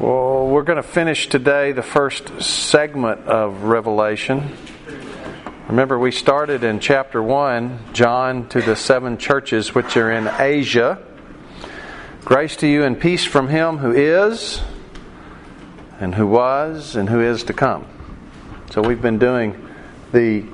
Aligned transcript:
Well, 0.00 0.48
we're 0.48 0.64
going 0.64 0.82
to 0.82 0.82
finish 0.82 1.28
today 1.28 1.70
the 1.70 1.80
first 1.80 2.42
segment 2.42 3.28
of 3.28 3.62
Revelation. 3.62 4.50
Remember, 5.68 5.96
we 5.96 6.10
started 6.10 6.64
in 6.64 6.80
chapter 6.80 7.22
1, 7.22 7.78
John 7.92 8.48
to 8.48 8.60
the 8.60 8.74
seven 8.74 9.18
churches 9.18 9.72
which 9.72 9.96
are 9.96 10.10
in 10.10 10.26
Asia. 10.26 11.00
Grace 12.24 12.56
to 12.56 12.66
you 12.66 12.82
and 12.82 13.00
peace 13.00 13.24
from 13.24 13.46
him 13.46 13.78
who 13.78 13.92
is, 13.92 14.62
and 16.00 16.16
who 16.16 16.26
was, 16.26 16.96
and 16.96 17.08
who 17.08 17.20
is 17.20 17.44
to 17.44 17.52
come. 17.52 17.86
So 18.72 18.82
we've 18.82 19.00
been 19.00 19.20
doing 19.20 19.64
the 20.10 20.44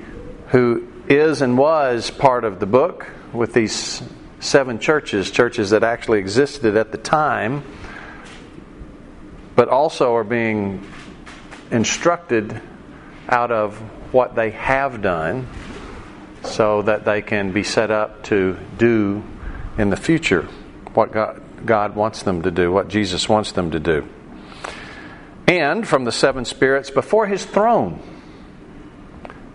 who 0.49 0.87
is 1.07 1.41
and 1.41 1.57
was 1.57 2.11
part 2.11 2.43
of 2.43 2.59
the 2.59 2.67
book 2.67 3.07
with 3.33 3.53
these 3.53 4.03
seven 4.39 4.77
churches, 4.77 5.31
churches 5.31 5.71
that 5.71 5.83
actually 5.83 6.19
existed 6.19 6.77
at 6.77 6.91
the 6.91 6.99
time 6.99 7.63
but 9.55 9.69
also 9.69 10.15
are 10.15 10.23
being 10.23 10.85
instructed 11.71 12.61
out 13.27 13.51
of 13.51 13.77
what 14.13 14.35
they 14.35 14.51
have 14.51 15.01
done 15.01 15.47
so 16.43 16.81
that 16.81 17.05
they 17.05 17.21
can 17.21 17.51
be 17.51 17.63
set 17.63 17.91
up 17.91 18.23
to 18.23 18.57
do 18.77 19.23
in 19.77 19.89
the 19.89 19.97
future 19.97 20.47
what 20.93 21.11
God, 21.11 21.41
God 21.65 21.95
wants 21.95 22.23
them 22.23 22.41
to 22.41 22.51
do, 22.51 22.71
what 22.71 22.87
Jesus 22.87 23.29
wants 23.29 23.51
them 23.51 23.71
to 23.71 23.79
do. 23.79 24.07
And 25.47 25.87
from 25.87 26.05
the 26.05 26.11
seven 26.11 26.45
spirits 26.45 26.89
before 26.89 27.27
his 27.27 27.45
throne, 27.45 28.01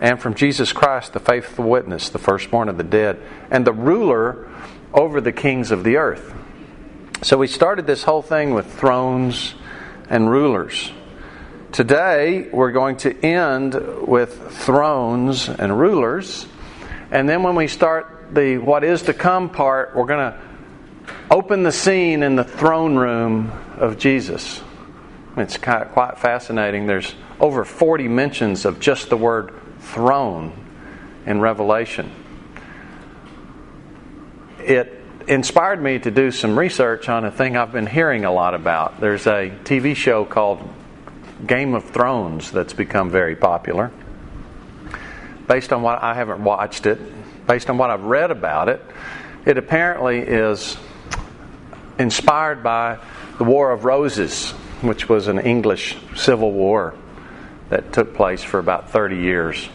and 0.01 0.20
from 0.20 0.34
Jesus 0.34 0.73
Christ, 0.73 1.15
the 1.15 1.20
faithful 1.20 1.65
witness, 1.65 2.10
the 2.10 2.18
firstborn 2.18 2.68
of 2.68 2.76
the 2.76 2.84
dead, 2.84 3.20
and 3.51 3.66
the 3.66 3.73
ruler 3.73 4.48
over 4.92 5.20
the 5.20 5.32
kings 5.32 5.70
of 5.70 5.84
the 5.84 5.96
earth. 5.96 6.34
So 7.23 7.38
we 7.38 7.46
started 7.46 7.87
this 7.87 8.02
whole 8.02 8.23
thing 8.23 8.52
with 8.52 8.66
thrones 8.74 9.54
and 10.09 10.30
rulers. 10.30 10.91
Today, 11.73 12.49
we're 12.52 12.73
going 12.73 12.96
to 12.99 13.15
end 13.24 13.74
with 14.07 14.52
thrones 14.52 15.48
and 15.48 15.79
rulers. 15.79 16.46
And 17.10 17.29
then 17.29 17.43
when 17.43 17.54
we 17.54 17.68
start 17.68 18.29
the 18.32 18.59
what 18.59 18.82
is 18.82 19.02
to 19.02 19.15
come 19.15 19.51
part, 19.51 19.95
we're 19.95 20.07
going 20.07 20.32
to 20.32 20.40
open 21.30 21.63
the 21.63 21.73
scene 21.73 22.23
in 22.23 22.37
the 22.37 22.45
throne 22.45 22.96
room 22.96 23.52
of 23.76 23.98
Jesus. 23.98 24.63
It's 25.37 25.59
quite 25.59 26.18
fascinating. 26.18 26.87
There's 26.87 27.15
over 27.41 27.65
40 27.65 28.09
mentions 28.09 28.65
of 28.65 28.80
just 28.80 29.10
the 29.10 29.16
word 29.16 29.52
throne 29.80 30.52
in 31.26 31.41
Revelation. 31.41 32.10
It 34.60 35.02
inspired 35.27 35.82
me 35.82 35.99
to 35.99 36.10
do 36.10 36.30
some 36.30 36.59
research 36.59 37.09
on 37.09 37.24
a 37.24 37.30
thing 37.30 37.57
I've 37.57 37.73
been 37.73 37.87
hearing 37.87 38.24
a 38.24 38.32
lot 38.32 38.55
about. 38.55 39.01
There's 39.01 39.27
a 39.27 39.51
TV 39.65 39.96
show 39.96 40.24
called 40.24 40.60
Game 41.45 41.74
of 41.74 41.85
Thrones 41.85 42.51
that's 42.52 42.73
become 42.73 43.10
very 43.10 43.35
popular. 43.35 43.91
Based 45.49 45.73
on 45.73 45.82
what 45.82 46.02
I 46.02 46.15
haven't 46.15 46.43
watched 46.43 46.87
it, 46.87 46.99
based 47.47 47.69
on 47.71 47.79
what 47.79 47.91
I've 47.91 48.04
read 48.04 48.30
about 48.30 48.69
it, 48.69 48.80
it 49.45 49.59
apparently 49.59 50.19
is 50.19 50.77
inspired 51.99 52.63
by 52.63 52.99
the 53.38 53.45
War 53.45 53.73
of 53.73 53.85
Roses, 53.85 54.52
which 54.80 55.09
was 55.09 55.29
an 55.29 55.38
English 55.38 55.97
civil 56.15 56.52
war 56.52 56.95
that 57.69 57.93
took 57.93 58.15
place 58.15 58.43
for 58.43 58.59
about 58.59 58.91
30 58.91 59.16
years. 59.16 59.69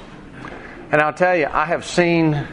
And 0.91 1.01
I'll 1.01 1.13
tell 1.13 1.35
you, 1.35 1.47
I 1.47 1.65
have 1.65 1.85
seen 1.85 2.47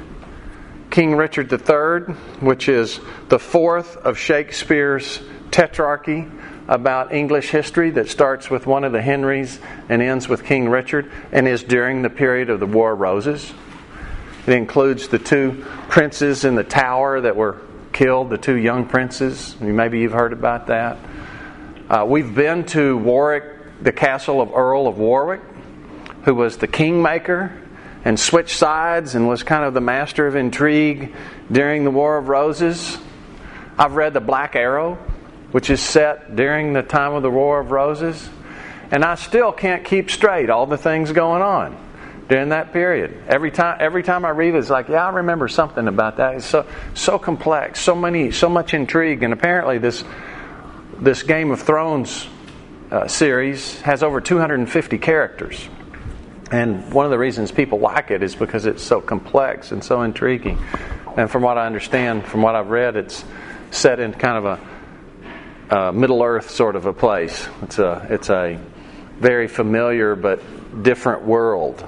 King 0.91 1.17
Richard 1.17 1.53
III, 1.53 2.15
which 2.41 2.69
is 2.69 3.01
the 3.29 3.39
fourth 3.39 3.97
of 3.99 4.19
Shakespeare's 4.19 5.21
tetrarchy 5.51 6.31
about 6.67 7.13
English 7.13 7.51
history 7.51 7.91
that 7.91 8.09
starts 8.09 8.51
with 8.51 8.67
one 8.67 8.85
of 8.85 8.93
the 8.93 9.03
Henrys 9.03 9.59
and 9.89 10.03
ends 10.03 10.29
with 10.29 10.45
King 10.45 10.69
Richard 10.69 11.11
and 11.33 11.49
is 11.49 11.63
during 11.63 12.03
the 12.03 12.11
period 12.11 12.51
of 12.51 12.61
the 12.61 12.67
War 12.67 12.93
of 12.93 13.01
Roses. 13.01 13.53
It 14.47 14.55
includes 14.55 15.09
the 15.09 15.19
two 15.19 15.65
princes 15.89 16.45
in 16.45 16.55
the 16.55 16.65
tower 16.65 17.21
that 17.21 17.37
were 17.37 17.59
killed, 17.93 18.31
the 18.31 18.39
two 18.39 18.57
young 18.57 18.87
princes. 18.87 19.59
Maybe 19.61 20.01
you've 20.01 20.13
heard 20.13 20.33
about 20.33 20.69
that. 20.69 20.99
Uh, 21.89 22.05
we've 22.07 22.35
been 22.35 22.65
to 22.67 22.97
Warwick, 22.97 23.45
the 23.83 23.93
castle 23.93 24.41
of 24.41 24.53
Earl 24.55 24.87
of 24.87 24.99
Warwick, 24.99 25.41
who 26.25 26.35
was 26.35 26.59
the 26.59 26.67
kingmaker 26.67 27.53
and 28.09 28.19
switched 28.19 28.57
sides 28.57 29.15
and 29.15 29.29
was 29.29 29.43
kind 29.43 29.67
of 29.67 29.75
the 29.75 29.83
master 29.83 30.27
of 30.27 30.35
intrigue 30.35 31.15
during 31.53 31.85
the 31.85 31.91
War 31.91 32.17
of 32.17 32.31
Roses. 32.31 32.97
I've 33.77 33.97
read 33.97 34.15
The 34.15 34.21
Black 34.21 34.57
Arrow, 34.57 34.95
which 35.53 35.69
is 35.69 35.83
set 35.83 36.35
during 36.35 36.73
the 36.73 36.83
time 36.83 37.13
of 37.13 37.23
the 37.23 37.29
War 37.29 37.61
of 37.61 37.71
Roses, 37.71 38.31
and 38.91 39.05
I 39.05 39.17
still 39.17 39.53
can't 39.53 39.85
keep 39.85 40.11
straight 40.11 40.49
all 40.49 40.65
the 40.65 40.79
things 40.79 41.13
going 41.13 41.43
on 41.43 41.77
during 42.31 42.49
that 42.49 42.73
period. 42.73 43.15
Every 43.29 43.51
time 43.51 43.77
every 43.79 44.03
time 44.03 44.25
I 44.25 44.31
read 44.31 44.55
it, 44.55 44.59
it's 44.59 44.71
like, 44.71 44.89
yeah, 44.89 45.07
I 45.07 45.11
remember 45.11 45.47
something 45.47 45.87
about 45.87 46.17
that. 46.17 46.37
It's 46.37 46.47
so 46.47 46.65
so 46.95 47.19
complex, 47.19 47.79
so 47.79 47.95
many 47.95 48.31
so 48.31 48.49
much 48.49 48.73
intrigue, 48.73 49.23
and 49.23 49.35
apparently 49.35 49.77
this 49.77 50.03
this 50.99 51.23
Game 51.23 51.51
of 51.51 51.61
Thrones 51.61 52.27
uh, 52.91 53.07
series 53.07 53.79
has 53.83 54.03
over 54.03 54.23
250 54.23 54.97
characters. 54.97 55.69
And 56.51 56.93
one 56.93 57.05
of 57.05 57.11
the 57.11 57.19
reasons 57.19 57.53
people 57.53 57.79
like 57.79 58.11
it 58.11 58.23
is 58.23 58.35
because 58.35 58.65
it's 58.65 58.83
so 58.83 59.01
complex 59.01 59.71
and 59.71 59.85
so 59.85 60.03
intriguing. 60.03 60.59
And 61.17 61.31
from 61.31 61.43
what 61.43 61.59
I 61.59 61.67
understand, 61.67 62.25
from 62.25 62.43
what 62.43 62.55
I've 62.55 62.71
read, 62.71 62.97
it's 62.97 63.25
set 63.71 64.01
in 64.01 64.13
kind 64.15 64.47
of 64.47 64.61
a, 65.71 65.93
Middle 65.93 66.23
Earth 66.23 66.49
sort 66.49 66.77
of 66.77 66.87
a 66.87 66.95
place. 66.95 67.47
It's 67.63 67.79
a 67.79 68.07
it's 68.09 68.31
a 68.31 68.59
very 69.19 69.49
familiar 69.49 70.17
but 70.17 70.41
different 70.83 71.25
world. 71.25 71.85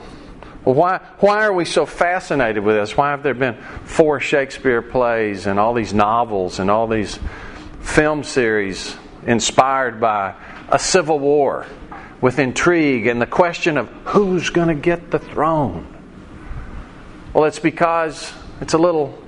Well, 0.67 0.75
why 0.75 1.01
why 1.21 1.45
are 1.45 1.53
we 1.53 1.65
so 1.65 1.87
fascinated 1.87 2.63
with 2.63 2.77
this? 2.77 2.95
Why 2.95 3.13
have 3.13 3.23
there 3.23 3.33
been 3.33 3.57
four 3.85 4.21
Shakespeare 4.21 4.83
plays 4.83 5.47
and 5.47 5.59
all 5.59 5.73
these 5.73 5.95
novels 5.95 6.59
and 6.59 6.71
all 6.71 6.87
these 6.87 7.19
film 7.81 8.23
series 8.23 8.95
inspired 9.27 9.99
by 9.99 10.35
a 10.69 10.79
civil 10.79 11.19
war? 11.19 11.65
With 12.21 12.39
intrigue 12.39 13.07
and 13.07 13.21
the 13.21 13.27
question 13.27 13.79
of 13.79 13.89
who's 14.05 14.51
going 14.51 14.69
to 14.69 14.75
get 14.75 15.11
the 15.11 15.19
throne. 15.19 15.87
Well, 17.33 17.45
it's 17.45 17.59
because 17.59 18.33
it's 18.61 18.75
a 18.75 18.79
little 18.79 19.19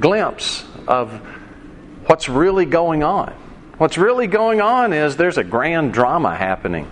glimpse 0.00 0.64
of 0.86 1.12
what's 2.06 2.28
really 2.28 2.64
going 2.64 3.02
on. 3.02 3.32
What's 3.78 3.96
really 3.96 4.26
going 4.26 4.60
on 4.60 4.92
is 4.92 5.16
there's 5.16 5.38
a 5.38 5.44
grand 5.44 5.92
drama 5.92 6.34
happening. 6.34 6.88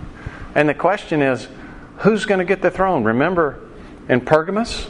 And 0.55 0.69
the 0.69 0.73
question 0.73 1.21
is 1.21 1.47
who's 1.97 2.25
going 2.25 2.39
to 2.39 2.45
get 2.45 2.61
the 2.61 2.71
throne? 2.71 3.03
Remember 3.03 3.59
in 4.07 4.21
Pergamos? 4.21 4.87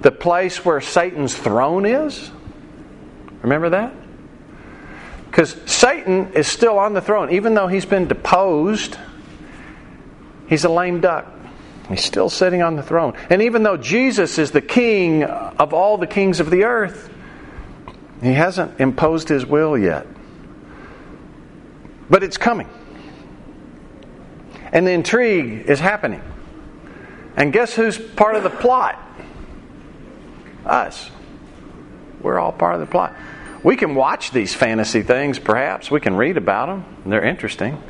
The 0.00 0.12
place 0.12 0.64
where 0.64 0.80
Satan's 0.80 1.34
throne 1.34 1.86
is? 1.86 2.30
Remember 3.42 3.70
that? 3.70 3.92
Because 5.30 5.56
Satan 5.66 6.32
is 6.32 6.46
still 6.46 6.78
on 6.78 6.94
the 6.94 7.00
throne, 7.00 7.32
even 7.32 7.54
though 7.54 7.66
he's 7.66 7.84
been 7.84 8.06
deposed 8.06 8.96
He's 10.48 10.64
a 10.64 10.68
lame 10.68 11.00
duck. 11.00 11.26
He's 11.88 12.04
still 12.04 12.28
sitting 12.28 12.62
on 12.62 12.76
the 12.76 12.82
throne. 12.82 13.14
And 13.30 13.42
even 13.42 13.62
though 13.62 13.76
Jesus 13.76 14.38
is 14.38 14.50
the 14.50 14.60
king 14.60 15.22
of 15.24 15.72
all 15.72 15.98
the 15.98 16.06
kings 16.06 16.40
of 16.40 16.50
the 16.50 16.64
earth, 16.64 17.12
he 18.22 18.32
hasn't 18.32 18.80
imposed 18.80 19.28
his 19.28 19.46
will 19.46 19.78
yet. 19.78 20.06
But 22.10 22.22
it's 22.22 22.38
coming. 22.38 22.68
And 24.72 24.86
the 24.86 24.92
intrigue 24.92 25.66
is 25.66 25.78
happening. 25.78 26.22
And 27.36 27.52
guess 27.52 27.74
who's 27.74 27.98
part 27.98 28.34
of 28.34 28.42
the 28.42 28.50
plot? 28.50 29.00
Us. 30.64 31.10
We're 32.20 32.38
all 32.38 32.52
part 32.52 32.74
of 32.74 32.80
the 32.80 32.86
plot. 32.86 33.14
We 33.62 33.76
can 33.76 33.94
watch 33.94 34.30
these 34.30 34.54
fantasy 34.54 35.02
things, 35.02 35.38
perhaps. 35.38 35.90
We 35.90 36.00
can 36.00 36.16
read 36.16 36.36
about 36.36 36.66
them. 36.66 36.84
They're 37.04 37.24
interesting. 37.24 37.82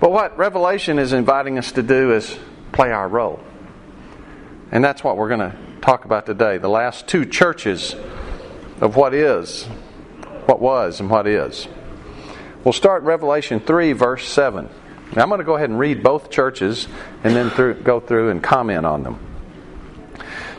But 0.00 0.12
what 0.12 0.36
Revelation 0.36 0.98
is 0.98 1.12
inviting 1.12 1.58
us 1.58 1.72
to 1.72 1.82
do 1.82 2.12
is 2.12 2.38
play 2.72 2.92
our 2.92 3.08
role. 3.08 3.40
And 4.70 4.84
that's 4.84 5.02
what 5.02 5.16
we're 5.16 5.28
going 5.28 5.50
to 5.50 5.56
talk 5.80 6.04
about 6.04 6.26
today 6.26 6.58
the 6.58 6.68
last 6.68 7.06
two 7.06 7.24
churches 7.24 7.94
of 8.80 8.96
what 8.96 9.14
is, 9.14 9.64
what 10.46 10.60
was, 10.60 11.00
and 11.00 11.08
what 11.08 11.26
is. 11.26 11.68
We'll 12.64 12.72
start 12.72 13.04
Revelation 13.04 13.60
3, 13.60 13.92
verse 13.92 14.26
7. 14.26 14.68
Now, 15.14 15.22
I'm 15.22 15.28
going 15.28 15.38
to 15.38 15.44
go 15.44 15.54
ahead 15.54 15.70
and 15.70 15.78
read 15.78 16.02
both 16.02 16.30
churches 16.30 16.88
and 17.22 17.34
then 17.34 17.48
through, 17.50 17.82
go 17.82 18.00
through 18.00 18.30
and 18.30 18.42
comment 18.42 18.84
on 18.84 19.04
them. 19.04 19.20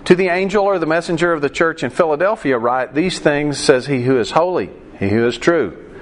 To 0.05 0.15
the 0.15 0.29
angel 0.29 0.63
or 0.63 0.79
the 0.79 0.85
messenger 0.85 1.33
of 1.33 1.41
the 1.41 1.49
church 1.49 1.83
in 1.83 1.89
Philadelphia, 1.89 2.57
write, 2.57 2.93
These 2.93 3.19
things 3.19 3.57
says 3.57 3.87
he 3.87 4.03
who 4.03 4.17
is 4.19 4.31
holy, 4.31 4.69
he 4.97 5.09
who 5.09 5.27
is 5.27 5.37
true, 5.37 5.93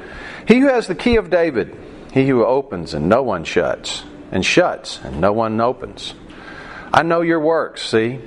he 0.48 0.60
who 0.60 0.68
has 0.68 0.86
the 0.86 0.94
key 0.94 1.16
of 1.16 1.32
David. 1.32 1.76
He 2.16 2.26
who 2.30 2.46
opens 2.46 2.94
and 2.94 3.10
no 3.10 3.24
one 3.24 3.44
shuts, 3.44 4.06
and 4.32 4.44
shuts 4.44 5.02
and 5.04 5.20
no 5.20 5.34
one 5.34 5.60
opens. 5.60 6.14
I 6.94 7.04
know 7.04 7.20
your 7.20 7.42
works, 7.42 7.90
see? 7.90 8.22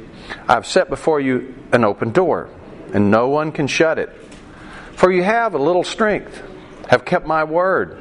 I've 0.47 0.67
set 0.67 0.91
before 0.91 1.21
you 1.21 1.55
an 1.73 1.85
open 1.85 2.13
door, 2.13 2.51
and 2.93 3.11
no 3.11 3.31
one 3.31 3.51
can 3.51 3.67
shut 3.67 3.99
it. 3.99 4.11
For 4.93 5.11
you 5.11 5.23
have 5.23 5.55
a 5.55 5.59
little 5.59 5.85
strength, 5.85 6.43
have 6.91 7.07
kept 7.07 7.27
my 7.27 7.45
word, 7.45 7.97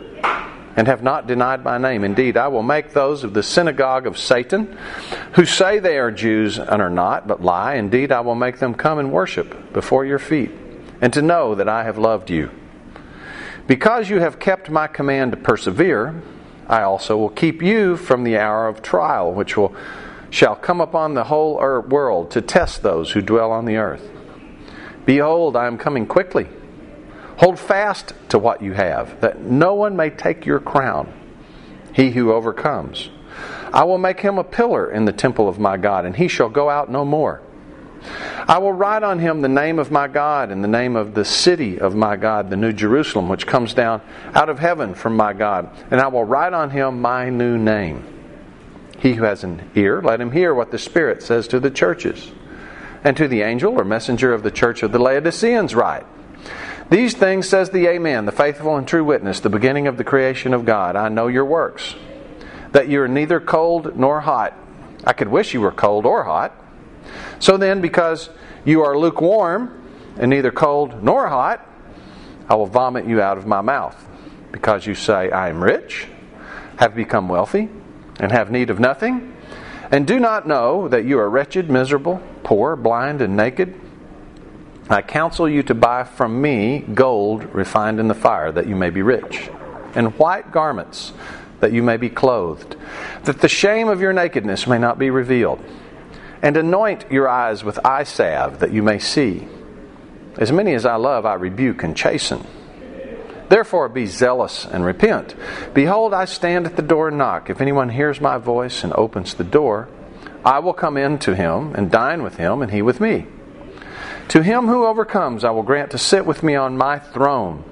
and 0.75 0.87
have 0.89 1.03
not 1.03 1.25
denied 1.25 1.63
my 1.63 1.77
name. 1.77 2.03
Indeed, 2.03 2.35
I 2.35 2.49
will 2.49 2.63
make 2.63 2.91
those 2.91 3.23
of 3.23 3.33
the 3.33 3.41
synagogue 3.41 4.07
of 4.07 4.17
Satan, 4.17 4.77
who 5.35 5.45
say 5.45 5.79
they 5.79 5.97
are 5.99 6.11
Jews 6.11 6.59
and 6.59 6.81
are 6.81 6.89
not, 6.89 7.29
but 7.29 7.41
lie. 7.41 7.75
Indeed, 7.75 8.11
I 8.11 8.19
will 8.19 8.35
make 8.35 8.59
them 8.59 8.73
come 8.73 8.99
and 8.99 9.13
worship 9.13 9.71
before 9.71 10.03
your 10.03 10.19
feet, 10.19 10.51
and 10.99 11.13
to 11.13 11.21
know 11.21 11.55
that 11.55 11.69
I 11.69 11.83
have 11.83 11.97
loved 11.97 12.29
you. 12.29 12.51
Because 13.67 14.09
you 14.09 14.19
have 14.19 14.39
kept 14.39 14.69
my 14.69 14.87
command 14.87 15.31
to 15.31 15.37
persevere, 15.37 16.21
I 16.67 16.81
also 16.83 17.17
will 17.17 17.29
keep 17.29 17.61
you 17.61 17.97
from 17.97 18.23
the 18.23 18.37
hour 18.37 18.67
of 18.67 18.81
trial, 18.81 19.31
which 19.31 19.57
will 19.57 19.75
shall 20.29 20.55
come 20.55 20.81
upon 20.81 21.13
the 21.13 21.25
whole 21.25 21.55
world 21.87 22.31
to 22.31 22.41
test 22.41 22.83
those 22.83 23.11
who 23.11 23.21
dwell 23.21 23.51
on 23.51 23.65
the 23.65 23.77
earth. 23.77 24.09
Behold, 25.05 25.55
I 25.55 25.67
am 25.67 25.77
coming 25.77 26.05
quickly. 26.05 26.47
Hold 27.37 27.59
fast 27.59 28.13
to 28.29 28.39
what 28.39 28.61
you 28.61 28.73
have, 28.73 29.21
that 29.21 29.41
no 29.41 29.73
one 29.73 29.95
may 29.95 30.09
take 30.09 30.45
your 30.45 30.59
crown. 30.59 31.13
He 31.93 32.11
who 32.11 32.33
overcomes. 32.33 33.09
I 33.73 33.83
will 33.83 33.97
make 33.97 34.19
him 34.19 34.37
a 34.37 34.43
pillar 34.43 34.89
in 34.91 35.05
the 35.05 35.11
temple 35.11 35.47
of 35.47 35.59
my 35.59 35.77
God, 35.77 36.05
and 36.05 36.15
he 36.15 36.27
shall 36.27 36.49
go 36.49 36.69
out 36.69 36.89
no 36.89 37.05
more. 37.05 37.41
I 38.47 38.59
will 38.59 38.71
write 38.71 39.03
on 39.03 39.19
him 39.19 39.41
the 39.41 39.49
name 39.49 39.77
of 39.77 39.91
my 39.91 40.07
God 40.07 40.51
and 40.51 40.63
the 40.63 40.69
name 40.69 40.95
of 40.95 41.13
the 41.13 41.25
city 41.25 41.79
of 41.79 41.95
my 41.95 42.15
God, 42.15 42.49
the 42.49 42.55
New 42.55 42.71
Jerusalem, 42.71 43.27
which 43.27 43.45
comes 43.45 43.73
down 43.73 44.01
out 44.33 44.47
of 44.47 44.57
heaven 44.57 44.93
from 44.93 45.17
my 45.17 45.33
God. 45.33 45.69
And 45.91 45.99
I 45.99 46.07
will 46.07 46.23
write 46.23 46.53
on 46.53 46.69
him 46.69 47.01
my 47.01 47.29
new 47.29 47.57
name. 47.57 48.05
He 48.99 49.13
who 49.13 49.25
has 49.25 49.43
an 49.43 49.69
ear, 49.75 50.01
let 50.01 50.21
him 50.21 50.31
hear 50.31 50.53
what 50.53 50.71
the 50.71 50.77
Spirit 50.77 51.21
says 51.21 51.49
to 51.49 51.59
the 51.59 51.69
churches. 51.69 52.31
And 53.03 53.17
to 53.17 53.27
the 53.27 53.41
angel 53.41 53.73
or 53.73 53.83
messenger 53.83 54.33
of 54.33 54.43
the 54.43 54.51
church 54.51 54.81
of 54.81 54.93
the 54.93 54.99
Laodiceans, 54.99 55.75
write 55.75 56.05
These 56.89 57.15
things 57.15 57.49
says 57.49 57.69
the 57.69 57.87
Amen, 57.87 58.25
the 58.25 58.31
faithful 58.31 58.77
and 58.77 58.87
true 58.87 59.03
witness, 59.03 59.41
the 59.41 59.49
beginning 59.49 59.87
of 59.87 59.97
the 59.97 60.03
creation 60.05 60.53
of 60.53 60.65
God. 60.65 60.95
I 60.95 61.09
know 61.09 61.27
your 61.27 61.45
works, 61.45 61.95
that 62.71 62.87
you 62.87 63.01
are 63.01 63.07
neither 63.09 63.41
cold 63.41 63.97
nor 63.97 64.21
hot. 64.21 64.57
I 65.03 65.11
could 65.11 65.27
wish 65.27 65.53
you 65.53 65.59
were 65.59 65.71
cold 65.71 66.05
or 66.05 66.23
hot. 66.23 66.53
So 67.39 67.57
then, 67.57 67.81
because 67.81 68.29
you 68.67 68.83
are 68.83 68.97
lukewarm 68.97 69.81
and 70.19 70.29
neither 70.29 70.51
cold 70.51 71.01
nor 71.01 71.27
hot, 71.27 71.65
I 72.49 72.55
will 72.55 72.65
vomit 72.65 73.07
you 73.07 73.21
out 73.21 73.37
of 73.37 73.47
my 73.47 73.61
mouth. 73.61 73.95
Because 74.51 74.85
you 74.85 74.93
say, 74.93 75.31
I 75.31 75.49
am 75.49 75.63
rich, 75.63 76.07
have 76.75 76.93
become 76.93 77.29
wealthy 77.29 77.69
and 78.19 78.31
have 78.31 78.51
need 78.51 78.69
of 78.69 78.79
nothing, 78.79 79.33
and 79.89 80.05
do 80.05 80.19
not 80.19 80.47
know 80.47 80.87
that 80.89 81.05
you 81.05 81.17
are 81.17 81.29
wretched, 81.29 81.69
miserable, 81.69 82.21
poor, 82.43 82.75
blind, 82.75 83.21
and 83.21 83.37
naked? 83.37 83.79
I 84.89 85.01
counsel 85.01 85.47
you 85.47 85.63
to 85.63 85.73
buy 85.73 86.03
from 86.03 86.41
me 86.41 86.79
gold 86.79 87.43
refined 87.53 87.99
in 87.99 88.07
the 88.07 88.15
fire, 88.15 88.51
that 88.51 88.67
you 88.67 88.75
may 88.75 88.89
be 88.89 89.01
rich, 89.01 89.49
and 89.95 90.17
white 90.17 90.51
garments, 90.51 91.13
that 91.59 91.71
you 91.71 91.83
may 91.83 91.97
be 91.97 92.09
clothed, 92.09 92.75
that 93.23 93.39
the 93.39 93.47
shame 93.47 93.87
of 93.87 94.01
your 94.01 94.13
nakedness 94.13 94.67
may 94.67 94.77
not 94.77 94.99
be 94.99 95.09
revealed, 95.09 95.63
and 96.41 96.57
anoint 96.57 97.11
your 97.11 97.27
eyes 97.27 97.63
with 97.63 97.85
eye 97.85 98.03
salve, 98.03 98.59
that 98.59 98.71
you 98.71 98.83
may 98.83 98.99
see. 98.99 99.47
As 100.37 100.51
many 100.51 100.73
as 100.73 100.85
I 100.85 100.95
love, 100.95 101.25
I 101.25 101.33
rebuke 101.33 101.83
and 101.83 101.95
chasten. 101.95 102.45
Therefore, 103.49 103.87
be 103.89 104.05
zealous 104.05 104.65
and 104.65 104.85
repent. 104.85 105.33
Behold, 105.73 106.13
I 106.13 106.25
stand 106.25 106.65
at 106.65 106.75
the 106.75 106.81
door 106.81 107.07
and 107.07 107.17
knock. 107.17 107.49
If 107.49 107.61
anyone 107.61 107.89
hears 107.89 108.19
my 108.19 108.37
voice 108.37 108.83
and 108.83 108.93
opens 108.93 109.33
the 109.33 109.43
door, 109.43 109.87
I 110.43 110.59
will 110.59 110.73
come 110.73 110.97
in 110.97 111.17
to 111.19 111.35
him 111.35 111.73
and 111.75 111.89
dine 111.89 112.23
with 112.23 112.35
him, 112.37 112.61
and 112.61 112.71
he 112.71 112.81
with 112.81 112.99
me. 112.99 113.25
To 114.29 114.43
him 114.43 114.67
who 114.67 114.85
overcomes, 114.85 115.43
I 115.43 115.51
will 115.51 115.63
grant 115.63 115.91
to 115.91 115.97
sit 115.97 116.25
with 116.25 116.43
me 116.43 116.55
on 116.55 116.77
my 116.77 116.99
throne, 116.99 117.63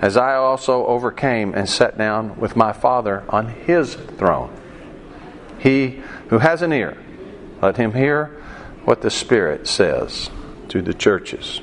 as 0.00 0.16
I 0.16 0.34
also 0.34 0.84
overcame 0.86 1.54
and 1.54 1.68
sat 1.68 1.96
down 1.96 2.38
with 2.38 2.56
my 2.56 2.72
Father 2.72 3.24
on 3.28 3.48
his 3.48 3.94
throne. 3.94 4.54
He 5.58 6.02
who 6.28 6.38
has 6.38 6.62
an 6.62 6.72
ear, 6.72 6.98
let 7.62 7.76
him 7.76 7.92
hear 7.92 8.42
what 8.84 9.02
the 9.02 9.10
Spirit 9.10 9.66
says 9.66 10.30
to 10.68 10.82
the 10.82 10.94
churches. 10.94 11.60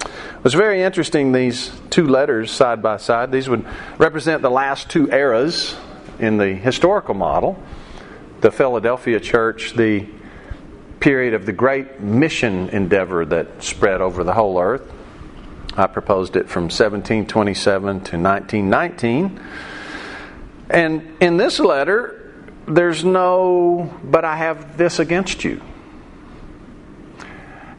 It 0.00 0.44
was 0.44 0.54
very 0.54 0.82
interesting, 0.82 1.32
these 1.32 1.72
two 1.90 2.06
letters 2.06 2.50
side 2.50 2.82
by 2.82 2.96
side. 2.98 3.32
These 3.32 3.48
would 3.48 3.66
represent 3.98 4.42
the 4.42 4.50
last 4.50 4.88
two 4.88 5.10
eras 5.10 5.76
in 6.18 6.36
the 6.36 6.54
historical 6.54 7.14
model. 7.14 7.62
The 8.40 8.52
Philadelphia 8.52 9.18
church, 9.18 9.74
the 9.74 10.06
period 11.00 11.34
of 11.34 11.46
the 11.46 11.52
great 11.52 12.00
mission 12.00 12.68
endeavor 12.70 13.24
that 13.24 13.62
spread 13.62 14.00
over 14.00 14.24
the 14.24 14.32
whole 14.32 14.60
earth. 14.60 14.92
I 15.76 15.86
proposed 15.86 16.36
it 16.36 16.48
from 16.48 16.64
1727 16.64 17.82
to 17.82 18.18
1919. 18.18 19.40
And 20.70 21.16
in 21.20 21.36
this 21.36 21.60
letter, 21.60 22.17
there's 22.68 23.04
no, 23.04 23.98
but 24.04 24.24
I 24.24 24.36
have 24.36 24.76
this 24.76 24.98
against 24.98 25.44
you. 25.44 25.62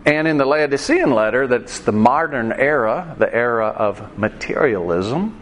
And 0.06 0.28
in 0.28 0.38
the 0.38 0.46
Laodicean 0.46 1.12
letter, 1.12 1.46
that's 1.46 1.80
the 1.80 1.92
modern 1.92 2.52
era, 2.52 3.16
the 3.20 3.34
era 3.34 3.68
of 3.68 4.18
materialism, 4.18 5.40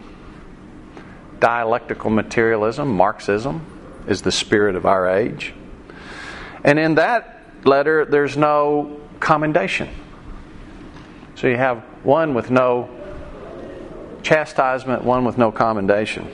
dialectical 1.40 2.10
materialism, 2.10 2.88
Marxism 2.88 3.64
is 4.06 4.22
the 4.22 4.32
spirit 4.32 4.76
of 4.76 4.84
our 4.84 5.08
age. 5.08 5.54
And 6.64 6.78
in 6.78 6.96
that 6.96 7.42
letter, 7.64 8.04
there's 8.04 8.36
no 8.36 9.00
commendation. 9.20 9.88
So 11.36 11.46
you 11.46 11.56
have 11.56 11.78
one 12.02 12.34
with 12.34 12.50
no 12.50 12.90
chastisement, 14.22 15.04
one 15.04 15.24
with 15.24 15.38
no 15.38 15.52
commendation. 15.52 16.28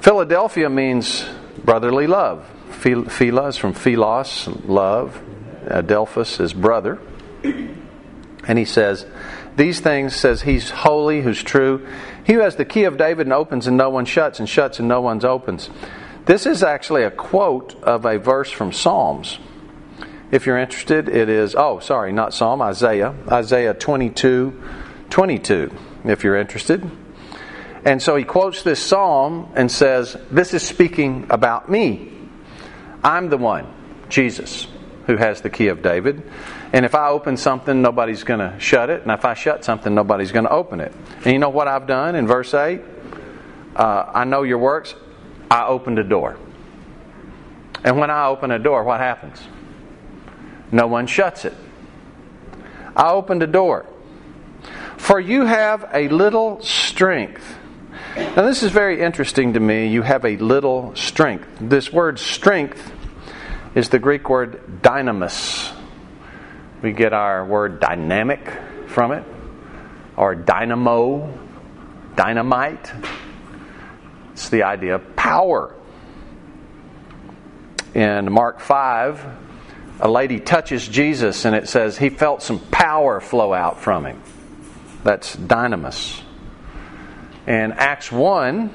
Philadelphia 0.00 0.70
means 0.70 1.26
brotherly 1.64 2.06
love. 2.06 2.48
Phila 2.70 3.48
is 3.48 3.56
from 3.56 3.72
philos, 3.72 4.46
love. 4.64 5.20
Adelphus 5.66 6.40
is 6.40 6.52
brother. 6.52 6.98
And 7.42 8.58
he 8.58 8.64
says, 8.64 9.04
These 9.56 9.80
things 9.80 10.14
says 10.14 10.42
he's 10.42 10.70
holy, 10.70 11.22
who's 11.22 11.42
true. 11.42 11.86
He 12.24 12.34
who 12.34 12.40
has 12.40 12.56
the 12.56 12.64
key 12.64 12.84
of 12.84 12.96
David 12.96 13.26
and 13.26 13.32
opens 13.32 13.66
and 13.66 13.76
no 13.76 13.90
one 13.90 14.04
shuts, 14.04 14.38
and 14.38 14.48
shuts 14.48 14.78
and 14.78 14.88
no 14.88 15.00
one 15.00 15.24
opens. 15.24 15.68
This 16.26 16.46
is 16.46 16.62
actually 16.62 17.02
a 17.02 17.10
quote 17.10 17.74
of 17.82 18.04
a 18.04 18.18
verse 18.18 18.50
from 18.50 18.72
Psalms. 18.72 19.38
If 20.30 20.46
you're 20.46 20.58
interested, 20.58 21.08
it 21.08 21.28
is, 21.28 21.54
oh, 21.54 21.80
sorry, 21.80 22.12
not 22.12 22.34
Psalm, 22.34 22.60
Isaiah. 22.62 23.14
Isaiah 23.30 23.74
22 23.74 24.62
22, 25.10 25.72
if 26.04 26.22
you're 26.22 26.36
interested. 26.36 26.88
And 27.84 28.02
so 28.02 28.16
he 28.16 28.24
quotes 28.24 28.62
this 28.62 28.82
psalm 28.82 29.52
and 29.54 29.70
says, 29.70 30.16
This 30.30 30.54
is 30.54 30.62
speaking 30.62 31.26
about 31.30 31.70
me. 31.70 32.12
I'm 33.02 33.28
the 33.28 33.36
one, 33.36 33.66
Jesus, 34.08 34.66
who 35.06 35.16
has 35.16 35.40
the 35.40 35.50
key 35.50 35.68
of 35.68 35.82
David. 35.82 36.22
And 36.72 36.84
if 36.84 36.94
I 36.94 37.08
open 37.08 37.36
something, 37.36 37.80
nobody's 37.80 38.24
going 38.24 38.40
to 38.40 38.58
shut 38.58 38.90
it. 38.90 39.02
And 39.02 39.10
if 39.10 39.24
I 39.24 39.34
shut 39.34 39.64
something, 39.64 39.94
nobody's 39.94 40.32
going 40.32 40.44
to 40.44 40.50
open 40.50 40.80
it. 40.80 40.92
And 41.24 41.32
you 41.32 41.38
know 41.38 41.48
what 41.48 41.68
I've 41.68 41.86
done 41.86 42.14
in 42.14 42.26
verse 42.26 42.52
8? 42.52 42.80
Uh, 43.74 44.10
I 44.14 44.24
know 44.24 44.42
your 44.42 44.58
works. 44.58 44.94
I 45.50 45.66
opened 45.66 45.98
a 45.98 46.04
door. 46.04 46.36
And 47.84 47.96
when 47.96 48.10
I 48.10 48.26
open 48.26 48.50
a 48.50 48.58
door, 48.58 48.82
what 48.84 49.00
happens? 49.00 49.40
No 50.72 50.88
one 50.88 51.06
shuts 51.06 51.44
it. 51.44 51.54
I 52.94 53.10
opened 53.12 53.42
a 53.42 53.46
door. 53.46 53.86
For 54.96 55.20
you 55.20 55.46
have 55.46 55.88
a 55.94 56.08
little 56.08 56.60
strength 56.60 57.57
now, 58.16 58.42
this 58.42 58.62
is 58.62 58.70
very 58.70 59.00
interesting 59.00 59.54
to 59.54 59.60
me. 59.60 59.88
You 59.88 60.02
have 60.02 60.24
a 60.24 60.36
little 60.36 60.94
strength. 60.94 61.48
This 61.60 61.92
word 61.92 62.18
strength 62.18 62.92
is 63.74 63.88
the 63.88 63.98
Greek 63.98 64.28
word 64.28 64.82
dynamis. 64.82 65.74
We 66.82 66.92
get 66.92 67.12
our 67.12 67.44
word 67.44 67.80
dynamic 67.80 68.48
from 68.86 69.12
it, 69.12 69.24
or 70.16 70.34
dynamo, 70.34 71.32
dynamite. 72.16 72.92
It's 74.32 74.48
the 74.48 74.62
idea 74.62 74.96
of 74.96 75.16
power. 75.16 75.74
In 77.94 78.32
Mark 78.32 78.60
5, 78.60 79.26
a 80.00 80.08
lady 80.08 80.38
touches 80.38 80.86
Jesus 80.86 81.44
and 81.44 81.56
it 81.56 81.68
says 81.68 81.98
he 81.98 82.10
felt 82.10 82.42
some 82.42 82.58
power 82.58 83.20
flow 83.20 83.52
out 83.52 83.80
from 83.80 84.06
him. 84.06 84.22
That's 85.02 85.34
dynamis. 85.34 86.22
In 87.48 87.72
Acts 87.72 88.12
1, 88.12 88.70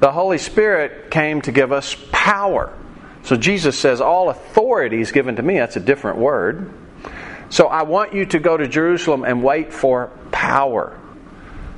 the 0.00 0.10
Holy 0.10 0.38
Spirit 0.38 1.12
came 1.12 1.40
to 1.42 1.52
give 1.52 1.70
us 1.70 1.96
power. 2.10 2.76
So 3.22 3.36
Jesus 3.36 3.78
says, 3.78 4.00
All 4.00 4.30
authority 4.30 5.00
is 5.00 5.12
given 5.12 5.36
to 5.36 5.42
me. 5.42 5.58
That's 5.58 5.76
a 5.76 5.80
different 5.80 6.18
word. 6.18 6.74
So 7.50 7.68
I 7.68 7.84
want 7.84 8.12
you 8.12 8.26
to 8.26 8.40
go 8.40 8.56
to 8.56 8.66
Jerusalem 8.66 9.22
and 9.22 9.44
wait 9.44 9.72
for 9.72 10.08
power. 10.32 10.98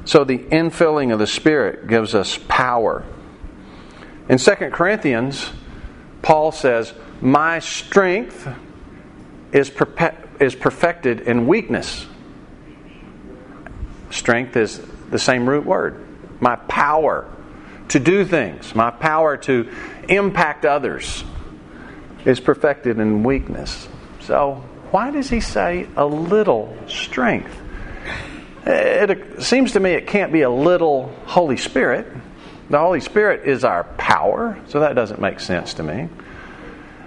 So 0.07 0.25
the 0.25 0.39
infilling 0.39 1.13
of 1.13 1.19
the 1.19 1.27
Spirit 1.27 1.87
gives 1.87 2.15
us 2.15 2.39
power. 2.49 3.05
In 4.31 4.39
2 4.39 4.55
Corinthians, 4.73 5.51
Paul 6.23 6.51
says, 6.51 6.95
My 7.21 7.59
strength 7.59 8.49
is, 9.53 9.69
perpe- 9.69 10.41
is 10.41 10.55
perfected 10.55 11.21
in 11.21 11.47
weakness. 11.47 12.07
Strength 14.09 14.57
is 14.57 14.81
the 15.11 15.19
same 15.19 15.47
root 15.47 15.67
word. 15.67 16.06
My 16.41 16.57
power 16.57 17.31
to 17.89 18.01
do 18.01 18.25
things, 18.25 18.75
my 18.75 18.91
power 18.91 19.37
to 19.39 19.71
impact 20.09 20.65
others 20.65 21.25
is 22.25 22.41
perfected 22.41 22.99
in 22.99 23.23
weakness. 23.23 23.89
So, 24.21 24.63
why 24.91 25.11
does 25.11 25.31
he 25.31 25.41
say 25.41 25.89
a 25.97 26.05
little 26.05 26.77
strength? 26.89 27.57
It 28.67 29.43
seems 29.43 29.73
to 29.73 29.81
me 29.81 29.93
it 29.93 30.09
can't 30.09 30.33
be 30.33 30.43
a 30.43 30.51
little 30.51 31.15
Holy 31.25 31.57
Spirit. 31.57 32.07
The 32.69 32.79
Holy 32.79 33.01
Spirit 33.01 33.47
is 33.47 33.63
our 33.63 33.85
power, 33.85 34.59
so 34.67 34.81
that 34.81 34.95
doesn't 34.95 35.21
make 35.21 35.39
sense 35.39 35.75
to 35.75 35.85
me. 35.85 36.09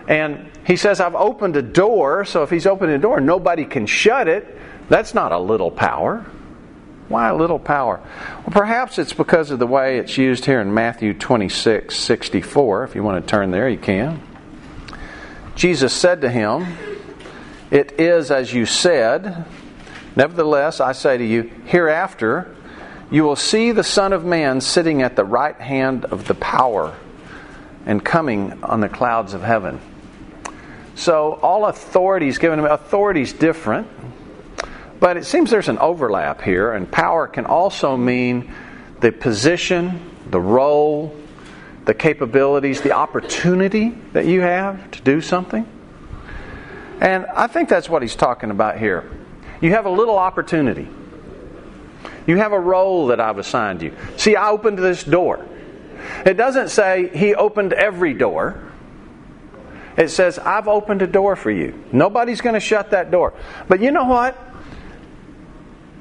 And 0.07 0.49
he 0.65 0.77
says, 0.77 1.01
I've 1.01 1.15
opened 1.15 1.57
a 1.57 1.61
door, 1.61 2.23
so 2.23 2.43
if 2.43 2.49
he's 2.49 2.65
opened 2.65 2.91
a 2.91 2.97
door, 2.97 3.19
nobody 3.19 3.65
can 3.65 3.85
shut 3.85 4.29
it. 4.29 4.57
That's 4.87 5.13
not 5.13 5.33
a 5.33 5.39
little 5.39 5.69
power. 5.69 6.25
Why 7.09 7.31
little 7.31 7.59
power? 7.59 7.99
Well, 8.37 8.51
perhaps 8.51 8.97
it's 8.99 9.13
because 9.13 9.51
of 9.51 9.59
the 9.59 9.67
way 9.67 9.97
it's 9.97 10.17
used 10.17 10.45
here 10.45 10.61
in 10.61 10.73
Matthew 10.73 11.13
26 11.13 11.95
64. 11.95 12.83
If 12.83 12.95
you 12.95 13.03
want 13.03 13.25
to 13.25 13.29
turn 13.29 13.51
there, 13.51 13.67
you 13.67 13.79
can. 13.79 14.21
Jesus 15.55 15.91
said 15.91 16.21
to 16.21 16.29
him, 16.29 16.77
It 17.71 17.99
is 17.99 18.31
as 18.31 18.53
you 18.53 18.65
said. 18.65 19.45
Nevertheless, 20.15 20.79
I 20.79 20.91
say 20.93 21.17
to 21.17 21.25
you, 21.25 21.51
hereafter 21.65 22.55
you 23.11 23.23
will 23.23 23.35
see 23.35 23.71
the 23.71 23.83
Son 23.83 24.13
of 24.13 24.23
Man 24.23 24.61
sitting 24.61 25.01
at 25.01 25.15
the 25.15 25.23
right 25.23 25.59
hand 25.59 26.05
of 26.05 26.27
the 26.27 26.35
power 26.35 26.95
and 27.85 28.03
coming 28.03 28.63
on 28.63 28.81
the 28.81 28.89
clouds 28.89 29.33
of 29.33 29.41
heaven. 29.41 29.81
So 30.93 31.39
all 31.41 31.65
authority 31.65 32.27
is 32.27 32.37
given 32.37 32.59
him. 32.59 32.65
Authority 32.65 33.21
is 33.21 33.33
different, 33.33 33.87
but 34.99 35.17
it 35.17 35.25
seems 35.25 35.49
there's 35.49 35.69
an 35.69 35.79
overlap 35.79 36.41
here, 36.41 36.73
and 36.73 36.91
power 36.91 37.27
can 37.27 37.45
also 37.45 37.95
mean 37.95 38.53
the 38.99 39.11
position, 39.11 40.11
the 40.29 40.41
role, 40.41 41.15
the 41.85 41.93
capabilities, 41.93 42.81
the 42.81 42.91
opportunity 42.91 43.89
that 44.13 44.25
you 44.25 44.41
have 44.41 44.91
to 44.91 45.01
do 45.01 45.21
something. 45.21 45.67
And 47.01 47.25
I 47.27 47.47
think 47.47 47.69
that's 47.69 47.89
what 47.89 48.01
he's 48.01 48.15
talking 48.15 48.51
about 48.51 48.77
here. 48.77 49.09
You 49.61 49.71
have 49.71 49.85
a 49.85 49.89
little 49.89 50.17
opportunity. 50.17 50.87
You 52.27 52.37
have 52.37 52.51
a 52.51 52.59
role 52.59 53.07
that 53.07 53.19
I've 53.19 53.37
assigned 53.37 53.81
you. 53.81 53.95
See, 54.17 54.35
I 54.35 54.49
opened 54.49 54.77
this 54.77 55.03
door. 55.03 55.45
It 56.25 56.35
doesn't 56.35 56.69
say 56.69 57.09
he 57.13 57.33
opened 57.35 57.73
every 57.73 58.13
door. 58.13 58.61
It 59.97 60.09
says, 60.09 60.39
I've 60.39 60.67
opened 60.67 61.01
a 61.01 61.07
door 61.07 61.35
for 61.35 61.51
you. 61.51 61.83
Nobody's 61.91 62.41
going 62.41 62.53
to 62.53 62.59
shut 62.59 62.91
that 62.91 63.11
door. 63.11 63.33
But 63.67 63.81
you 63.81 63.91
know 63.91 64.05
what? 64.05 64.37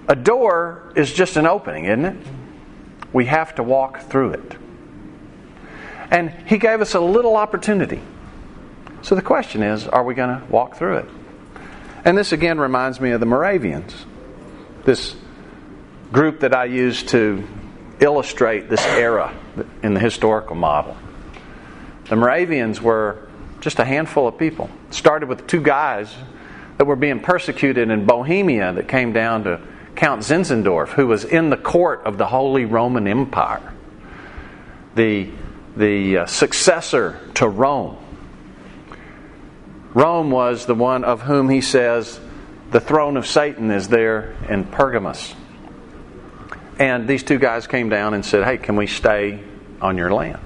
A 0.09 0.17
door 0.17 0.93
is 0.97 1.13
just 1.13 1.37
an 1.37 1.47
opening, 1.47 1.85
isn't 1.85 2.05
it? 2.05 2.17
We 3.13 3.27
have 3.27 3.55
to 3.57 3.63
walk 3.63 4.01
through 4.01 4.33
it. 4.33 4.57
And 6.11 6.31
he 6.47 6.57
gave 6.57 6.81
us 6.81 6.95
a 6.95 7.01
little 7.01 7.37
opportunity. 7.37 8.01
So 9.03 9.15
the 9.15 9.23
question 9.23 9.63
is, 9.63 9.87
are 9.87 10.03
we 10.03 10.15
going 10.15 10.41
to 10.41 10.47
walk 10.47 10.77
through 10.77 10.99
it? 10.99 11.09
And 12.05 12.17
this 12.17 12.33
again 12.33 12.59
reminds 12.59 13.01
me 13.01 13.11
of 13.11 13.21
the 13.21 13.27
Moravians, 13.27 14.07
this 14.85 15.15
group 16.11 16.41
that 16.41 16.55
I 16.55 16.65
used 16.65 17.11
to 17.11 17.47
illustrate 18.01 18.71
this 18.71 18.85
era 18.87 19.35
in 19.83 19.93
the 19.93 20.01
historical 20.01 20.57
model. 20.57 20.97
The 22.09 22.17
Moravians 22.17 22.81
were 22.81 23.29
just 23.61 23.79
a 23.79 23.85
handful 23.85 24.27
of 24.27 24.39
people. 24.39 24.71
It 24.89 24.95
started 24.95 25.29
with 25.29 25.47
two 25.47 25.61
guys 25.61 26.15
that 26.79 26.87
were 26.87 26.97
being 26.97 27.21
persecuted 27.21 27.91
in 27.91 28.07
Bohemia 28.07 28.73
that 28.73 28.89
came 28.89 29.13
down 29.13 29.45
to 29.45 29.61
Count 29.99 30.23
Zinzendorf, 30.23 30.91
who 30.91 31.09
was 31.09 31.25
in 31.25 31.51
the 31.51 31.57
court 31.57 32.03
of 32.05 32.19
the 32.19 32.27
Holy 32.27 32.65
Roman 32.65 33.09
Empire, 33.09 33.75
the, 34.95 35.29
the 35.77 36.19
uh, 36.19 36.27
successor 36.27 37.19
to 37.35 37.49
Rome. 37.49 37.97
Rome 39.95 40.31
was 40.31 40.67
the 40.67 40.77
one 40.77 41.03
of 41.03 41.23
whom 41.23 41.49
he 41.49 41.61
says 41.61 42.21
the 42.71 42.79
throne 42.79 43.17
of 43.17 43.27
Satan 43.27 43.73
is 43.73 43.89
there 43.89 44.37
in 44.49 44.63
Pergamus. 44.63 45.35
And 46.79 47.09
these 47.09 47.25
two 47.25 47.41
guys 47.41 47.67
came 47.67 47.89
down 47.89 48.15
and 48.15 48.25
said, 48.25 48.45
Hey, 48.45 48.57
can 48.57 48.77
we 48.77 48.87
stay 48.87 49.43
on 49.81 49.99
your 49.99 50.13
land? 50.13 50.39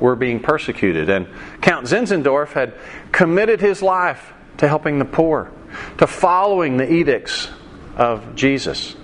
We're 0.00 0.16
being 0.16 0.40
persecuted. 0.40 1.10
And 1.10 1.28
Count 1.60 1.86
Zinzendorf 1.86 2.54
had 2.54 2.74
committed 3.12 3.60
his 3.60 3.82
life 3.82 4.32
to 4.56 4.66
helping 4.66 4.98
the 4.98 5.04
poor, 5.04 5.52
to 5.98 6.08
following 6.08 6.76
the 6.76 6.92
edicts 6.92 7.50
of 7.96 8.34
Jesus. 8.34 8.94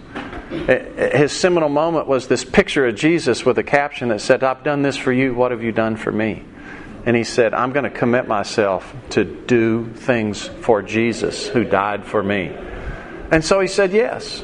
Eh, 0.51 0.67
eh, 0.69 1.19
his 1.19 1.33
seminal 1.33 1.69
moment 1.69 2.07
was 2.07 2.29
this 2.29 2.45
picture 2.45 2.87
of 2.87 2.95
Jesus 2.95 3.45
with 3.45 3.59
a 3.59 3.65
caption 3.65 4.09
that 4.09 4.21
said, 4.21 4.45
I've 4.45 4.63
done 4.63 4.83
this 4.83 4.97
for 4.97 5.13
you, 5.13 5.35
what 5.35 5.51
have 5.51 5.63
you 5.63 5.73
done 5.73 5.97
for 5.97 6.13
me? 6.13 6.45
and 7.05 7.17
he 7.17 7.25
said, 7.25 7.53
I'm 7.53 7.73
going 7.73 7.85
to 7.85 7.91
commit 7.91 8.29
myself 8.29 8.95
to 9.11 9.25
do 9.25 9.87
things 9.87 10.47
for 10.47 10.83
Jesus 10.83 11.49
who 11.49 11.65
died 11.65 12.05
for 12.05 12.23
me. 12.23 12.53
And 13.31 13.45
so 13.45 13.61
he 13.61 13.67
said 13.67 13.93
yes. 13.93 14.43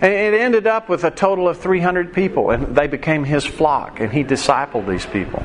And 0.00 0.12
it 0.12 0.34
ended 0.34 0.66
up 0.66 0.88
with 0.88 1.04
a 1.04 1.10
total 1.10 1.48
of 1.48 1.58
300 1.58 2.12
people, 2.12 2.50
and 2.50 2.76
they 2.76 2.86
became 2.86 3.24
his 3.24 3.44
flock, 3.44 4.00
and 4.00 4.12
he 4.12 4.24
discipled 4.24 4.88
these 4.88 5.06
people. 5.06 5.42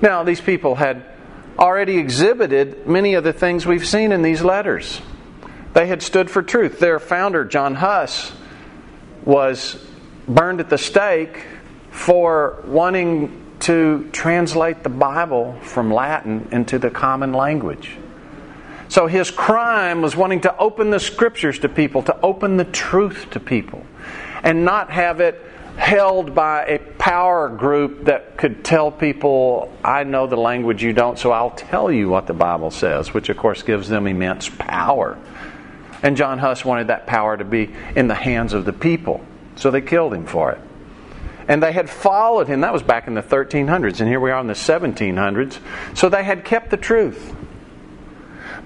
Now, 0.00 0.22
these 0.22 0.40
people 0.40 0.74
had 0.74 1.04
already 1.58 1.98
exhibited 1.98 2.86
many 2.86 3.14
of 3.14 3.24
the 3.24 3.32
things 3.32 3.64
we've 3.64 3.86
seen 3.86 4.12
in 4.12 4.22
these 4.22 4.42
letters. 4.42 5.00
They 5.74 5.86
had 5.86 6.02
stood 6.02 6.30
for 6.30 6.42
truth. 6.42 6.78
Their 6.78 6.98
founder, 6.98 7.44
John 7.44 7.74
Huss, 7.74 8.32
was 9.24 9.84
burned 10.26 10.60
at 10.60 10.70
the 10.70 10.78
stake 10.78 11.44
for 11.90 12.62
wanting 12.66 13.40
to 13.60 14.08
translate 14.12 14.82
the 14.82 14.88
Bible 14.88 15.58
from 15.62 15.92
Latin 15.92 16.48
into 16.52 16.78
the 16.78 16.90
common 16.90 17.32
language. 17.32 17.96
So 18.88 19.06
his 19.06 19.30
crime 19.30 20.02
was 20.02 20.14
wanting 20.14 20.42
to 20.42 20.56
open 20.58 20.90
the 20.90 21.00
scriptures 21.00 21.58
to 21.60 21.68
people, 21.68 22.02
to 22.02 22.20
open 22.20 22.56
the 22.56 22.64
truth 22.64 23.28
to 23.30 23.40
people, 23.40 23.84
and 24.42 24.64
not 24.64 24.90
have 24.90 25.20
it 25.20 25.40
held 25.76 26.34
by 26.34 26.64
a 26.66 26.78
power 26.78 27.48
group 27.48 28.04
that 28.04 28.36
could 28.36 28.64
tell 28.64 28.92
people, 28.92 29.72
I 29.82 30.04
know 30.04 30.26
the 30.26 30.36
language 30.36 30.82
you 30.82 30.92
don't, 30.92 31.18
so 31.18 31.32
I'll 31.32 31.50
tell 31.50 31.90
you 31.90 32.08
what 32.08 32.26
the 32.26 32.34
Bible 32.34 32.70
says, 32.70 33.12
which 33.12 33.28
of 33.28 33.36
course 33.36 33.62
gives 33.62 33.88
them 33.88 34.06
immense 34.06 34.48
power. 34.48 35.18
And 36.04 36.18
John 36.18 36.38
Huss 36.38 36.66
wanted 36.66 36.88
that 36.88 37.06
power 37.06 37.34
to 37.34 37.44
be 37.44 37.74
in 37.96 38.08
the 38.08 38.14
hands 38.14 38.52
of 38.52 38.66
the 38.66 38.74
people, 38.74 39.24
so 39.56 39.70
they 39.70 39.80
killed 39.80 40.12
him 40.12 40.26
for 40.26 40.52
it. 40.52 40.60
And 41.48 41.62
they 41.62 41.72
had 41.72 41.88
followed 41.88 42.46
him. 42.46 42.60
That 42.60 42.74
was 42.74 42.82
back 42.82 43.06
in 43.06 43.14
the 43.14 43.22
1300s, 43.22 44.00
and 44.00 44.08
here 44.08 44.20
we 44.20 44.30
are 44.30 44.38
in 44.38 44.46
the 44.46 44.52
1700s. 44.52 45.58
So 45.96 46.10
they 46.10 46.22
had 46.22 46.44
kept 46.44 46.70
the 46.70 46.76
truth. 46.76 47.34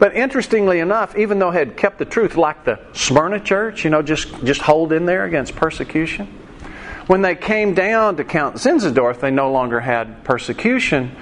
But 0.01 0.17
interestingly 0.17 0.81
enough, 0.81 1.17
even 1.17 1.39
though 1.39 1.53
they 1.53 1.61
had 1.61 1.77
kept 1.77 1.99
the 1.99 2.05
truth, 2.05 2.37
like 2.37 2.65
the 2.65 2.81
Smyrna 2.93 3.39
church, 3.39 3.85
you 3.85 3.91
know, 3.91 4.03
just, 4.03 4.45
just 4.45 4.61
hold 4.61 4.93
in 4.93 5.07
there 5.07 5.25
against 5.25 5.55
persecution, 5.55 6.27
when 7.07 7.23
they 7.23 7.37
came 7.37 7.73
down 7.73 8.17
to 8.17 8.25
Count 8.25 8.57
Zinzendorf, 8.57 9.21
they 9.21 9.31
no 9.31 9.53
longer 9.53 9.79
had 9.79 10.25
persecution. 10.25 11.15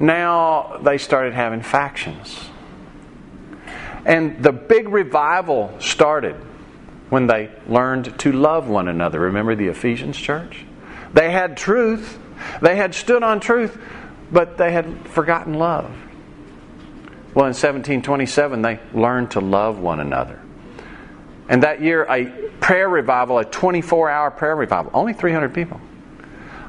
Now 0.00 0.80
they 0.82 0.98
started 0.98 1.32
having 1.32 1.62
factions. 1.62 2.49
And 4.04 4.42
the 4.42 4.52
big 4.52 4.88
revival 4.88 5.74
started 5.78 6.36
when 7.10 7.26
they 7.26 7.50
learned 7.66 8.18
to 8.20 8.32
love 8.32 8.68
one 8.68 8.88
another. 8.88 9.20
Remember 9.20 9.54
the 9.54 9.68
Ephesians 9.68 10.16
church? 10.16 10.64
They 11.12 11.30
had 11.30 11.56
truth, 11.56 12.18
they 12.62 12.76
had 12.76 12.94
stood 12.94 13.22
on 13.22 13.40
truth, 13.40 13.78
but 14.30 14.56
they 14.56 14.72
had 14.72 15.08
forgotten 15.08 15.54
love. 15.54 15.90
Well, 17.34 17.46
in 17.46 17.54
1727, 17.54 18.62
they 18.62 18.80
learned 18.92 19.32
to 19.32 19.40
love 19.40 19.78
one 19.78 20.00
another. 20.00 20.40
And 21.48 21.62
that 21.62 21.80
year, 21.82 22.06
a 22.08 22.26
prayer 22.60 22.88
revival, 22.88 23.38
a 23.38 23.44
24 23.44 24.10
hour 24.10 24.30
prayer 24.30 24.56
revival, 24.56 24.90
only 24.94 25.12
300 25.12 25.52
people. 25.52 25.80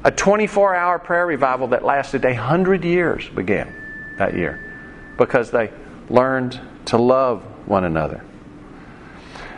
A 0.03 0.11
24 0.11 0.75
hour 0.75 0.97
prayer 0.97 1.27
revival 1.27 1.67
that 1.67 1.83
lasted 1.85 2.23
100 2.23 2.83
years 2.83 3.27
began 3.29 3.73
that 4.17 4.33
year 4.35 4.73
because 5.17 5.51
they 5.51 5.71
learned 6.09 6.59
to 6.85 6.97
love 6.97 7.43
one 7.67 7.83
another. 7.83 8.23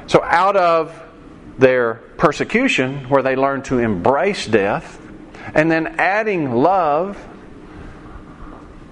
So, 0.08 0.22
out 0.24 0.56
of 0.56 1.00
their 1.58 1.96
persecution, 2.18 3.10
where 3.10 3.24
they 3.24 3.36
learned 3.36 3.65
to 3.65 3.80
embrace 3.80 4.46
death, 4.48 5.00
and 5.53 5.72
then 5.72 6.00
adding 6.00 6.51
love 6.51 7.18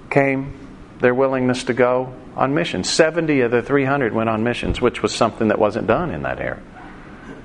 came 0.09 0.53
their 0.99 1.13
willingness 1.13 1.63
to 1.65 1.73
go 1.73 2.13
on 2.35 2.53
missions. 2.53 2.89
70 2.89 3.41
of 3.41 3.51
the 3.51 3.61
300 3.61 4.13
went 4.13 4.29
on 4.29 4.43
missions, 4.43 4.79
which 4.79 5.01
was 5.01 5.13
something 5.13 5.49
that 5.49 5.59
wasn't 5.59 5.87
done 5.87 6.11
in 6.11 6.23
that 6.23 6.39
era. 6.39 6.61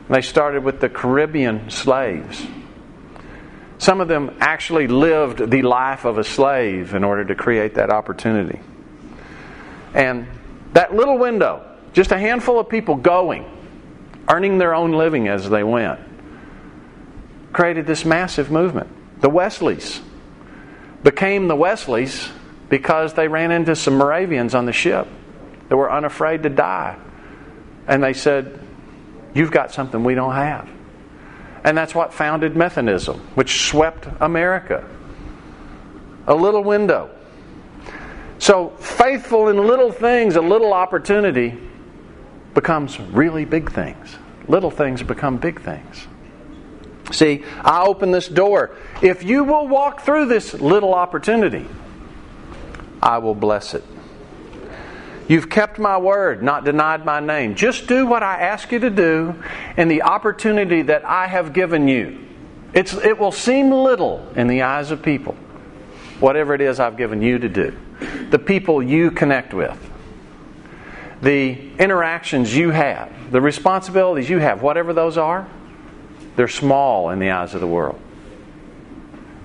They 0.09 0.23
started 0.23 0.63
with 0.63 0.81
the 0.81 0.89
Caribbean 0.89 1.71
slaves. 1.71 2.47
Some 3.79 4.01
of 4.01 4.09
them 4.09 4.37
actually 4.41 4.87
lived 4.87 5.51
the 5.51 5.63
life 5.63 6.05
of 6.05 6.19
a 6.19 6.25
slave 6.25 6.95
in 6.95 7.05
order 7.05 7.25
to 7.25 7.35
create 7.35 7.75
that 7.75 7.91
opportunity. 7.91 8.61
And 9.93 10.27
that 10.73 10.95
little 10.95 11.19
window, 11.19 11.65
just 11.93 12.13
a 12.13 12.19
handful 12.19 12.59
of 12.59 12.69
people 12.69 12.97
going, 12.97 13.45
earning 14.29 14.59
their 14.59 14.75
own 14.75 14.93
living 14.93 15.29
as 15.29 15.49
they 15.49 15.65
went, 15.65 16.01
created 17.53 17.87
this 17.87 18.05
massive 18.05 18.51
movement. 18.51 18.91
The 19.21 19.31
Wesleys 19.31 20.01
became 21.03 21.49
the 21.49 21.57
Wesleys 21.57 22.29
because 22.69 23.15
they 23.15 23.29
ran 23.29 23.51
into 23.51 23.77
some 23.77 23.97
Moravians 23.97 24.55
on 24.55 24.67
the 24.67 24.73
ship 24.73 25.07
that 25.69 25.77
were 25.77 25.91
unafraid 25.91 26.43
to 26.43 26.49
die. 26.49 26.99
And 27.87 28.03
they 28.03 28.13
said, 28.13 28.61
You've 29.35 29.51
got 29.51 29.73
something 29.73 30.03
we 30.03 30.15
don't 30.15 30.35
have. 30.35 30.69
And 31.63 31.77
that's 31.77 31.95
what 31.95 32.15
founded 32.15 32.57
Methodism, 32.57 33.19
which 33.35 33.69
swept 33.69 34.09
America. 34.21 34.89
A 36.27 36.35
little 36.35 36.63
window. 36.63 37.11
So, 38.47 38.69
faithful 38.79 39.49
in 39.49 39.57
little 39.57 39.91
things, 39.91 40.37
a 40.37 40.41
little 40.41 40.73
opportunity 40.73 41.59
becomes 42.55 43.01
really 43.01 43.45
big 43.45 43.73
things. 43.73 44.15
Little 44.47 44.71
things 44.71 45.03
become 45.03 45.39
big 45.39 45.61
things. 45.63 46.07
See, 47.11 47.43
I 47.61 47.83
open 47.83 48.13
this 48.13 48.29
door. 48.29 48.77
If 49.03 49.25
you 49.25 49.43
will 49.43 49.67
walk 49.67 50.03
through 50.03 50.27
this 50.27 50.55
little 50.55 50.95
opportunity, 50.95 51.67
I 53.03 53.19
will 53.19 53.35
bless 53.35 53.75
it. 53.75 53.83
You've 55.27 55.51
kept 55.51 55.81
my 55.81 55.99
word, 55.99 56.41
not 56.41 56.65
denied 56.65 57.05
my 57.05 57.19
name. 57.19 57.57
Just 57.57 57.89
do 57.89 58.07
what 58.07 58.23
I 58.23 58.43
ask 58.43 58.71
you 58.71 58.79
to 58.79 58.91
do 58.91 59.43
in 59.77 59.89
the 59.89 60.03
opportunity 60.03 60.83
that 60.83 61.05
I 61.05 61.27
have 61.27 61.53
given 61.53 61.89
you. 61.89 62.25
It's, 62.75 62.95
it 62.95 63.19
will 63.19 63.33
seem 63.33 63.73
little 63.73 64.25
in 64.37 64.47
the 64.47 64.63
eyes 64.63 64.93
of 64.93 65.03
people, 65.03 65.35
whatever 66.21 66.55
it 66.55 66.61
is 66.61 66.79
I've 66.79 66.97
given 66.97 67.23
you 67.23 67.41
to 67.41 67.49
do. 67.49 67.77
The 68.31 68.39
people 68.39 68.83
you 68.83 69.11
connect 69.11 69.55
with, 69.55 69.79
the 71.23 71.71
interactions 71.79 72.55
you 72.55 72.71
have, 72.71 73.33
the 73.33 73.41
responsibilities 73.41 74.29
you 74.29 74.39
have, 74.39 74.63
whatever 74.63 74.93
those 74.93 75.17
are, 75.17 75.49
they're 76.37 76.49
small 76.49 77.11
in 77.11 77.19
the 77.19 77.31
eyes 77.31 77.55
of 77.55 77.61
the 77.61 77.67
world. 77.67 78.01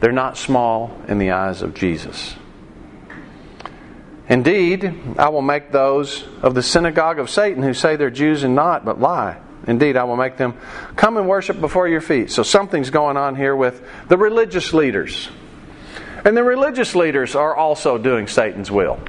They're 0.02 0.12
not 0.12 0.38
small 0.38 1.00
in 1.08 1.20
the 1.20 1.32
eyes 1.32 1.62
of 1.62 1.74
Jesus. 1.74 2.36
Indeed, 4.28 4.94
I 5.18 5.30
will 5.30 5.42
make 5.42 5.72
those 5.72 6.26
of 6.42 6.56
the 6.56 6.64
synagogue 6.64 7.20
of 7.20 7.30
Satan 7.30 7.64
who 7.64 7.74
say 7.74 7.96
they're 7.96 8.10
Jews 8.10 8.44
and 8.44 8.56
not, 8.56 8.84
but 8.84 9.00
lie. 9.00 9.38
Indeed, 9.68 9.96
I 9.96 10.06
will 10.06 10.16
make 10.16 10.38
them 10.38 10.56
come 10.96 11.18
and 11.18 11.28
worship 11.28 11.62
before 11.62 11.88
your 11.88 12.02
feet. 12.02 12.32
So 12.32 12.42
something's 12.42 12.90
going 12.90 13.18
on 13.18 13.36
here 13.36 13.56
with 13.56 13.86
the 14.08 14.18
religious 14.18 14.74
leaders. 14.74 15.30
And 16.24 16.38
the 16.38 16.44
religious 16.44 16.96
leaders 16.96 17.36
are 17.36 17.56
also 17.56 17.98
doing 17.98 18.28
Satan's 18.28 18.70
will. 18.70 19.00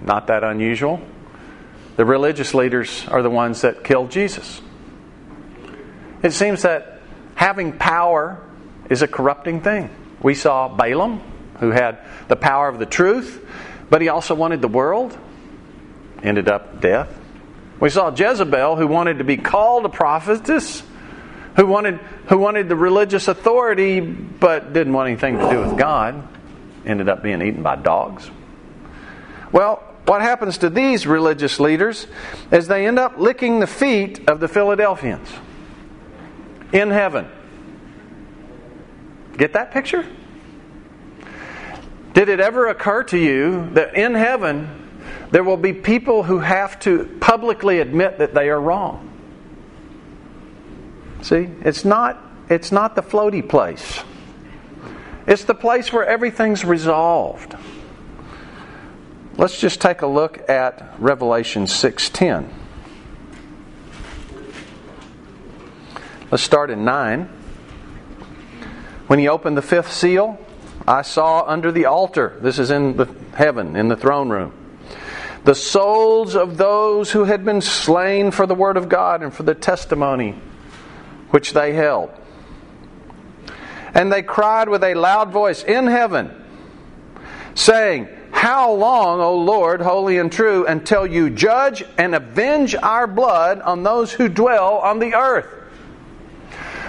Not 0.00 0.26
that 0.28 0.42
unusual. 0.42 1.00
The 1.96 2.04
religious 2.04 2.54
leaders 2.54 3.06
are 3.08 3.22
the 3.22 3.30
ones 3.30 3.60
that 3.62 3.84
killed 3.84 4.10
Jesus. 4.10 4.60
It 6.22 6.32
seems 6.32 6.62
that 6.62 7.00
having 7.34 7.76
power 7.78 8.40
is 8.90 9.02
a 9.02 9.08
corrupting 9.08 9.60
thing. 9.62 9.90
We 10.22 10.34
saw 10.34 10.68
Balaam 10.68 11.20
who 11.60 11.70
had 11.70 11.98
the 12.28 12.36
power 12.36 12.68
of 12.68 12.78
the 12.78 12.86
truth, 12.86 13.44
but 13.90 14.00
he 14.00 14.08
also 14.08 14.34
wanted 14.34 14.60
the 14.62 14.68
world. 14.68 15.16
Ended 16.22 16.48
up 16.48 16.80
death. 16.80 17.16
We 17.80 17.90
saw 17.90 18.10
Jezebel, 18.14 18.76
who 18.76 18.88
wanted 18.88 19.18
to 19.18 19.24
be 19.24 19.36
called 19.36 19.84
a 19.84 19.88
prophetess, 19.88 20.82
who 21.58 21.66
wanted, 21.66 21.96
who 22.28 22.38
wanted 22.38 22.68
the 22.68 22.76
religious 22.76 23.26
authority, 23.26 23.98
but 23.98 24.72
didn't 24.72 24.92
want 24.92 25.08
anything 25.08 25.36
to 25.38 25.50
do 25.50 25.58
with 25.58 25.76
God. 25.76 26.26
Ended 26.86 27.08
up 27.08 27.20
being 27.20 27.42
eaten 27.42 27.64
by 27.64 27.74
dogs. 27.74 28.30
Well, 29.50 29.82
what 30.06 30.22
happens 30.22 30.58
to 30.58 30.70
these 30.70 31.04
religious 31.04 31.58
leaders 31.58 32.06
is 32.52 32.68
they 32.68 32.86
end 32.86 33.00
up 33.00 33.18
licking 33.18 33.58
the 33.58 33.66
feet 33.66 34.28
of 34.28 34.38
the 34.38 34.46
Philadelphians 34.46 35.28
in 36.72 36.90
heaven. 36.90 37.26
Get 39.36 39.54
that 39.54 39.72
picture? 39.72 40.06
Did 42.12 42.28
it 42.28 42.38
ever 42.38 42.68
occur 42.68 43.02
to 43.04 43.18
you 43.18 43.68
that 43.70 43.96
in 43.96 44.14
heaven 44.14 44.90
there 45.32 45.42
will 45.42 45.56
be 45.56 45.72
people 45.72 46.22
who 46.22 46.38
have 46.38 46.78
to 46.80 47.18
publicly 47.20 47.80
admit 47.80 48.18
that 48.18 48.32
they 48.32 48.48
are 48.48 48.60
wrong? 48.60 49.17
See, 51.22 51.48
it's 51.62 51.84
not 51.84 52.22
it's 52.48 52.72
not 52.72 52.96
the 52.96 53.02
floaty 53.02 53.46
place. 53.46 54.02
It's 55.26 55.44
the 55.44 55.54
place 55.54 55.92
where 55.92 56.06
everything's 56.06 56.64
resolved. 56.64 57.54
Let's 59.36 59.60
just 59.60 59.80
take 59.80 60.02
a 60.02 60.06
look 60.06 60.48
at 60.48 60.94
Revelation 60.98 61.66
6:10. 61.66 62.48
Let's 66.30 66.42
start 66.42 66.70
in 66.70 66.84
9. 66.84 67.28
When 69.06 69.18
he 69.18 69.28
opened 69.28 69.56
the 69.56 69.62
fifth 69.62 69.92
seal, 69.92 70.38
I 70.86 71.02
saw 71.02 71.44
under 71.46 71.72
the 71.72 71.86
altar, 71.86 72.36
this 72.40 72.58
is 72.58 72.70
in 72.70 72.96
the 72.96 73.08
heaven, 73.34 73.76
in 73.76 73.88
the 73.88 73.96
throne 73.96 74.28
room, 74.28 74.52
the 75.44 75.54
souls 75.54 76.34
of 76.34 76.58
those 76.58 77.12
who 77.12 77.24
had 77.24 77.44
been 77.44 77.60
slain 77.60 78.30
for 78.30 78.46
the 78.46 78.54
word 78.54 78.76
of 78.76 78.88
God 78.88 79.22
and 79.22 79.32
for 79.32 79.42
the 79.42 79.54
testimony 79.54 80.34
which 81.30 81.52
they 81.52 81.72
held. 81.72 82.10
And 83.94 84.12
they 84.12 84.22
cried 84.22 84.68
with 84.68 84.84
a 84.84 84.94
loud 84.94 85.30
voice 85.30 85.64
in 85.64 85.86
heaven, 85.86 86.30
saying, 87.54 88.08
How 88.30 88.72
long, 88.72 89.20
O 89.20 89.36
Lord, 89.36 89.80
holy 89.80 90.18
and 90.18 90.30
true, 90.30 90.66
until 90.66 91.06
you 91.06 91.30
judge 91.30 91.84
and 91.96 92.14
avenge 92.14 92.74
our 92.74 93.06
blood 93.06 93.60
on 93.60 93.82
those 93.82 94.12
who 94.12 94.28
dwell 94.28 94.78
on 94.78 94.98
the 94.98 95.14
earth? 95.14 95.46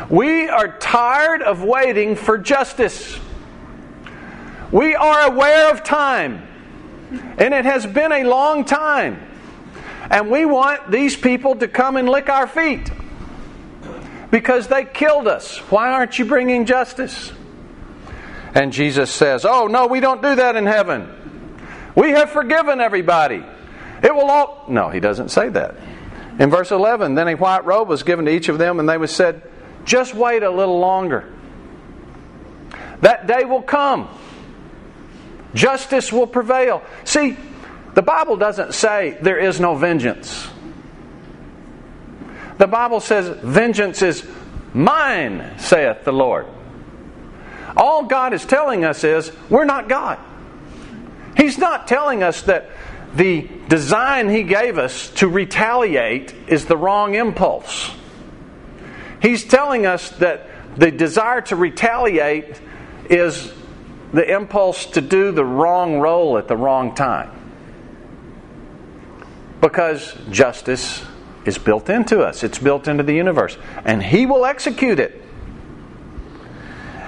We 0.10 0.50
are 0.50 0.78
tired 0.80 1.42
of 1.42 1.64
waiting 1.64 2.16
for 2.16 2.38
justice. 2.38 3.20
We 4.72 4.96
are 4.96 5.32
aware 5.32 5.72
of 5.72 5.84
time, 5.84 6.48
and 7.38 7.54
it 7.54 7.66
has 7.66 7.86
been 7.86 8.12
a 8.12 8.24
long 8.24 8.66
time. 8.66 9.26
And 10.12 10.30
we 10.30 10.46
want 10.46 10.92
these 10.92 11.16
people 11.16 11.56
to 11.58 11.68
come 11.68 11.96
and 11.96 12.10
lick 12.10 12.30
our 12.30 12.48
feet 12.48 12.90
because 14.32 14.68
they 14.68 14.86
killed 14.86 15.28
us. 15.28 15.58
Why 15.70 15.92
aren't 15.92 16.20
you 16.20 16.26
bringing 16.26 16.66
justice? 16.66 17.32
And 18.54 18.74
Jesus 18.74 19.12
says, 19.12 19.46
Oh, 19.46 19.68
no, 19.68 19.88
we 19.88 20.00
don't 20.00 20.22
do 20.22 20.36
that 20.36 20.56
in 20.56 20.66
heaven. 20.66 21.16
We 21.96 22.12
have 22.12 22.32
forgiven 22.32 22.80
everybody. 22.80 23.44
It 24.04 24.14
will 24.14 24.30
all. 24.30 24.66
No, 24.68 24.90
he 24.90 25.00
doesn't 25.00 25.30
say 25.30 25.50
that. 25.50 25.76
In 26.40 26.50
verse 26.50 26.72
11, 26.72 27.16
then 27.16 27.28
a 27.28 27.36
white 27.36 27.66
robe 27.66 27.90
was 27.90 28.04
given 28.04 28.26
to 28.26 28.32
each 28.32 28.48
of 28.50 28.58
them, 28.58 28.80
and 28.80 28.88
they 28.88 28.98
was 28.98 29.14
said, 29.14 29.42
Just 29.84 30.16
wait 30.16 30.44
a 30.44 30.50
little 30.50 30.80
longer. 30.80 31.32
That 33.02 33.28
day 33.28 33.46
will 33.46 33.62
come 33.62 34.10
Justice 35.54 36.12
will 36.12 36.28
prevail. 36.28 36.84
See, 37.06 37.38
the 37.96 38.02
Bible 38.02 38.38
doesn't 38.38 38.74
say 38.74 39.18
there 39.22 39.38
is 39.38 39.60
no 39.60 39.76
vengeance. 39.76 40.48
The 42.60 42.68
Bible 42.68 43.00
says, 43.00 43.30
Vengeance 43.42 44.02
is 44.02 44.28
mine, 44.74 45.56
saith 45.58 46.04
the 46.04 46.12
Lord. 46.12 46.46
All 47.78 48.04
God 48.04 48.34
is 48.34 48.46
telling 48.46 48.84
us 48.84 49.06
is, 49.06 49.32
we're 49.50 49.64
not 49.64 49.88
God. 49.88 50.20
He's 51.38 51.58
not 51.58 51.88
telling 51.88 52.22
us 52.22 52.42
that 52.44 52.70
the 53.16 53.48
design 53.70 54.28
He 54.28 54.44
gave 54.44 54.78
us 54.78 55.10
to 55.12 55.30
retaliate 55.30 56.36
is 56.50 56.66
the 56.66 56.76
wrong 56.76 57.16
impulse. 57.16 57.92
He's 59.22 59.46
telling 59.46 59.86
us 59.86 60.10
that 60.18 60.46
the 60.76 60.92
desire 60.92 61.40
to 61.44 61.56
retaliate 61.56 62.60
is 63.10 63.54
the 64.12 64.30
impulse 64.30 64.86
to 64.88 65.02
do 65.02 65.32
the 65.32 65.46
wrong 65.46 66.02
role 66.02 66.38
at 66.38 66.50
the 66.50 66.58
wrong 66.58 66.94
time. 66.94 67.32
Because 69.62 70.14
justice 70.30 71.06
is 71.50 71.58
built 71.58 71.90
into 71.90 72.22
us, 72.22 72.44
it's 72.44 72.60
built 72.60 72.88
into 72.88 73.04
the 73.04 73.14
universe, 73.14 73.58
and 73.84 74.02
He 74.02 74.26
will 74.26 74.46
execute 74.46 75.00
it. 75.00 75.22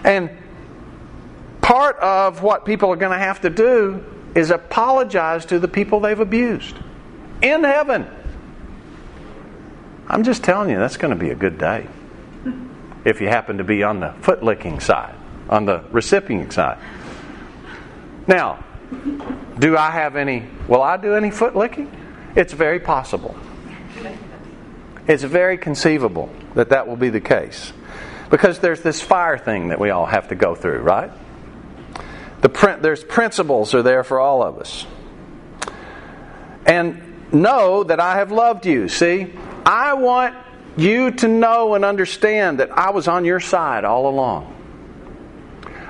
And 0.03 0.31
part 1.61 1.95
of 1.97 2.41
what 2.41 2.65
people 2.65 2.89
are 2.89 2.95
going 2.95 3.11
to 3.11 3.23
have 3.23 3.41
to 3.41 3.49
do 3.49 4.03
is 4.35 4.49
apologize 4.49 5.45
to 5.45 5.59
the 5.59 5.67
people 5.67 5.99
they've 5.99 6.19
abused 6.19 6.75
in 7.41 7.63
heaven. 7.63 8.07
I'm 10.07 10.23
just 10.23 10.43
telling 10.43 10.69
you, 10.69 10.77
that's 10.77 10.97
going 10.97 11.13
to 11.13 11.19
be 11.19 11.29
a 11.29 11.35
good 11.35 11.57
day 11.57 11.87
if 13.05 13.21
you 13.21 13.27
happen 13.27 13.59
to 13.59 13.63
be 13.63 13.83
on 13.83 13.99
the 13.99 14.13
foot 14.21 14.43
licking 14.43 14.79
side 14.79 15.15
on 15.49 15.65
the 15.65 15.83
recipient 15.91 16.53
side. 16.53 16.77
Now, 18.27 18.63
do 19.59 19.77
I 19.77 19.91
have 19.91 20.15
any, 20.15 20.45
will 20.67 20.81
I 20.81 20.97
do 20.97 21.13
any 21.13 21.29
foot 21.29 21.55
licking? 21.55 21.91
It's 22.35 22.53
very 22.53 22.79
possible. 22.79 23.35
It's 25.07 25.23
very 25.23 25.57
conceivable 25.57 26.29
that 26.55 26.69
that 26.69 26.87
will 26.87 26.95
be 26.95 27.09
the 27.09 27.21
case. 27.21 27.73
Because 28.29 28.59
there's 28.59 28.81
this 28.81 29.01
fire 29.01 29.37
thing 29.37 29.69
that 29.69 29.79
we 29.79 29.89
all 29.89 30.05
have 30.05 30.29
to 30.29 30.35
go 30.35 30.55
through, 30.55 30.79
right? 30.79 31.11
The 32.41 32.49
print, 32.49 32.81
there's 32.81 33.03
principles 33.03 33.73
are 33.73 33.83
there 33.83 34.03
for 34.03 34.19
all 34.19 34.41
of 34.41 34.57
us. 34.57 34.85
And 36.65 37.33
know 37.33 37.83
that 37.83 37.99
I 37.99 38.15
have 38.15 38.31
loved 38.31 38.65
you. 38.65 38.87
See, 38.87 39.33
I 39.65 39.93
want 39.93 40.35
you 40.77 41.11
to 41.11 41.27
know 41.27 41.75
and 41.75 41.83
understand 41.83 42.59
that 42.59 42.71
I 42.71 42.91
was 42.91 43.07
on 43.07 43.25
your 43.25 43.39
side 43.39 43.83
all 43.83 44.07
along. 44.07 44.55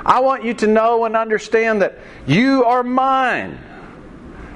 I 0.06 0.22
want 0.22 0.44
you 0.44 0.54
to 0.56 0.68
know 0.68 1.06
and 1.06 1.16
understand 1.16 1.84
that 1.84 2.00
you 2.26 2.66
are 2.66 2.84
mine. 2.84 3.60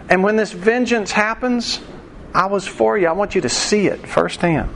And 0.10 0.24
when 0.24 0.36
this 0.36 0.52
vengeance 0.52 1.12
happens, 1.12 1.80
I 2.36 2.48
was 2.48 2.68
for 2.68 2.98
you. 2.98 3.08
I 3.08 3.14
want 3.14 3.34
you 3.34 3.42
to 3.42 3.50
see 3.50 3.88
it 3.88 4.06
firsthand. 4.06 4.70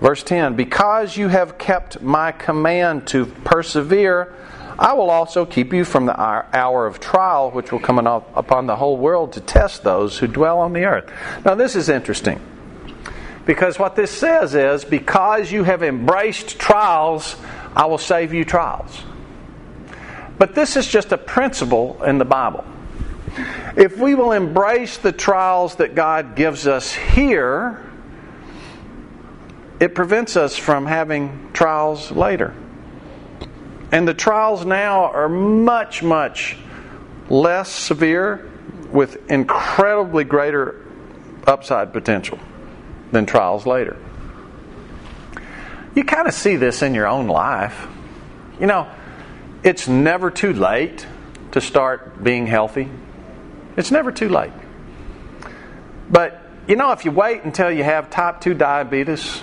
Verse 0.00 0.22
10 0.22 0.56
Because 0.56 1.18
you 1.18 1.28
have 1.28 1.58
kept 1.58 2.00
my 2.00 2.32
command 2.32 3.06
to 3.08 3.26
persevere, 3.26 4.34
I 4.78 4.94
will 4.94 5.10
also 5.10 5.44
keep 5.44 5.74
you 5.74 5.84
from 5.84 6.06
the 6.06 6.18
hour 6.18 6.86
of 6.86 6.98
trial 6.98 7.50
which 7.50 7.70
will 7.70 7.78
come 7.78 7.98
upon 7.98 8.66
the 8.66 8.76
whole 8.76 8.96
world 8.96 9.34
to 9.34 9.42
test 9.42 9.82
those 9.82 10.16
who 10.16 10.28
dwell 10.28 10.60
on 10.60 10.72
the 10.72 10.86
earth. 10.86 11.12
Now, 11.44 11.54
this 11.54 11.76
is 11.76 11.90
interesting. 11.90 12.40
Because 13.44 13.78
what 13.78 13.96
this 13.96 14.10
says 14.10 14.54
is, 14.54 14.84
because 14.84 15.52
you 15.52 15.64
have 15.64 15.82
embraced 15.82 16.58
trials, 16.58 17.36
I 17.76 17.84
will 17.84 17.98
save 17.98 18.32
you 18.32 18.46
trials. 18.46 19.02
But 20.38 20.54
this 20.54 20.76
is 20.76 20.86
just 20.86 21.12
a 21.12 21.18
principle 21.18 22.02
in 22.04 22.16
the 22.16 22.24
Bible. 22.24 22.64
If 23.76 23.98
we 23.98 24.14
will 24.14 24.32
embrace 24.32 24.98
the 24.98 25.12
trials 25.12 25.76
that 25.76 25.94
God 25.94 26.36
gives 26.36 26.66
us 26.66 26.92
here, 26.92 27.84
it 29.80 29.94
prevents 29.94 30.36
us 30.36 30.56
from 30.56 30.86
having 30.86 31.50
trials 31.52 32.10
later. 32.10 32.54
And 33.92 34.06
the 34.06 34.14
trials 34.14 34.64
now 34.64 35.04
are 35.04 35.28
much, 35.28 36.02
much 36.02 36.56
less 37.30 37.70
severe 37.70 38.50
with 38.90 39.30
incredibly 39.30 40.24
greater 40.24 40.84
upside 41.46 41.92
potential 41.92 42.38
than 43.12 43.26
trials 43.26 43.66
later. 43.66 43.96
You 45.94 46.04
kind 46.04 46.28
of 46.28 46.34
see 46.34 46.56
this 46.56 46.82
in 46.82 46.94
your 46.94 47.06
own 47.06 47.26
life. 47.26 47.86
You 48.60 48.66
know, 48.66 48.88
it's 49.62 49.88
never 49.88 50.30
too 50.30 50.52
late 50.52 51.06
to 51.52 51.60
start 51.60 52.22
being 52.22 52.46
healthy. 52.46 52.88
It's 53.78 53.92
never 53.92 54.10
too 54.10 54.28
late. 54.28 54.50
But, 56.10 56.42
you 56.66 56.74
know, 56.74 56.90
if 56.90 57.04
you 57.04 57.12
wait 57.12 57.44
until 57.44 57.70
you 57.70 57.84
have 57.84 58.10
type 58.10 58.40
2 58.40 58.54
diabetes 58.54 59.40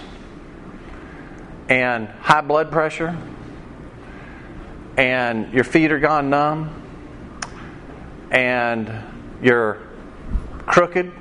and 1.69 2.09
high 2.09 2.41
blood 2.41 2.69
pressure 2.69 3.17
and 4.97 5.53
your 5.53 5.63
feet 5.63 5.93
are 5.93 5.99
gone 5.99 6.29
numb 6.29 6.83
and 8.29 8.91
you're 9.41 9.79
crooked 10.65 11.13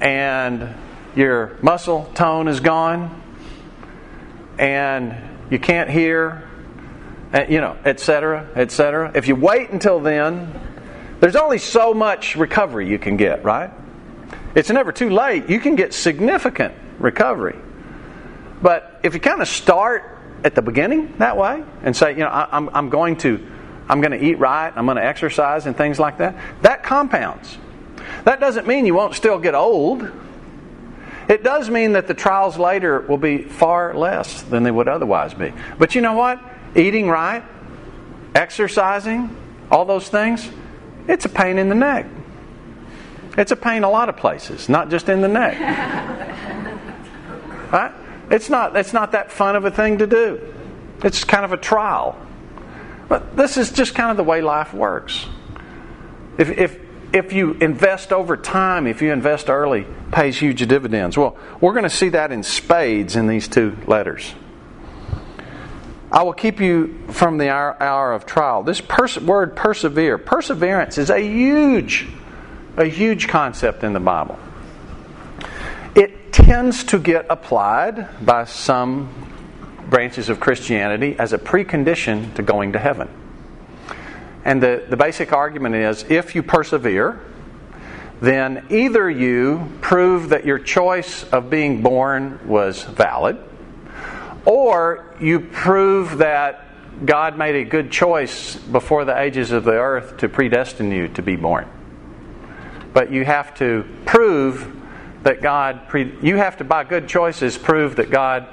and 0.00 0.72
your 1.16 1.58
muscle 1.60 2.08
tone 2.14 2.46
is 2.46 2.60
gone 2.60 3.20
and 4.60 5.16
you 5.50 5.58
can't 5.58 5.90
hear 5.90 6.48
eh, 7.32 7.46
you 7.48 7.60
know 7.60 7.76
etc 7.84 8.48
etc 8.54 9.10
if 9.14 9.28
you 9.28 9.34
wait 9.34 9.70
until 9.70 10.00
then 10.00 10.71
there's 11.22 11.36
only 11.36 11.58
so 11.58 11.94
much 11.94 12.36
recovery 12.36 12.86
you 12.86 12.98
can 12.98 13.16
get 13.16 13.42
right 13.42 13.70
it's 14.54 14.68
never 14.68 14.92
too 14.92 15.08
late 15.08 15.48
you 15.48 15.58
can 15.58 15.76
get 15.76 15.94
significant 15.94 16.74
recovery 16.98 17.56
but 18.62 19.00
if 19.02 19.14
you 19.14 19.20
kind 19.20 19.42
of 19.42 19.48
start 19.48 20.12
at 20.44 20.54
the 20.54 20.62
beginning 20.62 21.14
that 21.18 21.36
way 21.36 21.62
and 21.82 21.96
say, 21.96 22.12
you 22.12 22.20
know, 22.20 22.28
I, 22.28 22.56
am 22.56 22.70
I'm 22.72 22.88
going 22.88 23.16
to 23.18 23.44
I'm 23.88 24.00
going 24.00 24.12
to 24.12 24.24
eat 24.24 24.38
right, 24.38 24.72
I'm 24.74 24.86
going 24.86 24.96
to 24.96 25.04
exercise 25.04 25.66
and 25.66 25.76
things 25.76 25.98
like 25.98 26.18
that, 26.18 26.36
that 26.62 26.84
compounds. 26.84 27.58
That 28.24 28.40
doesn't 28.40 28.66
mean 28.66 28.86
you 28.86 28.94
won't 28.94 29.14
still 29.14 29.38
get 29.38 29.54
old. 29.54 30.08
It 31.28 31.42
does 31.42 31.68
mean 31.68 31.92
that 31.92 32.06
the 32.06 32.14
trials 32.14 32.56
later 32.56 33.00
will 33.00 33.18
be 33.18 33.42
far 33.42 33.94
less 33.94 34.42
than 34.42 34.62
they 34.62 34.70
would 34.70 34.88
otherwise 34.88 35.34
be. 35.34 35.52
But 35.78 35.94
you 35.94 36.00
know 36.00 36.14
what? 36.14 36.40
Eating 36.76 37.08
right, 37.08 37.44
exercising, 38.34 39.36
all 39.70 39.84
those 39.84 40.08
things, 40.08 40.48
it's 41.08 41.24
a 41.24 41.28
pain 41.28 41.58
in 41.58 41.68
the 41.68 41.74
neck. 41.74 42.06
It's 43.36 43.50
a 43.50 43.56
pain 43.56 43.82
a 43.82 43.90
lot 43.90 44.08
of 44.08 44.16
places, 44.16 44.68
not 44.68 44.90
just 44.90 45.08
in 45.08 45.20
the 45.20 45.28
neck. 45.28 45.58
right? 47.72 47.92
It's 48.30 48.50
not, 48.50 48.76
it's 48.76 48.92
not 48.92 49.12
that 49.12 49.32
fun 49.32 49.56
of 49.56 49.64
a 49.64 49.70
thing 49.70 49.98
to 49.98 50.06
do. 50.06 50.54
It's 51.02 51.24
kind 51.24 51.44
of 51.44 51.52
a 51.52 51.56
trial. 51.56 52.16
But 53.08 53.36
this 53.36 53.56
is 53.56 53.72
just 53.72 53.94
kind 53.94 54.10
of 54.10 54.16
the 54.16 54.24
way 54.24 54.40
life 54.40 54.72
works. 54.72 55.26
If, 56.38 56.50
if, 56.50 56.78
if 57.12 57.32
you 57.32 57.54
invest 57.54 58.12
over 58.12 58.36
time, 58.36 58.86
if 58.86 59.02
you 59.02 59.12
invest 59.12 59.50
early, 59.50 59.86
pays 60.12 60.38
huge 60.38 60.66
dividends. 60.66 61.18
Well, 61.18 61.36
we're 61.60 61.72
going 61.72 61.82
to 61.84 61.90
see 61.90 62.10
that 62.10 62.32
in 62.32 62.42
spades 62.42 63.16
in 63.16 63.26
these 63.26 63.48
two 63.48 63.76
letters. 63.86 64.34
I 66.12 66.22
will 66.24 66.34
keep 66.34 66.60
you 66.60 66.98
from 67.08 67.38
the 67.38 67.48
hour, 67.48 67.82
hour 67.82 68.12
of 68.12 68.26
trial. 68.26 68.62
This 68.62 68.82
pers- 68.82 69.18
word 69.18 69.56
persevere, 69.56 70.18
perseverance 70.18 70.98
is 70.98 71.08
a 71.08 71.18
huge, 71.18 72.06
a 72.76 72.84
huge 72.84 73.28
concept 73.28 73.82
in 73.82 73.94
the 73.94 74.00
Bible 74.00 74.38
It 75.94 76.30
tends 76.32 76.84
to 76.84 76.98
get 76.98 77.24
applied 77.30 78.24
by 78.24 78.44
some 78.44 79.08
branches 79.88 80.28
of 80.28 80.38
Christianity 80.38 81.16
as 81.18 81.32
a 81.32 81.38
precondition 81.38 82.34
to 82.34 82.42
going 82.42 82.72
to 82.72 82.78
heaven. 82.78 83.08
And 84.44 84.62
the, 84.62 84.84
the 84.88 84.96
basic 84.98 85.32
argument 85.32 85.76
is 85.76 86.04
if 86.10 86.34
you 86.34 86.42
persevere, 86.42 87.20
then 88.20 88.66
either 88.70 89.08
you 89.08 89.72
prove 89.80 90.28
that 90.28 90.44
your 90.44 90.58
choice 90.58 91.24
of 91.24 91.48
being 91.48 91.82
born 91.82 92.38
was 92.46 92.82
valid, 92.82 93.38
or 94.44 95.14
you 95.20 95.40
prove 95.40 96.18
that 96.18 97.06
God 97.06 97.36
made 97.38 97.54
a 97.56 97.64
good 97.64 97.90
choice 97.90 98.56
before 98.56 99.04
the 99.04 99.18
ages 99.18 99.50
of 99.50 99.64
the 99.64 99.72
earth 99.72 100.18
to 100.18 100.28
predestine 100.28 100.90
you 100.90 101.08
to 101.08 101.22
be 101.22 101.36
born. 101.36 101.68
But 102.92 103.10
you 103.10 103.24
have 103.24 103.54
to 103.56 103.84
prove 104.04 104.76
that 105.22 105.40
God, 105.40 105.88
pre- 105.88 106.14
you 106.20 106.36
have 106.36 106.56
to, 106.58 106.64
by 106.64 106.84
good 106.84 107.08
choices, 107.08 107.56
prove 107.56 107.96
that 107.96 108.10
God 108.10 108.46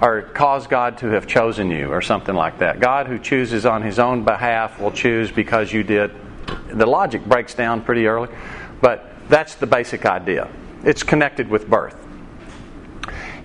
or 0.00 0.22
cause 0.22 0.66
God 0.66 0.98
to 0.98 1.08
have 1.08 1.26
chosen 1.26 1.70
you 1.70 1.88
or 1.88 2.02
something 2.02 2.34
like 2.34 2.58
that. 2.58 2.80
God 2.80 3.06
who 3.06 3.18
chooses 3.18 3.66
on 3.66 3.82
his 3.82 3.98
own 3.98 4.24
behalf 4.24 4.80
will 4.80 4.90
choose 4.90 5.30
because 5.30 5.72
you 5.72 5.82
did. 5.82 6.10
The 6.68 6.86
logic 6.86 7.24
breaks 7.24 7.54
down 7.54 7.82
pretty 7.82 8.06
early, 8.06 8.28
but 8.80 9.12
that's 9.28 9.54
the 9.54 9.66
basic 9.66 10.04
idea. 10.04 10.48
It's 10.84 11.02
connected 11.02 11.48
with 11.48 11.68
birth. 11.68 11.96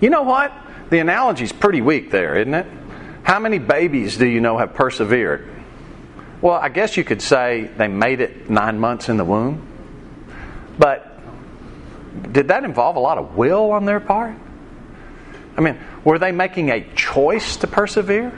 You 0.00 0.10
know 0.10 0.22
what? 0.22 0.52
The 0.90 0.98
analogy 1.00 1.44
is 1.44 1.52
pretty 1.52 1.80
weak 1.80 2.10
there, 2.10 2.36
isn't 2.36 2.54
it? 2.54 2.66
How 3.22 3.38
many 3.38 3.58
babies 3.58 4.16
do 4.16 4.26
you 4.26 4.40
know 4.40 4.56
have 4.56 4.74
persevered? 4.74 5.46
Well, 6.40 6.54
I 6.54 6.68
guess 6.68 6.96
you 6.96 7.04
could 7.04 7.20
say 7.20 7.70
they 7.76 7.88
made 7.88 8.20
it 8.20 8.48
nine 8.48 8.78
months 8.78 9.08
in 9.08 9.16
the 9.16 9.24
womb. 9.24 9.66
But 10.78 11.20
did 12.32 12.48
that 12.48 12.64
involve 12.64 12.96
a 12.96 13.00
lot 13.00 13.18
of 13.18 13.36
will 13.36 13.72
on 13.72 13.84
their 13.84 14.00
part? 14.00 14.36
I 15.56 15.60
mean, 15.60 15.78
were 16.04 16.18
they 16.18 16.32
making 16.32 16.70
a 16.70 16.88
choice 16.94 17.56
to 17.58 17.66
persevere? 17.66 18.32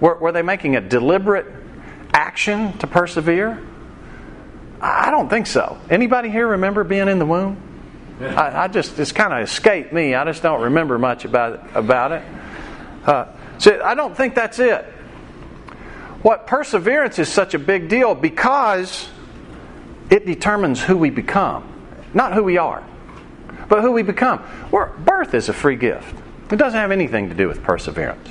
Were, 0.00 0.16
were 0.16 0.32
they 0.32 0.42
making 0.42 0.76
a 0.76 0.80
deliberate 0.80 1.46
action 2.12 2.76
to 2.78 2.86
persevere? 2.86 3.62
I 4.80 5.10
don't 5.10 5.28
think 5.28 5.46
so. 5.46 5.78
Anybody 5.88 6.30
here 6.30 6.46
remember 6.46 6.84
being 6.84 7.08
in 7.08 7.18
the 7.18 7.26
womb? 7.26 7.65
I, 8.20 8.64
I 8.64 8.68
just 8.68 8.98
it's 8.98 9.12
kind 9.12 9.32
of 9.32 9.40
escaped 9.40 9.92
me. 9.92 10.14
I 10.14 10.24
just 10.24 10.42
don't 10.42 10.62
remember 10.62 10.98
much 10.98 11.24
about 11.24 11.54
it, 11.54 11.60
about 11.74 12.12
it. 12.12 12.22
Uh, 13.04 13.26
so 13.58 13.82
I 13.82 13.94
don't 13.94 14.16
think 14.16 14.34
that's 14.34 14.58
it. 14.58 14.84
What 16.22 16.46
perseverance 16.46 17.18
is 17.18 17.28
such 17.28 17.54
a 17.54 17.58
big 17.58 17.88
deal 17.88 18.14
because 18.14 19.08
it 20.10 20.26
determines 20.26 20.82
who 20.82 20.96
we 20.96 21.10
become. 21.10 21.72
Not 22.14 22.32
who 22.32 22.42
we 22.42 22.58
are, 22.58 22.82
but 23.68 23.82
who 23.82 23.92
we 23.92 24.02
become. 24.02 24.42
We're, 24.70 24.88
birth 24.96 25.34
is 25.34 25.48
a 25.48 25.52
free 25.52 25.76
gift. 25.76 26.14
It 26.50 26.56
doesn't 26.56 26.78
have 26.78 26.92
anything 26.92 27.28
to 27.28 27.34
do 27.34 27.48
with 27.48 27.62
perseverance. 27.62 28.28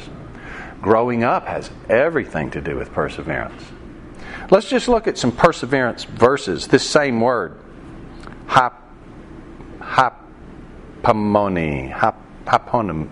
Growing 0.82 1.24
up 1.24 1.48
has 1.48 1.69
everything 1.89 2.52
to 2.52 2.62
do 2.62 2.76
with 2.76 2.91
perseverance. 2.91 3.62
Let's 4.52 4.69
just 4.69 4.88
look 4.88 5.08
at 5.08 5.17
some 5.17 5.32
perseverance 5.32 6.04
verses. 6.04 6.67
This 6.67 6.88
same 6.88 7.19
word, 7.19 7.58
hap, 8.48 8.85
hapomone, 9.86 11.91
hap, 11.91 12.19
haponym. 12.45 13.10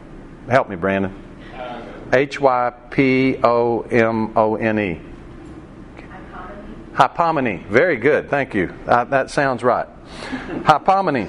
Help 0.49 0.69
me, 0.69 0.75
Brandon. 0.75 1.19
H 2.11 2.39
y 2.39 2.71
p 2.91 3.39
o 3.43 3.81
m 3.89 4.31
o 4.35 4.55
n 4.55 4.79
e. 4.79 5.01
Hypomony. 6.93 7.65
Very 7.65 7.97
good. 7.97 8.29
Thank 8.29 8.53
you. 8.53 8.73
Uh, 8.87 9.03
that 9.05 9.31
sounds 9.31 9.63
right. 9.63 9.87
Hypomony. 10.63 11.27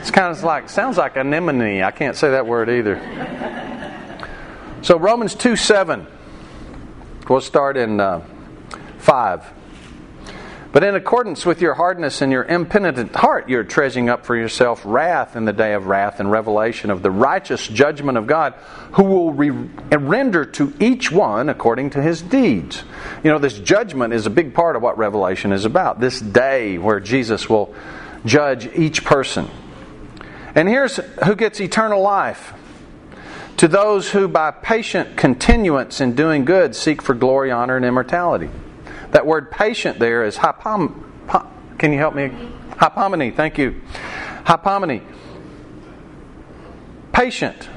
It's 0.00 0.10
kind 0.10 0.34
of 0.34 0.42
like, 0.42 0.70
sounds 0.70 0.96
like 0.96 1.16
anemone. 1.16 1.82
I 1.82 1.90
can't 1.90 2.16
say 2.16 2.30
that 2.30 2.46
word 2.46 2.70
either. 2.70 2.96
So, 4.80 4.98
Romans 4.98 5.34
2 5.34 5.56
7. 5.56 6.06
We'll 7.28 7.40
start 7.40 7.76
in 7.76 8.00
uh, 8.00 8.24
5. 8.98 9.52
But 10.76 10.84
in 10.84 10.94
accordance 10.94 11.46
with 11.46 11.62
your 11.62 11.72
hardness 11.72 12.20
and 12.20 12.30
your 12.30 12.44
impenitent 12.44 13.16
heart, 13.16 13.48
you're 13.48 13.64
treasuring 13.64 14.10
up 14.10 14.26
for 14.26 14.36
yourself 14.36 14.82
wrath 14.84 15.34
in 15.34 15.46
the 15.46 15.52
day 15.54 15.72
of 15.72 15.86
wrath 15.86 16.20
and 16.20 16.30
revelation 16.30 16.90
of 16.90 17.00
the 17.00 17.10
righteous 17.10 17.66
judgment 17.66 18.18
of 18.18 18.26
God, 18.26 18.52
who 18.92 19.04
will 19.04 19.32
re- 19.32 19.48
render 19.48 20.44
to 20.44 20.74
each 20.78 21.10
one 21.10 21.48
according 21.48 21.88
to 21.92 22.02
his 22.02 22.20
deeds. 22.20 22.84
You 23.24 23.30
know, 23.30 23.38
this 23.38 23.58
judgment 23.58 24.12
is 24.12 24.26
a 24.26 24.28
big 24.28 24.52
part 24.52 24.76
of 24.76 24.82
what 24.82 24.98
Revelation 24.98 25.50
is 25.50 25.64
about. 25.64 25.98
This 25.98 26.20
day 26.20 26.76
where 26.76 27.00
Jesus 27.00 27.48
will 27.48 27.74
judge 28.26 28.66
each 28.76 29.02
person. 29.02 29.48
And 30.54 30.68
here's 30.68 30.96
who 31.24 31.36
gets 31.36 31.58
eternal 31.58 32.02
life 32.02 32.52
to 33.56 33.66
those 33.66 34.10
who, 34.10 34.28
by 34.28 34.50
patient 34.50 35.16
continuance 35.16 36.02
in 36.02 36.14
doing 36.14 36.44
good, 36.44 36.76
seek 36.76 37.00
for 37.00 37.14
glory, 37.14 37.50
honor, 37.50 37.76
and 37.76 37.84
immortality. 37.86 38.50
That 39.16 39.24
word 39.24 39.50
patient 39.50 39.98
there 39.98 40.24
is 40.24 40.36
hypom. 40.36 40.92
Can 41.78 41.90
you 41.90 41.98
help 41.98 42.14
me? 42.14 42.28
Hypomony. 42.72 43.34
Thank 43.34 43.56
you. 43.56 43.80
Hypomony. 44.44 45.00
Patient, 47.14 47.70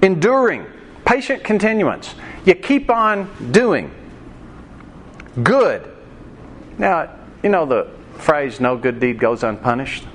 enduring, 0.00 0.64
patient 1.04 1.44
continuance. 1.44 2.14
You 2.46 2.54
keep 2.54 2.88
on 2.88 3.52
doing 3.52 3.90
good. 5.42 5.94
Now, 6.78 7.14
you 7.42 7.50
know 7.50 7.66
the 7.66 7.90
phrase, 8.14 8.58
no 8.58 8.78
good 8.78 8.98
deed 8.98 9.18
goes 9.18 9.42
unpunished? 9.42 10.06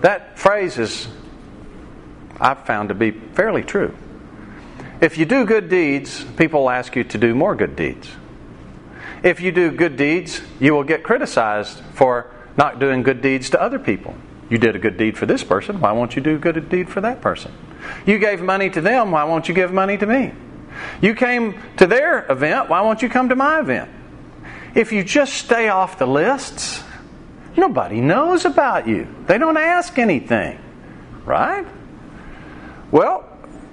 That 0.00 0.38
phrase 0.38 0.78
is, 0.78 1.08
I've 2.40 2.64
found 2.64 2.88
to 2.88 2.94
be 2.94 3.10
fairly 3.10 3.64
true. 3.64 3.94
If 5.02 5.18
you 5.18 5.26
do 5.26 5.44
good 5.44 5.68
deeds, 5.68 6.24
people 6.38 6.70
ask 6.70 6.96
you 6.96 7.04
to 7.04 7.18
do 7.18 7.34
more 7.34 7.54
good 7.54 7.76
deeds. 7.76 8.08
If 9.24 9.40
you 9.40 9.52
do 9.52 9.72
good 9.72 9.96
deeds, 9.96 10.42
you 10.60 10.74
will 10.74 10.84
get 10.84 11.02
criticized 11.02 11.80
for 11.94 12.30
not 12.58 12.78
doing 12.78 13.02
good 13.02 13.22
deeds 13.22 13.50
to 13.50 13.60
other 13.60 13.78
people. 13.78 14.14
You 14.50 14.58
did 14.58 14.76
a 14.76 14.78
good 14.78 14.98
deed 14.98 15.16
for 15.16 15.24
this 15.24 15.42
person, 15.42 15.80
why 15.80 15.92
won't 15.92 16.14
you 16.14 16.22
do 16.22 16.36
a 16.36 16.38
good 16.38 16.68
deed 16.68 16.90
for 16.90 17.00
that 17.00 17.22
person? 17.22 17.50
You 18.04 18.18
gave 18.18 18.42
money 18.42 18.68
to 18.70 18.82
them, 18.82 19.10
why 19.10 19.24
won't 19.24 19.48
you 19.48 19.54
give 19.54 19.72
money 19.72 19.96
to 19.96 20.06
me? 20.06 20.32
You 21.00 21.14
came 21.14 21.58
to 21.78 21.86
their 21.86 22.30
event, 22.30 22.68
why 22.68 22.82
won't 22.82 23.00
you 23.00 23.08
come 23.08 23.30
to 23.30 23.36
my 23.36 23.60
event? 23.60 23.90
If 24.74 24.92
you 24.92 25.02
just 25.02 25.32
stay 25.32 25.68
off 25.68 25.98
the 25.98 26.06
lists, 26.06 26.82
nobody 27.56 28.02
knows 28.02 28.44
about 28.44 28.86
you. 28.86 29.08
They 29.26 29.38
don't 29.38 29.56
ask 29.56 29.98
anything, 29.98 30.58
right? 31.24 31.66
Well, 32.90 33.26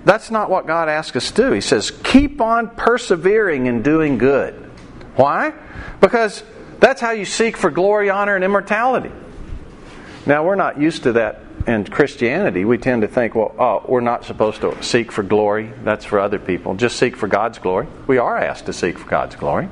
that's 0.06 0.32
not 0.32 0.50
what 0.50 0.66
God 0.66 0.88
asks 0.88 1.18
us 1.18 1.32
to 1.32 1.50
do. 1.50 1.52
He 1.52 1.62
says, 1.62 1.92
keep 1.92 2.40
on 2.40 2.70
persevering 2.70 3.66
in 3.66 3.82
doing 3.82 4.18
good. 4.18 4.70
Why? 5.15 5.54
Because 6.00 6.43
that's 6.80 7.02
how 7.02 7.12
you 7.12 7.26
seek 7.26 7.58
for 7.58 7.69
glory, 7.69 8.10
honor, 8.10 8.36
and 8.36 8.43
immortality. 8.43 9.12
Now, 10.26 10.45
we're 10.45 10.56
not 10.56 10.80
used 10.80 11.04
to 11.04 11.13
that 11.13 11.41
in 11.67 11.86
Christianity. 11.86 12.65
We 12.65 12.78
tend 12.78 13.02
to 13.04 13.08
think, 13.08 13.36
well, 13.36 13.54
oh, 13.58 13.84
we're 13.88 14.02
not 14.02 14.26
supposed 14.26 14.62
to 14.62 14.82
seek 14.84 15.12
for 15.12 15.24
glory. 15.24 15.71
That's 15.84 16.06
for 16.06 16.19
other 16.19 16.39
people. 16.39 16.76
Just 16.76 16.97
seek 16.97 17.15
for 17.15 17.28
God's 17.28 17.60
glory. 17.60 17.88
We 18.08 18.17
are 18.17 18.38
asked 18.38 18.65
to 18.67 18.74
seek 18.74 18.97
for 18.97 19.10
God's 19.10 19.36
glory. 19.36 19.69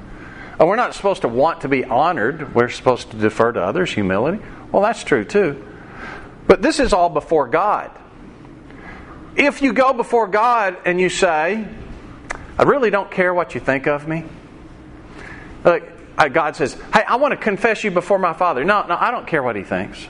And 0.60 0.68
we're 0.68 0.76
not 0.76 0.94
supposed 0.94 1.22
to 1.22 1.28
want 1.28 1.62
to 1.62 1.70
be 1.70 1.86
honored. 1.86 2.54
We're 2.54 2.70
supposed 2.70 3.12
to 3.12 3.18
defer 3.18 3.52
to 3.54 3.62
others, 3.62 3.92
humility. 3.92 4.44
Well, 4.72 4.82
that's 4.84 5.04
true 5.04 5.24
too. 5.24 5.66
But 6.48 6.62
this 6.62 6.80
is 6.80 6.94
all 6.94 7.10
before 7.10 7.48
God. 7.48 7.92
If 9.36 9.62
you 9.62 9.72
go 9.72 9.94
before 9.94 10.28
God 10.28 10.78
and 10.86 11.00
you 11.00 11.10
say, 11.10 11.66
I 12.58 12.64
really 12.64 12.90
don't 12.90 13.10
care 13.10 13.34
what 13.34 13.56
you 13.56 13.62
think 13.62 13.88
of 13.88 14.08
me, 14.08 14.26
like, 15.64 15.92
uh, 16.18 16.28
God 16.28 16.56
says, 16.56 16.74
Hey, 16.94 17.04
I 17.08 17.16
want 17.16 17.32
to 17.32 17.38
confess 17.38 17.84
you 17.84 17.92
before 17.92 18.20
my 18.20 18.34
Father. 18.34 18.64
No, 18.64 18.86
no, 18.86 18.98
I 19.00 19.12
don't 19.12 19.28
care 19.28 19.42
what 19.42 19.56
he 19.56 19.64
thinks. 19.64 20.06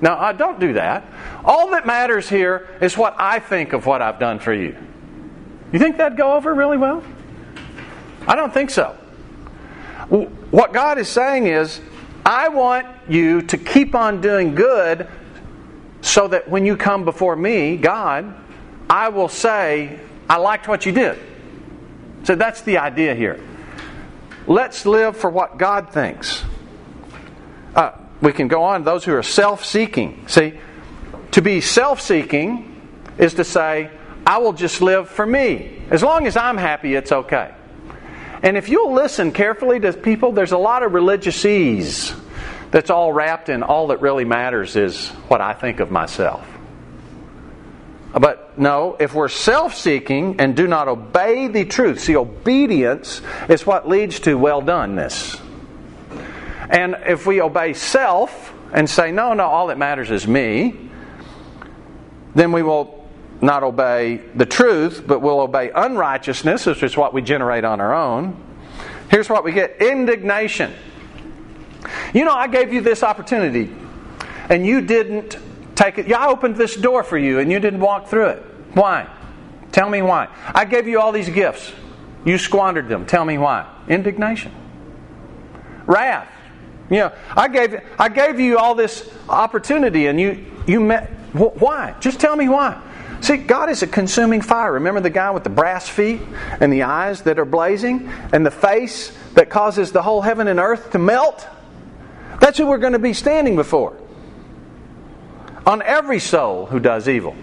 No, 0.00 0.14
I 0.14 0.32
don't 0.32 0.58
do 0.58 0.74
that. 0.74 1.04
All 1.44 1.70
that 1.70 1.86
matters 1.86 2.28
here 2.28 2.68
is 2.80 2.96
what 2.96 3.14
I 3.18 3.38
think 3.38 3.72
of 3.72 3.86
what 3.86 4.00
I've 4.00 4.18
done 4.18 4.38
for 4.38 4.54
you. 4.54 4.76
You 5.72 5.78
think 5.78 5.98
that'd 5.98 6.16
go 6.16 6.34
over 6.34 6.54
really 6.54 6.78
well? 6.78 7.02
I 8.26 8.34
don't 8.34 8.52
think 8.52 8.70
so. 8.70 8.96
What 10.08 10.72
God 10.72 10.98
is 10.98 11.08
saying 11.08 11.46
is, 11.46 11.80
I 12.24 12.48
want 12.48 12.86
you 13.08 13.42
to 13.42 13.58
keep 13.58 13.94
on 13.94 14.20
doing 14.20 14.54
good 14.54 15.08
so 16.00 16.28
that 16.28 16.48
when 16.48 16.64
you 16.64 16.76
come 16.76 17.04
before 17.04 17.36
me, 17.36 17.76
God, 17.76 18.34
I 18.88 19.10
will 19.10 19.28
say, 19.28 20.00
I 20.28 20.36
liked 20.36 20.66
what 20.66 20.86
you 20.86 20.92
did. 20.92 21.18
So 22.24 22.34
that's 22.34 22.62
the 22.62 22.78
idea 22.78 23.14
here. 23.14 23.40
Let's 24.50 24.84
live 24.84 25.16
for 25.16 25.30
what 25.30 25.58
God 25.58 25.92
thinks. 25.92 26.42
Uh, 27.72 27.92
we 28.20 28.32
can 28.32 28.48
go 28.48 28.64
on. 28.64 28.82
Those 28.82 29.04
who 29.04 29.14
are 29.14 29.22
self 29.22 29.64
seeking. 29.64 30.26
See, 30.26 30.54
to 31.30 31.40
be 31.40 31.60
self 31.60 32.00
seeking 32.00 32.82
is 33.16 33.34
to 33.34 33.44
say, 33.44 33.92
I 34.26 34.38
will 34.38 34.52
just 34.52 34.82
live 34.82 35.08
for 35.08 35.24
me. 35.24 35.80
As 35.88 36.02
long 36.02 36.26
as 36.26 36.36
I'm 36.36 36.56
happy, 36.56 36.96
it's 36.96 37.12
okay. 37.12 37.54
And 38.42 38.56
if 38.56 38.68
you'll 38.68 38.92
listen 38.92 39.30
carefully 39.30 39.78
to 39.78 39.92
people, 39.92 40.32
there's 40.32 40.50
a 40.50 40.58
lot 40.58 40.82
of 40.82 40.94
religious 40.94 41.44
ease 41.44 42.12
that's 42.72 42.90
all 42.90 43.12
wrapped 43.12 43.50
in 43.50 43.62
all 43.62 43.86
that 43.86 44.00
really 44.00 44.24
matters 44.24 44.74
is 44.74 45.10
what 45.28 45.40
I 45.40 45.52
think 45.52 45.78
of 45.78 45.92
myself. 45.92 46.44
But 48.12 48.58
no, 48.58 48.96
if 48.98 49.14
we're 49.14 49.28
self 49.28 49.74
seeking 49.74 50.40
and 50.40 50.56
do 50.56 50.66
not 50.66 50.88
obey 50.88 51.46
the 51.48 51.64
truth, 51.64 52.00
see, 52.00 52.16
obedience 52.16 53.22
is 53.48 53.64
what 53.64 53.88
leads 53.88 54.20
to 54.20 54.34
well 54.34 54.60
doneness. 54.60 55.40
And 56.68 56.96
if 57.06 57.26
we 57.26 57.40
obey 57.40 57.72
self 57.74 58.52
and 58.72 58.88
say, 58.88 59.12
no, 59.12 59.34
no, 59.34 59.44
all 59.44 59.68
that 59.68 59.78
matters 59.78 60.10
is 60.10 60.26
me, 60.26 60.90
then 62.34 62.52
we 62.52 62.62
will 62.62 63.08
not 63.40 63.62
obey 63.62 64.16
the 64.34 64.46
truth, 64.46 65.04
but 65.06 65.20
we'll 65.20 65.40
obey 65.40 65.70
unrighteousness, 65.74 66.66
which 66.66 66.82
is 66.82 66.96
what 66.96 67.14
we 67.14 67.22
generate 67.22 67.64
on 67.64 67.80
our 67.80 67.94
own. 67.94 68.36
Here's 69.10 69.28
what 69.28 69.44
we 69.44 69.52
get 69.52 69.80
indignation. 69.80 70.72
You 72.12 72.24
know, 72.24 72.34
I 72.34 72.46
gave 72.48 72.72
you 72.72 72.80
this 72.80 73.02
opportunity, 73.02 73.72
and 74.48 74.66
you 74.66 74.80
didn't 74.82 75.38
take 75.80 75.98
it. 75.98 76.08
Yeah, 76.08 76.18
I 76.18 76.28
opened 76.28 76.56
this 76.56 76.76
door 76.76 77.02
for 77.02 77.16
you 77.16 77.38
and 77.38 77.50
you 77.50 77.58
didn't 77.58 77.80
walk 77.80 78.08
through 78.08 78.28
it. 78.28 78.42
Why? 78.74 79.08
Tell 79.72 79.88
me 79.88 80.02
why. 80.02 80.28
I 80.54 80.64
gave 80.64 80.86
you 80.86 81.00
all 81.00 81.12
these 81.12 81.28
gifts. 81.28 81.72
You 82.24 82.36
squandered 82.36 82.88
them. 82.88 83.06
Tell 83.06 83.24
me 83.24 83.38
why. 83.38 83.66
Indignation. 83.88 84.52
Wrath. 85.86 86.28
You 86.90 86.98
know, 86.98 87.12
I 87.36 87.48
gave 87.48 87.80
I 87.98 88.08
gave 88.08 88.40
you 88.40 88.58
all 88.58 88.74
this 88.74 89.08
opportunity 89.28 90.06
and 90.06 90.20
you 90.20 90.44
you 90.66 90.80
met 90.80 91.08
why? 91.32 91.94
Just 92.00 92.20
tell 92.20 92.34
me 92.36 92.48
why. 92.48 92.80
See, 93.20 93.36
God 93.36 93.70
is 93.70 93.82
a 93.82 93.86
consuming 93.86 94.40
fire. 94.40 94.72
Remember 94.72 95.00
the 95.00 95.10
guy 95.10 95.30
with 95.30 95.44
the 95.44 95.50
brass 95.50 95.88
feet 95.88 96.20
and 96.58 96.72
the 96.72 96.82
eyes 96.82 97.22
that 97.22 97.38
are 97.38 97.44
blazing 97.44 98.08
and 98.32 98.44
the 98.44 98.50
face 98.50 99.16
that 99.34 99.50
causes 99.50 99.92
the 99.92 100.02
whole 100.02 100.20
heaven 100.20 100.48
and 100.48 100.58
earth 100.58 100.90
to 100.92 100.98
melt? 100.98 101.46
That's 102.40 102.58
who 102.58 102.66
we're 102.66 102.78
going 102.78 102.94
to 102.94 102.98
be 102.98 103.12
standing 103.12 103.56
before 103.56 103.96
on 105.66 105.82
every 105.82 106.18
soul 106.18 106.66
who 106.66 106.80
does 106.80 107.08
evil. 107.08 107.36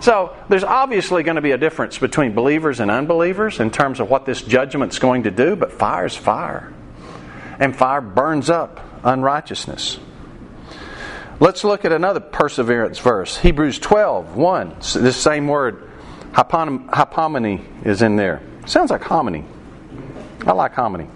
So 0.00 0.34
there's 0.48 0.64
obviously 0.64 1.22
going 1.22 1.36
to 1.36 1.42
be 1.42 1.50
a 1.50 1.58
difference 1.58 1.98
between 1.98 2.32
believers 2.32 2.80
and 2.80 2.90
unbelievers 2.90 3.60
in 3.60 3.70
terms 3.70 4.00
of 4.00 4.08
what 4.08 4.24
this 4.24 4.40
judgment's 4.40 4.98
going 4.98 5.24
to 5.24 5.30
do, 5.30 5.56
but 5.56 5.72
fire 5.72 6.06
is 6.06 6.16
fire. 6.16 6.72
And 7.58 7.76
fire 7.76 8.00
burns 8.00 8.48
up 8.48 8.80
unrighteousness. 9.04 9.98
Let's 11.38 11.64
look 11.64 11.84
at 11.84 11.92
another 11.92 12.20
perseverance 12.20 12.98
verse. 12.98 13.36
Hebrews 13.36 13.78
12, 13.78 14.36
1. 14.36 14.76
This 14.96 15.16
same 15.16 15.48
word, 15.48 15.90
hypomony, 16.32 17.86
is 17.86 18.00
in 18.02 18.16
there. 18.16 18.42
Sounds 18.66 18.90
like 18.90 19.02
hominy. 19.02 19.44
I 20.46 20.52
like 20.52 20.72
hominy. 20.72 21.08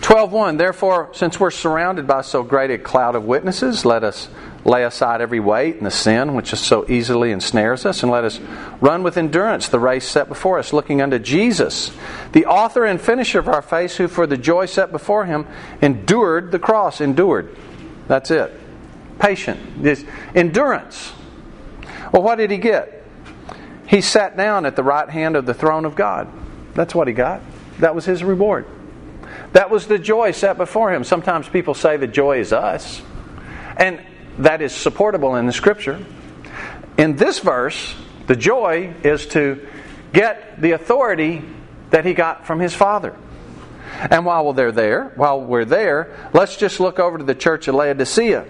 12.1 0.00 0.56
Therefore, 0.56 1.10
since 1.12 1.38
we're 1.38 1.50
surrounded 1.50 2.06
by 2.06 2.22
so 2.22 2.42
great 2.42 2.70
a 2.70 2.78
cloud 2.78 3.14
of 3.14 3.24
witnesses, 3.24 3.84
let 3.84 4.02
us 4.02 4.28
lay 4.64 4.84
aside 4.84 5.20
every 5.20 5.40
weight 5.40 5.76
and 5.76 5.86
the 5.86 5.90
sin 5.90 6.34
which 6.34 6.54
so 6.54 6.88
easily 6.88 7.32
ensnares 7.32 7.86
us, 7.86 8.02
and 8.02 8.10
let 8.10 8.24
us 8.24 8.40
run 8.80 9.02
with 9.02 9.16
endurance 9.16 9.68
the 9.68 9.78
race 9.78 10.06
set 10.06 10.28
before 10.28 10.58
us, 10.58 10.72
looking 10.72 11.00
unto 11.00 11.18
Jesus, 11.18 11.90
the 12.32 12.46
author 12.46 12.84
and 12.84 13.00
finisher 13.00 13.38
of 13.38 13.48
our 13.48 13.62
faith, 13.62 13.96
who 13.96 14.08
for 14.08 14.26
the 14.26 14.36
joy 14.36 14.66
set 14.66 14.92
before 14.92 15.26
him 15.26 15.46
endured 15.80 16.52
the 16.52 16.58
cross. 16.58 17.00
Endured. 17.00 17.56
That's 18.08 18.30
it. 18.30 18.52
Patient. 19.18 19.82
This 19.82 20.04
endurance. 20.34 21.12
Well, 22.12 22.22
what 22.22 22.36
did 22.36 22.50
he 22.50 22.58
get? 22.58 23.04
He 23.86 24.00
sat 24.00 24.36
down 24.36 24.66
at 24.66 24.76
the 24.76 24.82
right 24.82 25.08
hand 25.08 25.36
of 25.36 25.46
the 25.46 25.54
throne 25.54 25.84
of 25.84 25.94
God. 25.94 26.28
That's 26.74 26.94
what 26.94 27.08
he 27.08 27.14
got. 27.14 27.40
That 27.78 27.94
was 27.94 28.04
his 28.04 28.22
reward. 28.22 28.66
That 29.52 29.70
was 29.70 29.86
the 29.86 29.98
joy 29.98 30.30
set 30.30 30.56
before 30.56 30.92
him. 30.92 31.04
Sometimes 31.04 31.48
people 31.48 31.74
say 31.74 31.96
the 31.96 32.06
joy 32.06 32.40
is 32.40 32.52
us. 32.52 33.02
And 33.76 34.00
that 34.38 34.62
is 34.62 34.72
supportable 34.72 35.36
in 35.36 35.46
the 35.46 35.52
scripture. 35.52 36.04
In 36.96 37.16
this 37.16 37.40
verse, 37.40 37.94
the 38.26 38.36
joy 38.36 38.94
is 39.02 39.26
to 39.28 39.66
get 40.12 40.60
the 40.60 40.72
authority 40.72 41.42
that 41.90 42.04
he 42.04 42.14
got 42.14 42.46
from 42.46 42.60
his 42.60 42.74
father. 42.74 43.16
And 43.98 44.24
while 44.24 44.52
they're 44.52 44.72
there, 44.72 45.12
while 45.16 45.40
we're 45.40 45.64
there, 45.64 46.30
let's 46.32 46.56
just 46.56 46.80
look 46.80 46.98
over 46.98 47.18
to 47.18 47.24
the 47.24 47.34
church 47.34 47.68
of 47.68 47.74
Laodicea. 47.74 48.46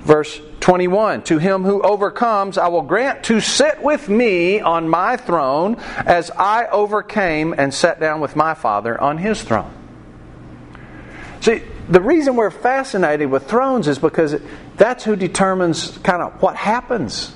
Verse 0.00 0.40
21 0.60 1.22
To 1.22 1.38
him 1.38 1.62
who 1.62 1.80
overcomes, 1.82 2.58
I 2.58 2.68
will 2.68 2.82
grant 2.82 3.24
to 3.24 3.40
sit 3.40 3.82
with 3.82 4.08
me 4.08 4.60
on 4.60 4.88
my 4.88 5.16
throne 5.16 5.76
as 5.96 6.30
I 6.30 6.66
overcame 6.66 7.54
and 7.56 7.72
sat 7.72 7.98
down 7.98 8.20
with 8.20 8.36
my 8.36 8.54
Father 8.54 9.00
on 9.00 9.18
his 9.18 9.42
throne. 9.42 9.72
See, 11.42 11.60
the 11.88 12.00
reason 12.00 12.36
we're 12.36 12.52
fascinated 12.52 13.28
with 13.28 13.48
thrones 13.48 13.88
is 13.88 13.98
because 13.98 14.36
that's 14.76 15.02
who 15.02 15.16
determines 15.16 15.98
kind 15.98 16.22
of 16.22 16.40
what 16.40 16.54
happens. 16.54 17.34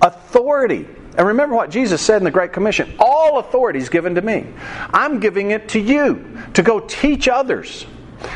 Authority. 0.00 0.86
And 1.16 1.26
remember 1.26 1.56
what 1.56 1.70
Jesus 1.70 2.00
said 2.00 2.18
in 2.18 2.24
the 2.24 2.30
Great 2.30 2.52
Commission 2.52 2.94
all 3.00 3.40
authority 3.40 3.80
is 3.80 3.88
given 3.88 4.14
to 4.14 4.22
me. 4.22 4.46
I'm 4.94 5.18
giving 5.18 5.50
it 5.50 5.70
to 5.70 5.80
you 5.80 6.38
to 6.54 6.62
go 6.62 6.78
teach 6.78 7.26
others. 7.26 7.84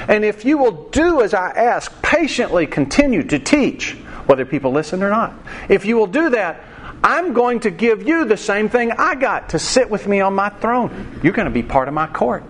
And 0.08 0.24
if 0.24 0.44
you 0.44 0.58
will 0.58 0.88
do 0.90 1.22
as 1.22 1.34
I 1.34 1.50
ask, 1.50 2.02
patiently 2.02 2.66
continue 2.66 3.22
to 3.22 3.38
teach, 3.38 3.92
whether 4.26 4.44
people 4.44 4.72
listen 4.72 5.04
or 5.04 5.10
not. 5.10 5.34
If 5.68 5.84
you 5.84 5.96
will 5.96 6.08
do 6.08 6.30
that, 6.30 6.64
I'm 7.04 7.32
going 7.32 7.60
to 7.60 7.70
give 7.70 8.08
you 8.08 8.24
the 8.24 8.36
same 8.36 8.68
thing 8.68 8.90
I 8.90 9.14
got 9.14 9.50
to 9.50 9.60
sit 9.60 9.88
with 9.88 10.08
me 10.08 10.20
on 10.20 10.34
my 10.34 10.48
throne. 10.48 11.20
You're 11.22 11.32
going 11.32 11.46
to 11.46 11.52
be 11.52 11.62
part 11.62 11.86
of 11.86 11.94
my 11.94 12.08
court. 12.08 12.42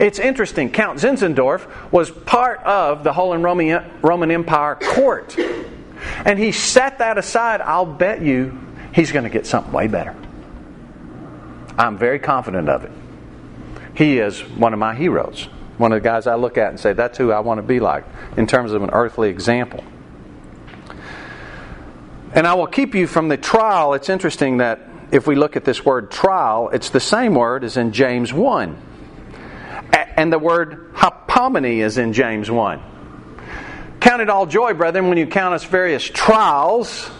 It's 0.00 0.18
interesting. 0.18 0.70
Count 0.70 0.98
Zinzendorf 0.98 1.92
was 1.92 2.10
part 2.10 2.60
of 2.64 3.04
the 3.04 3.12
Holy 3.12 3.38
Roman 3.38 4.30
Empire 4.30 4.74
court. 4.74 5.36
And 6.24 6.38
he 6.38 6.52
set 6.52 6.98
that 6.98 7.18
aside. 7.18 7.60
I'll 7.60 7.86
bet 7.86 8.20
you 8.20 8.58
he's 8.92 9.12
going 9.12 9.24
to 9.24 9.30
get 9.30 9.46
something 9.46 9.72
way 9.72 9.86
better. 9.86 10.14
I'm 11.78 11.98
very 11.98 12.18
confident 12.18 12.68
of 12.68 12.84
it. 12.84 12.90
He 13.94 14.18
is 14.18 14.40
one 14.40 14.72
of 14.72 14.78
my 14.78 14.94
heroes. 14.94 15.48
One 15.78 15.92
of 15.92 16.02
the 16.02 16.08
guys 16.08 16.26
I 16.26 16.34
look 16.36 16.58
at 16.58 16.70
and 16.70 16.80
say, 16.80 16.92
that's 16.92 17.18
who 17.18 17.32
I 17.32 17.40
want 17.40 17.58
to 17.58 17.62
be 17.62 17.80
like 17.80 18.04
in 18.36 18.46
terms 18.46 18.72
of 18.72 18.82
an 18.82 18.90
earthly 18.92 19.28
example. 19.28 19.84
And 22.32 22.46
I 22.46 22.54
will 22.54 22.66
keep 22.66 22.94
you 22.94 23.06
from 23.06 23.28
the 23.28 23.36
trial. 23.36 23.94
It's 23.94 24.08
interesting 24.08 24.58
that 24.58 24.80
if 25.10 25.26
we 25.26 25.34
look 25.34 25.56
at 25.56 25.64
this 25.64 25.84
word 25.84 26.10
trial, 26.10 26.70
it's 26.70 26.90
the 26.90 27.00
same 27.00 27.34
word 27.34 27.62
as 27.62 27.76
in 27.76 27.92
James 27.92 28.32
1. 28.32 28.76
And 29.92 30.32
the 30.32 30.38
word 30.38 30.94
hypomone 30.94 31.78
is 31.78 31.98
in 31.98 32.12
James 32.12 32.50
1. 32.50 32.82
Count 34.00 34.22
it 34.22 34.30
all 34.30 34.46
joy, 34.46 34.72
brethren, 34.74 35.08
when 35.08 35.18
you 35.18 35.26
count 35.26 35.54
us 35.54 35.64
various 35.64 36.04
trials, 36.04 37.10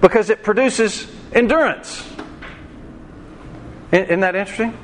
because 0.00 0.30
it 0.30 0.42
produces 0.42 1.06
endurance. 1.32 2.02
Isn't 3.92 4.20
that 4.20 4.34
interesting? 4.34 4.76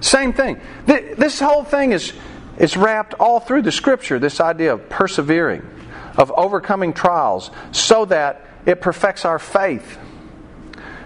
Same 0.00 0.32
thing. 0.32 0.60
This 0.86 1.38
whole 1.38 1.64
thing 1.64 1.92
is, 1.92 2.12
is 2.58 2.76
wrapped 2.76 3.14
all 3.14 3.40
through 3.40 3.62
the 3.62 3.72
scripture 3.72 4.18
this 4.18 4.40
idea 4.40 4.72
of 4.72 4.88
persevering, 4.88 5.68
of 6.16 6.32
overcoming 6.32 6.92
trials, 6.92 7.50
so 7.72 8.04
that 8.06 8.46
it 8.66 8.80
perfects 8.80 9.24
our 9.24 9.38
faith. 9.38 9.98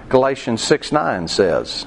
Galatians 0.08 0.62
6 0.62 0.92
9 0.92 1.28
says, 1.28 1.86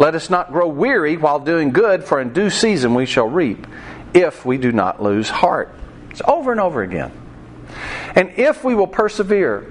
let 0.00 0.14
us 0.14 0.30
not 0.30 0.50
grow 0.50 0.66
weary 0.66 1.18
while 1.18 1.38
doing 1.38 1.72
good, 1.72 2.04
for 2.04 2.22
in 2.22 2.32
due 2.32 2.48
season 2.48 2.94
we 2.94 3.04
shall 3.04 3.28
reap, 3.28 3.66
if 4.14 4.46
we 4.46 4.56
do 4.56 4.72
not 4.72 5.02
lose 5.02 5.28
heart. 5.28 5.74
It's 6.08 6.22
over 6.26 6.52
and 6.52 6.60
over 6.60 6.80
again. 6.80 7.12
And 8.14 8.30
if 8.36 8.64
we 8.64 8.74
will 8.74 8.86
persevere 8.86 9.70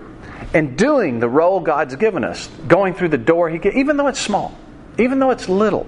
in 0.54 0.76
doing 0.76 1.20
the 1.20 1.28
role 1.28 1.60
God's 1.60 1.96
given 1.96 2.24
us, 2.24 2.48
going 2.68 2.94
through 2.94 3.10
the 3.10 3.18
door 3.18 3.50
He 3.50 3.60
even 3.74 3.98
though 3.98 4.06
it's 4.06 4.20
small, 4.20 4.56
even 5.00 5.18
though 5.18 5.32
it's 5.32 5.50
little, 5.50 5.88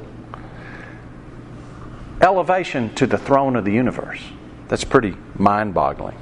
elevation 2.19 2.95
to 2.95 3.05
the 3.05 3.19
throne 3.19 3.55
of 3.55 3.63
the 3.63 3.71
universe. 3.71 4.23
That's 4.69 4.83
pretty 4.83 5.15
mind 5.35 5.75
boggling. 5.75 6.17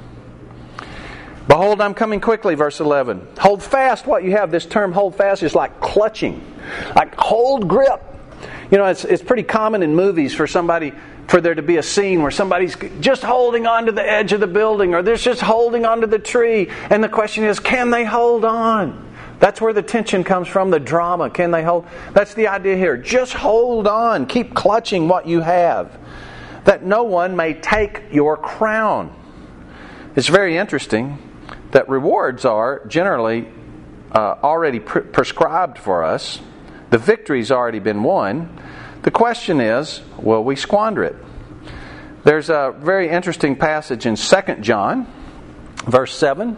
Behold, 1.48 1.80
I'm 1.80 1.94
coming 1.94 2.20
quickly, 2.20 2.54
verse 2.54 2.80
11. 2.80 3.26
Hold 3.38 3.62
fast 3.62 4.06
what 4.06 4.24
you 4.24 4.32
have. 4.32 4.50
This 4.50 4.66
term, 4.66 4.92
hold 4.92 5.16
fast, 5.16 5.42
is 5.42 5.54
like 5.54 5.80
clutching, 5.80 6.44
like 6.94 7.14
hold 7.14 7.66
grip. 7.66 8.08
You 8.70 8.78
know, 8.78 8.86
it's, 8.86 9.04
it's 9.04 9.22
pretty 9.22 9.42
common 9.42 9.82
in 9.82 9.94
movies 9.94 10.32
for 10.32 10.46
somebody, 10.46 10.92
for 11.26 11.40
there 11.40 11.54
to 11.54 11.62
be 11.62 11.78
a 11.78 11.82
scene 11.82 12.22
where 12.22 12.30
somebody's 12.30 12.76
just 13.00 13.22
holding 13.22 13.66
on 13.66 13.86
to 13.86 13.92
the 13.92 14.08
edge 14.08 14.32
of 14.32 14.40
the 14.40 14.46
building 14.46 14.94
or 14.94 15.02
they're 15.02 15.16
just 15.16 15.40
holding 15.40 15.84
onto 15.84 16.06
the 16.06 16.20
tree. 16.20 16.70
And 16.88 17.02
the 17.02 17.08
question 17.08 17.44
is, 17.44 17.58
can 17.58 17.90
they 17.90 18.04
hold 18.04 18.44
on? 18.44 19.08
That's 19.40 19.60
where 19.60 19.72
the 19.72 19.82
tension 19.82 20.22
comes 20.22 20.46
from, 20.46 20.70
the 20.70 20.78
drama. 20.78 21.30
Can 21.30 21.50
they 21.50 21.64
hold? 21.64 21.86
That's 22.12 22.34
the 22.34 22.48
idea 22.48 22.76
here. 22.76 22.96
Just 22.96 23.32
hold 23.32 23.88
on. 23.88 24.26
Keep 24.26 24.54
clutching 24.54 25.08
what 25.08 25.26
you 25.26 25.40
have, 25.40 25.98
that 26.64 26.84
no 26.84 27.04
one 27.04 27.34
may 27.34 27.54
take 27.54 28.02
your 28.12 28.36
crown. 28.36 29.16
It's 30.14 30.28
very 30.28 30.56
interesting 30.56 31.18
that 31.70 31.88
rewards 31.88 32.44
are 32.44 32.84
generally 32.86 33.48
uh, 34.12 34.36
already 34.42 34.78
pre- 34.78 35.02
prescribed 35.02 35.78
for 35.78 36.04
us 36.04 36.40
the 36.90 36.98
victory's 36.98 37.50
already 37.50 37.78
been 37.78 38.02
won. 38.02 38.56
The 39.02 39.10
question 39.10 39.60
is, 39.60 40.02
will 40.18 40.44
we 40.44 40.56
squander 40.56 41.04
it? 41.04 41.16
There's 42.22 42.50
a 42.50 42.74
very 42.78 43.08
interesting 43.08 43.56
passage 43.56 44.04
in 44.04 44.16
2 44.16 44.56
John, 44.60 45.06
verse 45.86 46.14
7. 46.14 46.56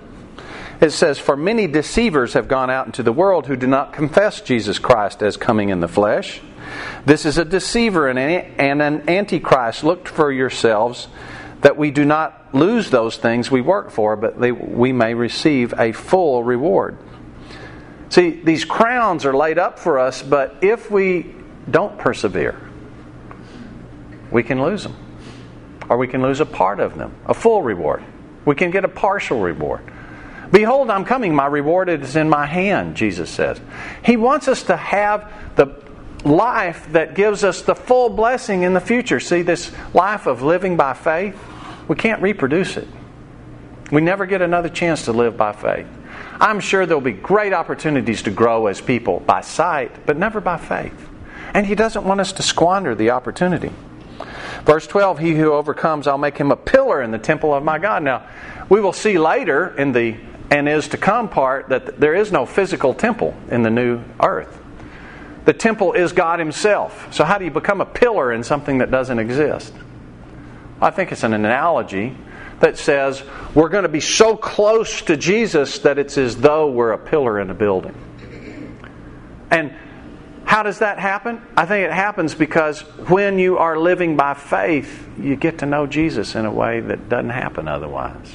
It 0.81 0.91
says, 0.91 1.19
For 1.21 1.37
many 1.37 1.69
deceivers 1.69 2.33
have 2.33 2.49
gone 2.49 2.69
out 2.69 2.87
into 2.87 3.05
the 3.05 3.13
world 3.13 3.47
who 3.47 3.55
do 3.55 3.69
not 3.69 3.93
confess 3.93 4.41
Jesus 4.41 4.81
Christ 4.81 5.23
as 5.23 5.37
coming 5.37 5.69
in 5.69 5.79
the 5.79 5.87
flesh. 5.87 6.41
This 7.07 7.25
is 7.25 7.39
a 7.39 7.45
deceiver 7.45 8.09
and 8.09 8.19
an 8.19 9.09
antichrist. 9.09 9.85
Look 9.85 10.09
for 10.09 10.33
yourselves 10.33 11.07
that 11.61 11.77
we 11.77 11.93
do 11.93 12.05
not 12.05 12.53
lose 12.53 12.91
those 12.91 13.17
things 13.17 13.51
we 13.51 13.61
work 13.61 13.93
for, 13.93 14.17
but 14.17 14.37
we 14.37 14.93
may 14.93 15.15
receive 15.15 15.73
a 15.79 15.93
full 15.93 16.43
reward. 16.43 16.99
See, 18.13 18.29
these 18.29 18.67
crowns 18.67 19.25
are 19.25 19.35
laid 19.35 19.59
up 19.59 19.79
for 19.79 19.99
us, 19.99 20.21
but 20.21 20.57
if 20.61 20.91
we 20.91 21.35
don't 21.71 21.97
persevere, 21.99 22.61
we 24.31 24.43
can 24.43 24.61
lose 24.61 24.83
them. 24.83 24.95
Or 25.89 25.97
we 25.97 26.07
can 26.09 26.21
lose 26.21 26.39
a 26.39 26.45
part 26.45 26.79
of 26.79 26.99
them, 26.99 27.15
a 27.25 27.33
full 27.33 27.63
reward. 27.63 28.05
We 28.45 28.55
can 28.55 28.71
get 28.71 28.85
a 28.85 28.89
partial 28.89 29.41
reward. 29.41 29.81
Behold, 30.51 30.91
I'm 30.91 31.07
coming. 31.07 31.35
My 31.35 31.47
reward 31.47 31.89
is 31.89 32.15
in 32.15 32.29
my 32.29 32.45
hand, 32.45 32.97
Jesus 32.97 33.31
says. 33.31 33.59
He 34.05 34.19
wants 34.19 34.47
us 34.47 34.65
to 34.65 34.77
have 34.77 35.33
the 35.57 35.83
life 36.23 36.93
that 36.93 37.15
gives 37.15 37.45
us 37.45 37.63
the 37.63 37.75
full 37.75 38.11
blessing 38.11 38.63
in 38.63 38.75
the 38.75 38.81
future. 38.81 39.21
See, 39.21 39.41
this 39.41 39.73
life 39.95 40.27
of 40.27 40.43
living 40.43 40.77
by 40.77 40.93
faith, 40.93 41.39
we 41.89 41.97
can't 41.97 42.21
reproduce 42.21 42.77
it. 42.77 42.89
We 43.91 44.03
never 44.03 44.27
get 44.27 44.43
another 44.43 44.69
chance 44.69 45.07
to 45.07 45.13
live 45.13 45.39
by 45.39 45.53
faith. 45.53 45.87
I'm 46.41 46.61
sure 46.61 46.87
there'll 46.87 47.01
be 47.01 47.13
great 47.13 47.53
opportunities 47.53 48.23
to 48.23 48.31
grow 48.31 48.67
as 48.67 48.81
people 48.81 49.21
by 49.21 49.43
sight, 49.43 50.07
but 50.07 50.17
never 50.17 50.41
by 50.41 50.57
faith. 50.57 51.09
And 51.55 51.67
He 51.67 51.75
doesn't 51.75 52.05
want 52.05 52.21
us 52.21 52.33
to 52.33 52.43
squander 52.43 52.95
the 52.95 53.11
opportunity. 53.11 53.71
Verse 54.65 54.87
12 54.87 55.19
He 55.19 55.35
who 55.35 55.53
overcomes, 55.53 56.07
I'll 56.07 56.19
make 56.19 56.39
him 56.39 56.53
a 56.53 56.57
pillar 56.57 57.03
in 57.03 57.11
the 57.11 57.19
temple 57.19 57.55
of 57.55 57.65
my 57.65 57.79
God. 57.79 58.03
Now, 58.03 58.27
we 58.69 58.81
will 58.81 58.93
see 58.93 59.19
later 59.19 59.77
in 59.77 59.93
the 59.93 60.17
and 60.51 60.69
is 60.69 60.89
to 60.89 60.99
come 60.99 61.31
part 61.31 61.71
that 61.71 61.99
there 61.99 62.15
is 62.15 62.31
no 62.31 62.45
physical 62.45 62.93
temple 62.93 63.35
in 63.51 63.63
the 63.63 63.71
new 63.71 64.03
earth. 64.23 64.61
The 65.47 65.55
temple 65.55 65.95
is 65.95 66.13
God 66.13 66.39
Himself. 66.39 67.13
So, 67.13 67.25
how 67.25 67.39
do 67.39 67.45
you 67.45 67.51
become 67.51 67.81
a 67.81 67.87
pillar 67.87 68.33
in 68.33 68.45
something 68.45 68.79
that 68.79 68.91
doesn't 68.91 69.19
exist? 69.19 69.73
I 70.81 70.91
think 70.91 71.11
it's 71.11 71.23
an 71.23 71.33
analogy 71.33 72.17
that 72.63 72.79
says 72.79 73.23
we're 73.55 73.69
going 73.69 73.83
to 73.83 73.89
be 73.89 74.01
so 74.01 74.37
close 74.37 75.03
to 75.03 75.17
Jesus 75.17 75.81
that 75.81 75.99
it's 75.99 76.17
as 76.17 76.37
though 76.37 76.71
we're 76.71 76.93
a 76.93 76.99
pillar 76.99 77.41
in 77.41 77.51
a 77.51 77.55
building. 77.55 77.95
And 79.51 79.75
how 80.45 80.63
does 80.63 80.79
that 80.79 80.99
happen? 80.99 81.43
I 81.57 81.67
think 81.67 81.85
it 81.85 81.93
happens 81.93 82.35
because 82.35 82.81
when 83.09 83.39
you 83.39 83.59
are 83.59 83.77
living 83.77 84.17
by 84.17 84.35
faith, 84.35 85.09
you 85.19 85.35
get 85.35 85.59
to 85.59 85.67
know 85.67 85.87
Jesus 85.87 86.37
in 86.37 86.47
a 86.47 86.53
way 86.53 86.81
that 86.81 87.09
doesn't 87.09 87.31
happen 87.31 87.67
otherwise. 87.67 88.33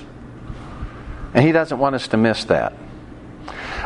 And 1.33 1.45
He 1.45 1.53
doesn't 1.53 1.79
want 1.79 1.95
us 1.95 2.09
to 2.09 2.17
miss 2.17 2.43
that. 2.45 2.73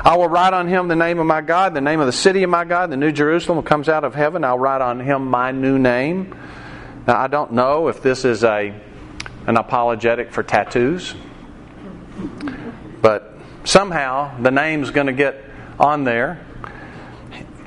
I 0.04 0.18
will 0.18 0.28
write 0.28 0.54
on 0.54 0.68
him 0.68 0.88
the 0.88 0.96
name 0.96 1.20
of 1.20 1.28
my 1.28 1.42
God, 1.42 1.76
the 1.76 1.82
name 1.82 2.00
of 2.00 2.08
the 2.08 2.12
city 2.12 2.42
of 2.42 2.50
my 2.50 2.66
God, 2.66 2.89
the 2.89 2.98
New 2.98 3.12
Jerusalem 3.12 3.62
comes 3.64 3.88
out 3.88 4.04
of 4.04 4.16
heaven. 4.16 4.44
I'll 4.44 4.58
write 4.58 4.82
on 4.82 5.00
him 5.00 5.28
my 5.28 5.52
new 5.52 5.78
name. 5.78 6.36
Now, 7.06 7.20
I 7.20 7.28
don't 7.28 7.52
know 7.52 7.88
if 7.88 8.02
this 8.02 8.26
is 8.26 8.44
a 8.44 8.74
an 9.48 9.58
apologetic 9.58 10.32
for 10.32 10.44
tattoos. 10.44 11.16
But 13.02 13.34
somehow 13.64 14.39
the 14.42 14.52
name's 14.52 14.92
going 14.92 15.08
to 15.08 15.14
get 15.14 15.44
on 15.80 16.04
there. 16.04 16.46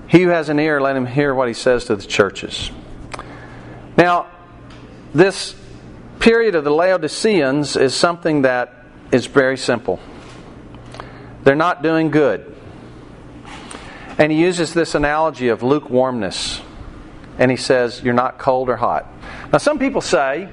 He 0.07 0.23
who 0.23 0.29
has 0.29 0.49
an 0.49 0.61
ear, 0.61 0.81
let 0.81 0.97
him 0.97 1.07
hear 1.07 1.35
what 1.35 1.49
he 1.49 1.55
says 1.55 1.87
to 1.87 1.97
the 1.97 2.07
churches. 2.07 2.71
Now, 3.97 4.29
this 5.13 5.55
period 6.21 6.55
of 6.55 6.65
the 6.65 6.71
Laodiceans 6.71 7.77
is 7.77 7.95
something 7.95 8.43
that 8.43 8.87
is 9.13 9.27
very 9.27 9.57
simple. 9.57 10.01
They're 11.43 11.55
not 11.55 11.83
doing 11.83 12.11
good. 12.11 12.55
And 14.19 14.31
he 14.31 14.41
uses 14.41 14.73
this 14.73 14.95
analogy 14.95 15.49
of 15.49 15.63
lukewarmness. 15.63 16.61
And 17.39 17.51
he 17.51 17.57
says, 17.57 18.03
You're 18.03 18.15
not 18.15 18.39
cold 18.39 18.69
or 18.69 18.77
hot. 18.77 19.07
Now, 19.53 19.59
some 19.59 19.79
people 19.79 20.01
say 20.01 20.49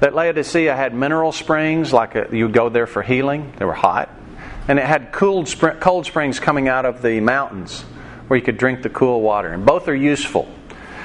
that 0.00 0.14
Laodicea 0.14 0.74
had 0.74 0.94
mineral 0.94 1.32
springs, 1.32 1.92
like 1.92 2.14
a, 2.14 2.28
you 2.32 2.48
go 2.48 2.68
there 2.68 2.86
for 2.86 3.02
healing. 3.02 3.52
They 3.58 3.64
were 3.64 3.74
hot. 3.74 4.10
And 4.68 4.78
it 4.78 4.84
had 4.84 5.12
cooled, 5.12 5.54
cold 5.80 6.06
springs 6.06 6.40
coming 6.40 6.68
out 6.68 6.84
of 6.84 7.02
the 7.02 7.20
mountains 7.20 7.82
where 8.28 8.38
you 8.38 8.44
could 8.44 8.58
drink 8.58 8.82
the 8.82 8.90
cool 8.90 9.20
water. 9.20 9.52
And 9.52 9.64
both 9.64 9.88
are 9.88 9.94
useful. 9.94 10.48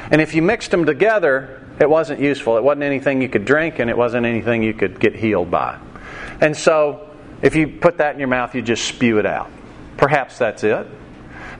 And 0.10 0.20
if 0.20 0.34
you 0.34 0.42
mixed 0.42 0.72
them 0.72 0.86
together, 0.86 1.62
it 1.80 1.90
wasn't 1.90 2.20
useful. 2.20 2.58
It 2.58 2.64
wasn't 2.64 2.84
anything 2.84 3.22
you 3.22 3.30
could 3.30 3.46
drink, 3.46 3.80
and 3.80 3.90
it 3.90 3.98
wasn't 3.98 4.26
anything 4.26 4.64
you 4.64 4.74
could 4.74 5.00
get 5.00 5.16
healed 5.16 5.50
by. 5.50 5.80
And 6.42 6.56
so, 6.56 7.10
if 7.42 7.56
you 7.56 7.68
put 7.68 7.98
that 7.98 8.14
in 8.14 8.20
your 8.20 8.28
mouth, 8.28 8.54
you 8.54 8.62
just 8.62 8.86
spew 8.86 9.20
it 9.20 9.26
out. 9.26 9.50
Perhaps 9.98 10.38
that's 10.38 10.64
it. 10.64 10.88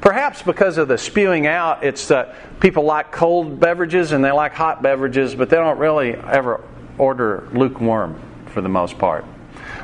Perhaps 0.02 0.42
because 0.42 0.78
of 0.78 0.88
the 0.88 0.98
spewing 0.98 1.46
out, 1.46 1.84
it's 1.84 2.08
that 2.08 2.60
people 2.60 2.84
like 2.84 3.12
cold 3.12 3.60
beverages 3.60 4.12
and 4.12 4.24
they 4.24 4.32
like 4.32 4.54
hot 4.54 4.82
beverages, 4.82 5.36
but 5.36 5.50
they 5.50 5.58
don't 5.58 5.78
really 5.78 6.14
ever 6.14 6.64
order 6.98 7.48
lukewarm 7.54 8.22
for 8.48 8.62
the 8.62 8.70
most 8.70 8.98
part. 8.98 9.26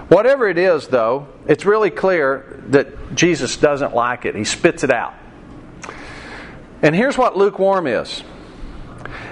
Whatever 0.09 0.47
it 0.47 0.57
is, 0.57 0.87
though, 0.87 1.27
it's 1.47 1.65
really 1.65 1.89
clear 1.89 2.61
that 2.69 3.15
Jesus 3.15 3.57
doesn't 3.57 3.93
like 3.93 4.25
it. 4.25 4.35
He 4.35 4.43
spits 4.43 4.83
it 4.83 4.91
out. 4.91 5.13
And 6.81 6.95
here's 6.95 7.17
what 7.17 7.37
lukewarm 7.37 7.87
is 7.87 8.23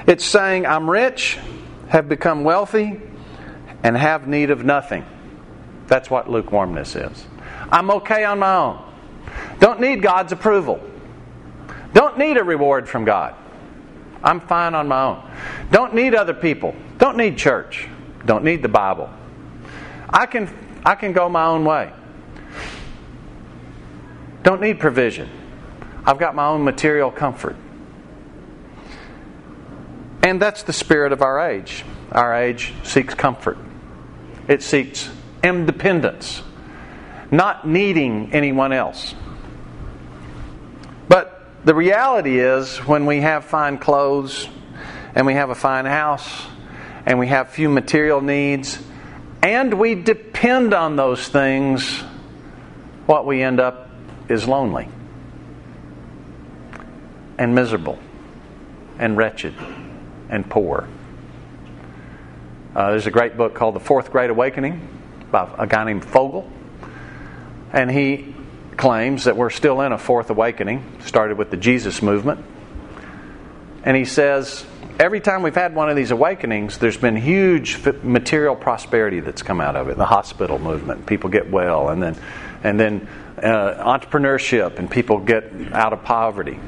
it's 0.07 0.25
saying, 0.25 0.65
I'm 0.65 0.89
rich, 0.89 1.37
have 1.89 2.09
become 2.09 2.43
wealthy, 2.43 3.01
and 3.83 3.95
have 3.95 4.27
need 4.27 4.51
of 4.51 4.63
nothing. 4.65 5.05
That's 5.87 6.09
what 6.09 6.29
lukewarmness 6.29 6.95
is. 6.95 7.25
I'm 7.71 7.91
okay 7.91 8.23
on 8.23 8.39
my 8.39 8.55
own. 8.55 8.93
Don't 9.59 9.79
need 9.79 10.01
God's 10.01 10.31
approval. 10.31 10.81
Don't 11.93 12.17
need 12.17 12.37
a 12.37 12.43
reward 12.43 12.89
from 12.89 13.05
God. 13.05 13.35
I'm 14.25 14.41
fine 14.41 14.73
on 14.73 14.87
my 14.87 15.03
own. 15.03 15.31
Don't 15.71 15.93
need 15.93 16.15
other 16.15 16.33
people. 16.33 16.75
Don't 16.97 17.15
need 17.15 17.37
church. 17.37 17.87
Don't 18.25 18.43
need 18.43 18.63
the 18.63 18.67
Bible. 18.67 19.09
I 20.09 20.25
can 20.25 20.49
I 20.83 20.95
can 20.95 21.13
go 21.13 21.29
my 21.29 21.45
own 21.45 21.63
way. 21.63 21.93
Don't 24.43 24.61
need 24.61 24.79
provision. 24.79 25.29
I've 26.05 26.19
got 26.19 26.35
my 26.35 26.47
own 26.47 26.63
material 26.63 27.11
comfort. 27.11 27.55
And 30.23 30.41
that's 30.41 30.63
the 30.63 30.73
spirit 30.73 31.11
of 31.11 31.21
our 31.21 31.49
age. 31.49 31.83
Our 32.11 32.35
age 32.35 32.73
seeks 32.83 33.13
comfort. 33.13 33.57
It 34.47 34.61
seeks 34.63 35.09
independence, 35.43 36.41
not 37.31 37.67
needing 37.67 38.33
anyone 38.33 38.71
else. 38.71 39.13
The 41.65 41.73
reality 41.73 42.37
is, 42.37 42.77
when 42.77 43.07
we 43.07 43.21
have 43.21 43.43
fine 43.43 43.79
clothes 43.79 44.47
and 45.15 45.25
we 45.25 45.33
have 45.33 45.49
a 45.49 45.55
fine 45.55 45.85
house 45.85 46.45
and 47.07 47.17
we 47.17 47.25
have 47.25 47.49
few 47.49 47.69
material 47.69 48.21
needs 48.21 48.77
and 49.41 49.73
we 49.79 49.95
depend 49.95 50.75
on 50.75 50.95
those 50.95 51.27
things, 51.27 52.01
what 53.07 53.25
we 53.25 53.41
end 53.41 53.59
up 53.59 53.89
is 54.29 54.47
lonely 54.47 54.87
and 57.39 57.55
miserable 57.55 57.97
and 58.99 59.17
wretched 59.17 59.55
and 60.29 60.47
poor. 60.47 60.87
Uh, 62.75 62.91
there's 62.91 63.07
a 63.07 63.11
great 63.11 63.37
book 63.37 63.55
called 63.55 63.73
The 63.73 63.79
Fourth 63.79 64.11
Great 64.11 64.29
Awakening 64.29 64.87
by 65.31 65.51
a 65.57 65.65
guy 65.65 65.83
named 65.83 66.05
Fogel. 66.05 66.47
And 67.73 67.89
he 67.89 68.34
claims 68.77 69.25
that 69.25 69.37
we're 69.37 69.49
still 69.49 69.81
in 69.81 69.91
a 69.91 69.97
fourth 69.97 70.29
awakening, 70.29 70.99
started 71.05 71.37
with 71.37 71.51
the 71.51 71.57
Jesus 71.57 72.01
movement. 72.01 72.43
And 73.83 73.95
he 73.95 74.05
says 74.05 74.65
every 74.99 75.19
time 75.19 75.41
we've 75.43 75.55
had 75.55 75.75
one 75.75 75.89
of 75.89 75.95
these 75.95 76.11
awakenings, 76.11 76.77
there's 76.77 76.97
been 76.97 77.15
huge 77.15 77.85
material 78.03 78.55
prosperity 78.55 79.19
that's 79.19 79.41
come 79.41 79.61
out 79.61 79.75
of 79.75 79.89
it. 79.89 79.97
The 79.97 80.05
hospital 80.05 80.59
movement, 80.59 81.05
people 81.05 81.29
get 81.29 81.49
well, 81.49 81.89
and 81.89 82.01
then, 82.01 82.17
and 82.63 82.79
then 82.79 83.07
uh, 83.37 83.97
entrepreneurship, 83.97 84.79
and 84.79 84.89
people 84.89 85.19
get 85.19 85.51
out 85.71 85.93
of 85.93 86.03
poverty. 86.03 86.59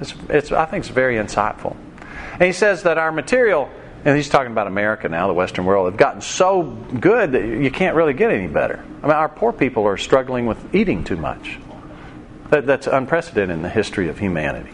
It's, 0.00 0.14
it's, 0.28 0.52
I 0.52 0.66
think 0.66 0.82
it's 0.82 0.94
very 0.94 1.16
insightful. 1.16 1.76
And 2.34 2.42
he 2.42 2.52
says 2.52 2.82
that 2.84 2.98
our 2.98 3.12
material, 3.12 3.70
and 4.06 4.16
he's 4.16 4.28
talking 4.28 4.52
about 4.52 4.68
America 4.68 5.08
now, 5.08 5.26
the 5.26 5.34
Western 5.34 5.64
world, 5.64 5.90
have 5.90 5.98
gotten 5.98 6.20
so 6.20 6.62
good 6.62 7.32
that 7.32 7.44
you 7.44 7.72
can't 7.72 7.96
really 7.96 8.14
get 8.14 8.30
any 8.30 8.46
better. 8.46 8.78
I 9.02 9.06
mean, 9.06 9.16
our 9.16 9.28
poor 9.28 9.52
people 9.52 9.84
are 9.84 9.96
struggling 9.96 10.46
with 10.46 10.72
eating 10.72 11.02
too 11.02 11.16
much. 11.16 11.58
That, 12.50 12.66
that's 12.66 12.86
unprecedented 12.86 13.56
in 13.56 13.62
the 13.62 13.68
history 13.68 14.08
of 14.08 14.20
humanity. 14.20 14.70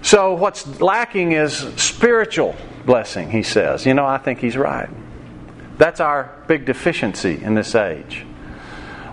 So, 0.00 0.32
what's 0.32 0.80
lacking 0.80 1.32
is 1.32 1.58
spiritual 1.76 2.56
blessing, 2.86 3.30
he 3.30 3.42
says. 3.42 3.84
You 3.84 3.92
know, 3.92 4.06
I 4.06 4.16
think 4.16 4.38
he's 4.38 4.56
right. 4.56 4.88
That's 5.76 6.00
our 6.00 6.42
big 6.48 6.64
deficiency 6.64 7.38
in 7.42 7.54
this 7.54 7.74
age. 7.74 8.24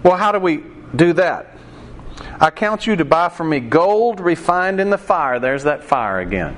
Well, 0.02 0.16
how 0.16 0.32
do 0.32 0.40
we 0.40 0.64
do 0.96 1.12
that? 1.14 1.58
I 2.40 2.52
count 2.52 2.88
you 2.88 2.96
to 2.96 3.04
buy 3.04 3.28
from 3.28 3.50
me 3.50 3.60
gold 3.60 4.22
refined 4.22 4.80
in 4.80 4.92
the 4.92 4.98
fire. 4.98 5.40
There's 5.40 5.64
that 5.64 5.84
fire 5.84 6.22
again. 6.22 6.56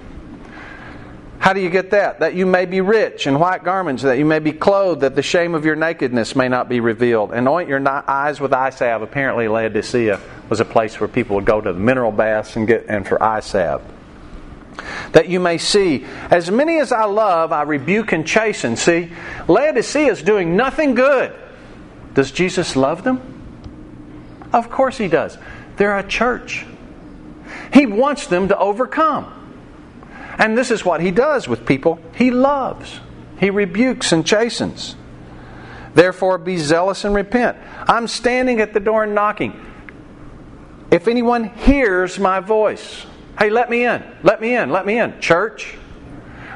How 1.44 1.52
do 1.52 1.60
you 1.60 1.70
get 1.70 1.92
that? 1.92 2.22
That 2.22 2.36
you 2.36 2.46
may 2.46 2.66
be 2.66 2.80
rich 2.80 3.28
in 3.28 3.38
white 3.38 3.66
garments, 3.66 4.04
that 4.04 4.18
you 4.18 4.24
may 4.24 4.40
be 4.40 4.54
clothed, 4.54 5.02
that 5.02 5.14
the 5.14 5.22
shame 5.22 5.56
of 5.56 5.66
your 5.66 5.76
nakedness 5.76 6.38
may 6.38 6.48
not 6.48 6.70
be 6.70 6.80
revealed. 6.80 7.34
Anoint 7.34 7.68
your 7.68 7.86
eyes 8.10 8.40
with 8.40 8.54
eye 8.54 8.70
salve. 8.70 9.02
Apparently, 9.02 9.50
Laodicea 9.50 10.22
was 10.48 10.62
a 10.62 10.66
place 10.66 11.02
where 11.02 11.10
people 11.10 11.36
would 11.36 11.44
go 11.44 11.60
to 11.60 11.74
the 11.74 11.78
mineral 11.78 12.14
baths 12.14 12.56
and 12.56 12.66
get 12.66 12.86
and 12.88 13.06
for 13.06 13.22
eye 13.22 13.42
salve. 13.42 13.82
That 15.12 15.28
you 15.28 15.42
may 15.42 15.58
see, 15.58 16.06
as 16.32 16.50
many 16.50 16.80
as 16.80 16.94
I 16.94 17.04
love, 17.04 17.52
I 17.52 17.64
rebuke 17.64 18.14
and 18.14 18.26
chasten. 18.26 18.78
See, 18.78 19.12
Laodicea 19.50 20.14
is 20.14 20.24
doing 20.24 20.56
nothing 20.56 20.96
good. 20.96 21.36
Does 22.14 22.32
Jesus 22.32 22.78
love 22.78 23.04
them? 23.04 23.20
Of 24.54 24.72
course 24.72 24.98
he 24.98 25.10
does. 25.10 25.38
They're 25.76 25.98
a 25.98 26.08
church. 26.08 26.66
He 27.74 27.86
wants 27.86 28.28
them 28.28 28.48
to 28.48 28.58
overcome. 28.58 29.42
And 30.38 30.58
this 30.58 30.72
is 30.72 30.84
what 30.84 31.02
he 31.02 31.12
does 31.12 31.48
with 31.48 31.66
people 31.66 32.00
he 32.16 32.32
loves. 32.32 33.00
He 33.40 33.50
rebukes 33.50 34.12
and 34.12 34.26
chastens. 34.26 34.96
Therefore, 35.94 36.38
be 36.38 36.58
zealous 36.58 37.06
and 37.06 37.14
repent. 37.14 37.58
I'm 37.88 38.08
standing 38.08 38.60
at 38.60 38.74
the 38.74 38.80
door 38.80 39.04
and 39.04 39.14
knocking. 39.14 39.60
If 40.90 41.08
anyone 41.08 41.46
hears 41.46 42.20
my 42.20 42.40
voice, 42.40 43.06
hey, 43.38 43.50
let 43.50 43.70
me 43.70 43.86
in, 43.86 44.04
let 44.24 44.42
me 44.42 44.56
in, 44.56 44.70
let 44.72 44.86
me 44.86 45.00
in. 45.00 45.20
Church, 45.20 45.76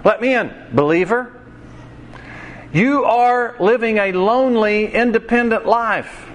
let 0.03 0.21
me 0.21 0.33
in. 0.33 0.53
Believer, 0.73 1.33
you 2.73 3.05
are 3.05 3.55
living 3.59 3.97
a 3.97 4.11
lonely, 4.11 4.91
independent 4.91 5.65
life. 5.65 6.27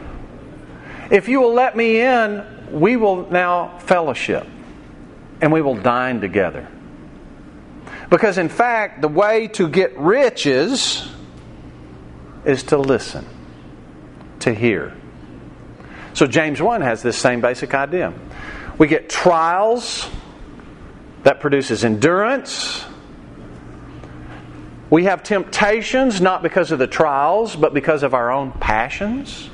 If 1.11 1.29
you 1.29 1.41
will 1.41 1.55
let 1.55 1.77
me 1.77 2.01
in, 2.01 2.45
we 2.71 2.97
will 2.97 3.31
now 3.31 3.79
fellowship 3.79 4.47
and 5.41 5.53
we 5.53 5.61
will 5.61 5.77
dine 5.77 6.21
together. 6.21 6.69
Because, 8.13 8.37
in 8.37 8.51
fact, 8.51 9.01
the 9.01 9.09
way 9.09 9.49
to 9.49 9.67
get 9.67 9.99
riches 9.99 11.09
is 12.45 12.65
to 12.65 12.77
listen, 12.77 13.27
to 14.41 14.53
hear. 14.53 14.95
So, 16.13 16.27
James 16.27 16.61
1 16.61 16.83
has 16.83 17.01
this 17.01 17.17
same 17.17 17.41
basic 17.41 17.73
idea. 17.73 18.13
We 18.77 18.87
get 18.87 19.09
trials 19.09 20.11
that 21.23 21.41
produces 21.41 21.87
endurance. 21.87 22.85
We 24.91 25.05
have 25.05 25.23
temptations 25.23 26.21
not 26.21 26.43
because 26.43 26.71
of 26.71 26.79
the 26.79 26.87
trials, 26.87 27.57
but 27.57 27.73
because 27.73 28.03
of 28.03 28.13
our 28.13 28.31
own 28.31 28.53
passions. 28.53 29.49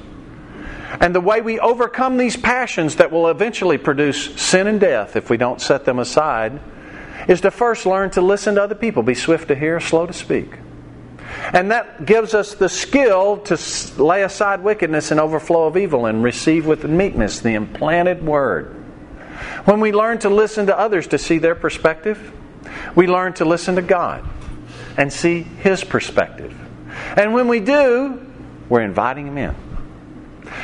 And 0.98 1.14
the 1.14 1.20
way 1.20 1.42
we 1.42 1.60
overcome 1.60 2.16
these 2.16 2.36
passions 2.36 2.96
that 2.96 3.12
will 3.12 3.28
eventually 3.28 3.78
produce 3.78 4.34
sin 4.34 4.66
and 4.66 4.80
death 4.80 5.14
if 5.14 5.30
we 5.30 5.36
don't 5.36 5.60
set 5.60 5.84
them 5.84 6.00
aside 6.00 6.58
is 7.28 7.42
to 7.42 7.50
first 7.50 7.86
learn 7.86 8.10
to 8.10 8.22
listen 8.22 8.56
to 8.56 8.62
other 8.62 8.74
people, 8.74 9.02
be 9.02 9.14
swift 9.14 9.48
to 9.48 9.54
hear, 9.54 9.78
slow 9.78 10.06
to 10.06 10.12
speak. 10.12 10.50
And 11.52 11.70
that 11.70 12.06
gives 12.06 12.34
us 12.34 12.54
the 12.54 12.68
skill 12.68 13.38
to 13.38 14.02
lay 14.02 14.22
aside 14.22 14.62
wickedness 14.62 15.10
and 15.10 15.20
overflow 15.20 15.66
of 15.66 15.76
evil 15.76 16.06
and 16.06 16.24
receive 16.24 16.66
with 16.66 16.84
meekness 16.84 17.40
the 17.40 17.54
implanted 17.54 18.26
word. 18.26 18.74
When 19.66 19.80
we 19.80 19.92
learn 19.92 20.18
to 20.20 20.30
listen 20.30 20.66
to 20.66 20.78
others 20.78 21.06
to 21.08 21.18
see 21.18 21.38
their 21.38 21.54
perspective, 21.54 22.32
we 22.94 23.06
learn 23.06 23.34
to 23.34 23.44
listen 23.44 23.76
to 23.76 23.82
God 23.82 24.24
and 24.96 25.12
see 25.12 25.42
His 25.42 25.84
perspective. 25.84 26.58
And 27.16 27.34
when 27.34 27.46
we 27.46 27.60
do, 27.60 28.26
we're 28.68 28.82
inviting 28.82 29.28
Him 29.28 29.38
in. 29.38 29.54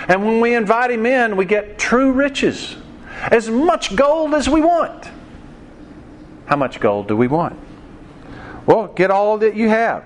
And 0.08 0.24
when 0.24 0.40
we 0.40 0.54
invite 0.54 0.90
Him 0.90 1.06
in, 1.06 1.36
we 1.36 1.44
get 1.44 1.78
true 1.78 2.12
riches 2.12 2.76
as 3.22 3.48
much 3.48 3.94
gold 3.94 4.34
as 4.34 4.48
we 4.48 4.60
want. 4.60 5.08
How 6.46 6.56
much 6.56 6.80
gold 6.80 7.08
do 7.08 7.16
we 7.16 7.28
want? 7.28 7.58
Well, 8.66 8.88
get 8.88 9.10
all 9.10 9.38
that 9.38 9.56
you 9.56 9.68
have. 9.68 10.04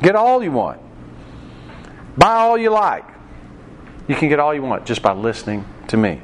Get 0.00 0.14
all 0.16 0.42
you 0.42 0.52
want. 0.52 0.80
Buy 2.16 2.34
all 2.34 2.58
you 2.58 2.70
like. 2.70 3.04
You 4.08 4.14
can 4.14 4.28
get 4.28 4.38
all 4.38 4.54
you 4.54 4.62
want 4.62 4.86
just 4.86 5.02
by 5.02 5.12
listening 5.12 5.64
to 5.88 5.96
me. 5.96 6.20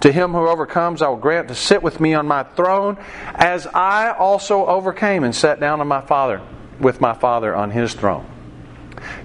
To 0.00 0.10
him 0.10 0.32
who 0.32 0.48
overcomes, 0.48 1.00
I 1.00 1.08
will 1.08 1.16
grant 1.16 1.48
to 1.48 1.54
sit 1.54 1.82
with 1.82 2.00
me 2.00 2.14
on 2.14 2.26
my 2.26 2.42
throne, 2.42 2.98
as 3.34 3.68
I 3.68 4.10
also 4.10 4.66
overcame 4.66 5.22
and 5.22 5.34
sat 5.34 5.60
down 5.60 5.80
on 5.80 5.86
my 5.86 6.00
Father 6.00 6.40
with 6.80 7.00
my 7.00 7.14
Father 7.14 7.54
on 7.54 7.70
his 7.70 7.94
throne. 7.94 8.26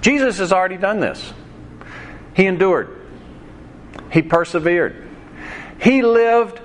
Jesus 0.01 0.37
has 0.37 0.51
already 0.51 0.77
done 0.77 0.99
this. 0.99 1.33
He 2.35 2.45
endured. 2.45 2.95
He 4.11 4.21
persevered. 4.21 5.07
He 5.81 6.03
lived 6.03 6.61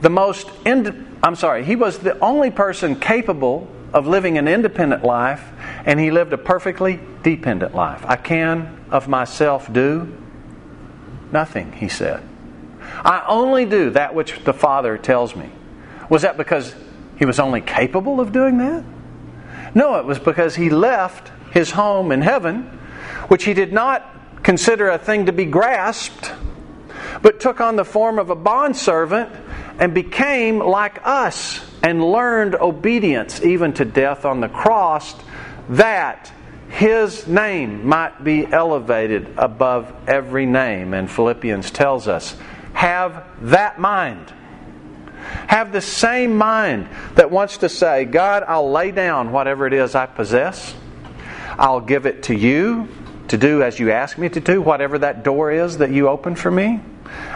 the 0.00 0.10
most 0.10 0.48
ind- 0.64 1.18
I'm 1.22 1.34
sorry, 1.34 1.64
he 1.64 1.76
was 1.76 1.98
the 1.98 2.18
only 2.20 2.50
person 2.50 2.98
capable 2.98 3.68
of 3.92 4.06
living 4.06 4.38
an 4.38 4.48
independent 4.48 5.04
life 5.04 5.42
and 5.84 5.98
he 5.98 6.10
lived 6.10 6.32
a 6.32 6.38
perfectly 6.38 7.00
dependent 7.22 7.74
life. 7.74 8.04
I 8.06 8.16
can 8.16 8.78
of 8.90 9.08
myself 9.08 9.72
do 9.72 10.12
nothing, 11.32 11.72
he 11.72 11.88
said. 11.88 12.22
I 12.80 13.24
only 13.26 13.64
do 13.64 13.90
that 13.90 14.14
which 14.14 14.42
the 14.44 14.52
Father 14.52 14.96
tells 14.96 15.34
me. 15.34 15.50
Was 16.08 16.22
that 16.22 16.36
because 16.36 16.74
he 17.18 17.24
was 17.24 17.38
only 17.38 17.60
capable 17.60 18.20
of 18.20 18.32
doing 18.32 18.58
that? 18.58 18.84
No, 19.74 19.96
it 19.96 20.04
was 20.04 20.18
because 20.18 20.54
he 20.54 20.70
left 20.70 21.30
his 21.52 21.70
home 21.70 22.12
in 22.12 22.22
heaven, 22.22 22.62
which 23.28 23.44
he 23.44 23.54
did 23.54 23.72
not 23.72 24.42
consider 24.42 24.88
a 24.88 24.98
thing 24.98 25.26
to 25.26 25.32
be 25.32 25.44
grasped, 25.44 26.32
but 27.22 27.40
took 27.40 27.60
on 27.60 27.76
the 27.76 27.84
form 27.84 28.18
of 28.18 28.30
a 28.30 28.34
bondservant 28.34 29.30
and 29.78 29.94
became 29.94 30.58
like 30.58 31.00
us 31.04 31.60
and 31.82 32.02
learned 32.02 32.54
obedience 32.54 33.42
even 33.42 33.72
to 33.74 33.84
death 33.84 34.24
on 34.24 34.40
the 34.40 34.48
cross, 34.48 35.14
that 35.70 36.32
his 36.68 37.26
name 37.26 37.86
might 37.86 38.22
be 38.22 38.46
elevated 38.46 39.34
above 39.36 39.92
every 40.06 40.46
name. 40.46 40.94
And 40.94 41.10
Philippians 41.10 41.70
tells 41.70 42.08
us 42.08 42.36
have 42.74 43.24
that 43.42 43.78
mind. 43.78 44.32
Have 45.48 45.72
the 45.72 45.80
same 45.80 46.36
mind 46.36 46.88
that 47.14 47.30
wants 47.30 47.58
to 47.58 47.68
say, 47.68 48.04
God, 48.04 48.44
I'll 48.46 48.70
lay 48.70 48.92
down 48.92 49.32
whatever 49.32 49.66
it 49.66 49.72
is 49.72 49.94
I 49.94 50.06
possess. 50.06 50.74
I'll 51.58 51.80
give 51.80 52.06
it 52.06 52.24
to 52.24 52.34
you 52.34 52.88
to 53.28 53.36
do 53.36 53.62
as 53.62 53.78
you 53.78 53.90
ask 53.90 54.16
me 54.16 54.28
to 54.28 54.40
do, 54.40 54.62
whatever 54.62 54.98
that 54.98 55.24
door 55.24 55.50
is 55.50 55.78
that 55.78 55.90
you 55.90 56.08
open 56.08 56.34
for 56.34 56.50
me. 56.50 56.80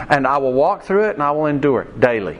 And 0.09 0.27
I 0.27 0.37
will 0.37 0.53
walk 0.53 0.83
through 0.83 1.09
it 1.09 1.13
and 1.13 1.23
I 1.23 1.31
will 1.31 1.45
endure 1.45 1.81
it 1.81 1.99
daily. 1.99 2.39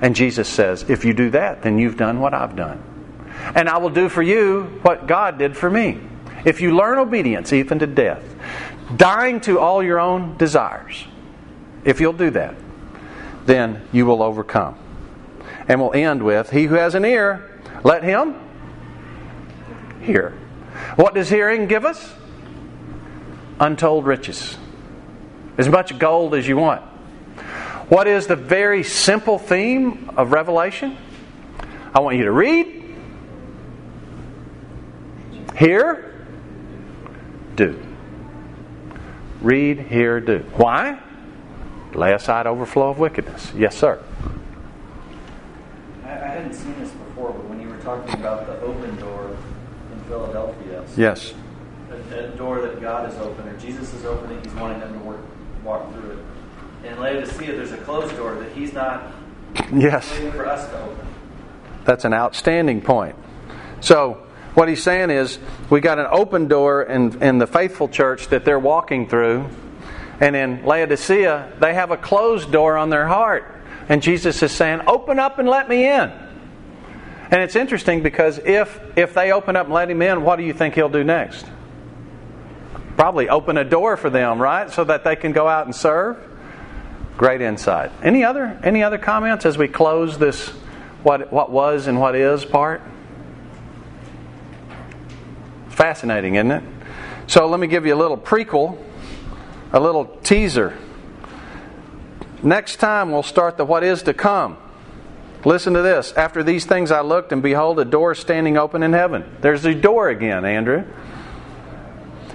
And 0.00 0.16
Jesus 0.16 0.48
says, 0.48 0.84
if 0.88 1.04
you 1.04 1.14
do 1.14 1.30
that, 1.30 1.62
then 1.62 1.78
you've 1.78 1.96
done 1.96 2.20
what 2.20 2.34
I've 2.34 2.56
done. 2.56 2.82
And 3.54 3.68
I 3.68 3.78
will 3.78 3.90
do 3.90 4.08
for 4.08 4.22
you 4.22 4.80
what 4.82 5.06
God 5.06 5.38
did 5.38 5.56
for 5.56 5.70
me. 5.70 6.00
If 6.44 6.60
you 6.60 6.76
learn 6.76 6.98
obedience, 6.98 7.52
even 7.52 7.78
to 7.78 7.86
death, 7.86 8.22
dying 8.96 9.40
to 9.42 9.58
all 9.60 9.82
your 9.82 10.00
own 10.00 10.36
desires, 10.36 11.04
if 11.84 12.00
you'll 12.00 12.12
do 12.12 12.30
that, 12.30 12.56
then 13.46 13.86
you 13.92 14.06
will 14.06 14.22
overcome. 14.22 14.76
And 15.68 15.80
we'll 15.80 15.92
end 15.92 16.22
with 16.22 16.50
He 16.50 16.64
who 16.64 16.74
has 16.74 16.94
an 16.94 17.04
ear, 17.04 17.60
let 17.84 18.02
him 18.02 18.34
hear. 20.02 20.30
What 20.96 21.14
does 21.14 21.28
hearing 21.28 21.66
give 21.66 21.84
us? 21.84 22.12
Untold 23.60 24.06
riches. 24.06 24.56
As 25.58 25.68
much 25.68 25.98
gold 25.98 26.34
as 26.34 26.48
you 26.48 26.56
want. 26.56 26.82
What 27.88 28.06
is 28.06 28.26
the 28.26 28.36
very 28.36 28.82
simple 28.82 29.38
theme 29.38 30.10
of 30.16 30.32
Revelation? 30.32 30.96
I 31.94 32.00
want 32.00 32.16
you 32.16 32.24
to 32.24 32.32
read, 32.32 32.96
hear, 35.56 36.26
do. 37.54 37.78
Read, 39.42 39.78
hear, 39.80 40.20
do. 40.20 40.38
Why? 40.54 40.98
Lay 41.94 42.12
aside 42.14 42.46
overflow 42.46 42.88
of 42.90 42.98
wickedness. 42.98 43.52
Yes, 43.54 43.76
sir. 43.76 44.02
I, 46.04 46.08
hadn't 46.08 46.54
seen 46.54 46.74
this 46.78 46.90
before, 46.90 47.32
but 47.32 47.44
when 47.50 47.60
you 47.60 47.68
were 47.68 47.76
talking 47.78 48.14
about 48.14 48.46
the 48.46 48.58
open 48.62 48.96
door 48.96 49.36
in 49.92 50.00
Philadelphia, 50.04 50.84
Yes. 50.96 51.34
a, 51.90 52.18
a 52.18 52.28
door 52.36 52.62
that 52.62 52.80
God 52.80 53.10
has 53.10 53.18
opened 53.20 53.48
or 53.48 53.58
Jesus 53.58 53.92
is 53.92 54.06
opening, 54.06 54.42
He's 54.42 54.54
wanting 54.54 54.80
them 54.80 54.94
to 54.94 54.98
work, 55.00 55.20
walk 55.64 55.92
through 55.92 56.12
it. 56.12 56.18
And 56.84 56.98
Laodicea, 57.00 57.54
there's 57.54 57.72
a 57.72 57.76
closed 57.78 58.16
door 58.16 58.34
that 58.36 58.52
He's 58.52 58.72
not 58.72 59.12
Yes. 59.72 60.10
waiting 60.12 60.32
for 60.32 60.46
us 60.46 60.68
to 60.68 60.80
open. 60.80 61.06
That's 61.84 62.04
an 62.04 62.14
outstanding 62.14 62.80
point. 62.80 63.16
So, 63.80 64.22
what 64.54 64.68
he's 64.68 64.82
saying 64.82 65.10
is, 65.10 65.38
we 65.70 65.80
got 65.80 65.98
an 65.98 66.06
open 66.10 66.46
door 66.46 66.82
in, 66.82 67.22
in 67.22 67.38
the 67.38 67.46
faithful 67.46 67.88
church 67.88 68.28
that 68.28 68.44
they're 68.44 68.58
walking 68.58 69.08
through, 69.08 69.48
and 70.20 70.36
in 70.36 70.64
Laodicea, 70.64 71.54
they 71.58 71.74
have 71.74 71.90
a 71.90 71.96
closed 71.96 72.52
door 72.52 72.76
on 72.76 72.90
their 72.90 73.06
heart. 73.08 73.44
And 73.88 74.02
Jesus 74.02 74.42
is 74.42 74.52
saying, 74.52 74.82
Open 74.86 75.18
up 75.18 75.38
and 75.38 75.48
let 75.48 75.68
me 75.68 75.86
in. 75.86 76.12
And 77.30 77.40
it's 77.40 77.56
interesting 77.56 78.02
because 78.02 78.38
if, 78.38 78.78
if 78.94 79.14
they 79.14 79.32
open 79.32 79.56
up 79.56 79.66
and 79.66 79.74
let 79.74 79.90
him 79.90 80.02
in, 80.02 80.22
what 80.22 80.36
do 80.36 80.44
you 80.44 80.52
think 80.52 80.74
he'll 80.74 80.88
do 80.88 81.02
next? 81.02 81.46
Probably 83.02 83.28
open 83.28 83.58
a 83.58 83.64
door 83.64 83.96
for 83.96 84.10
them, 84.10 84.40
right? 84.40 84.70
So 84.70 84.84
that 84.84 85.02
they 85.02 85.16
can 85.16 85.32
go 85.32 85.48
out 85.48 85.66
and 85.66 85.74
serve. 85.74 86.16
Great 87.16 87.40
insight. 87.40 87.90
Any 88.00 88.22
other 88.22 88.56
any 88.62 88.84
other 88.84 88.96
comments 88.96 89.44
as 89.44 89.58
we 89.58 89.66
close 89.66 90.18
this 90.18 90.50
what 91.02 91.32
what 91.32 91.50
was 91.50 91.88
and 91.88 91.98
what 91.98 92.14
is 92.14 92.44
part? 92.44 92.80
Fascinating, 95.70 96.36
isn't 96.36 96.52
it? 96.52 96.62
So 97.26 97.48
let 97.48 97.58
me 97.58 97.66
give 97.66 97.86
you 97.86 97.92
a 97.92 97.98
little 97.98 98.16
prequel, 98.16 98.78
a 99.72 99.80
little 99.80 100.04
teaser. 100.22 100.78
Next 102.40 102.76
time 102.76 103.10
we'll 103.10 103.24
start 103.24 103.56
the 103.56 103.64
what 103.64 103.82
is 103.82 104.04
to 104.04 104.14
come. 104.14 104.58
Listen 105.44 105.74
to 105.74 105.82
this. 105.82 106.12
After 106.12 106.44
these 106.44 106.66
things 106.66 106.92
I 106.92 107.00
looked, 107.00 107.32
and 107.32 107.42
behold, 107.42 107.80
a 107.80 107.84
door 107.84 108.14
standing 108.14 108.56
open 108.56 108.84
in 108.84 108.92
heaven. 108.92 109.24
There's 109.40 109.62
the 109.62 109.74
door 109.74 110.08
again, 110.08 110.44
Andrew. 110.44 110.84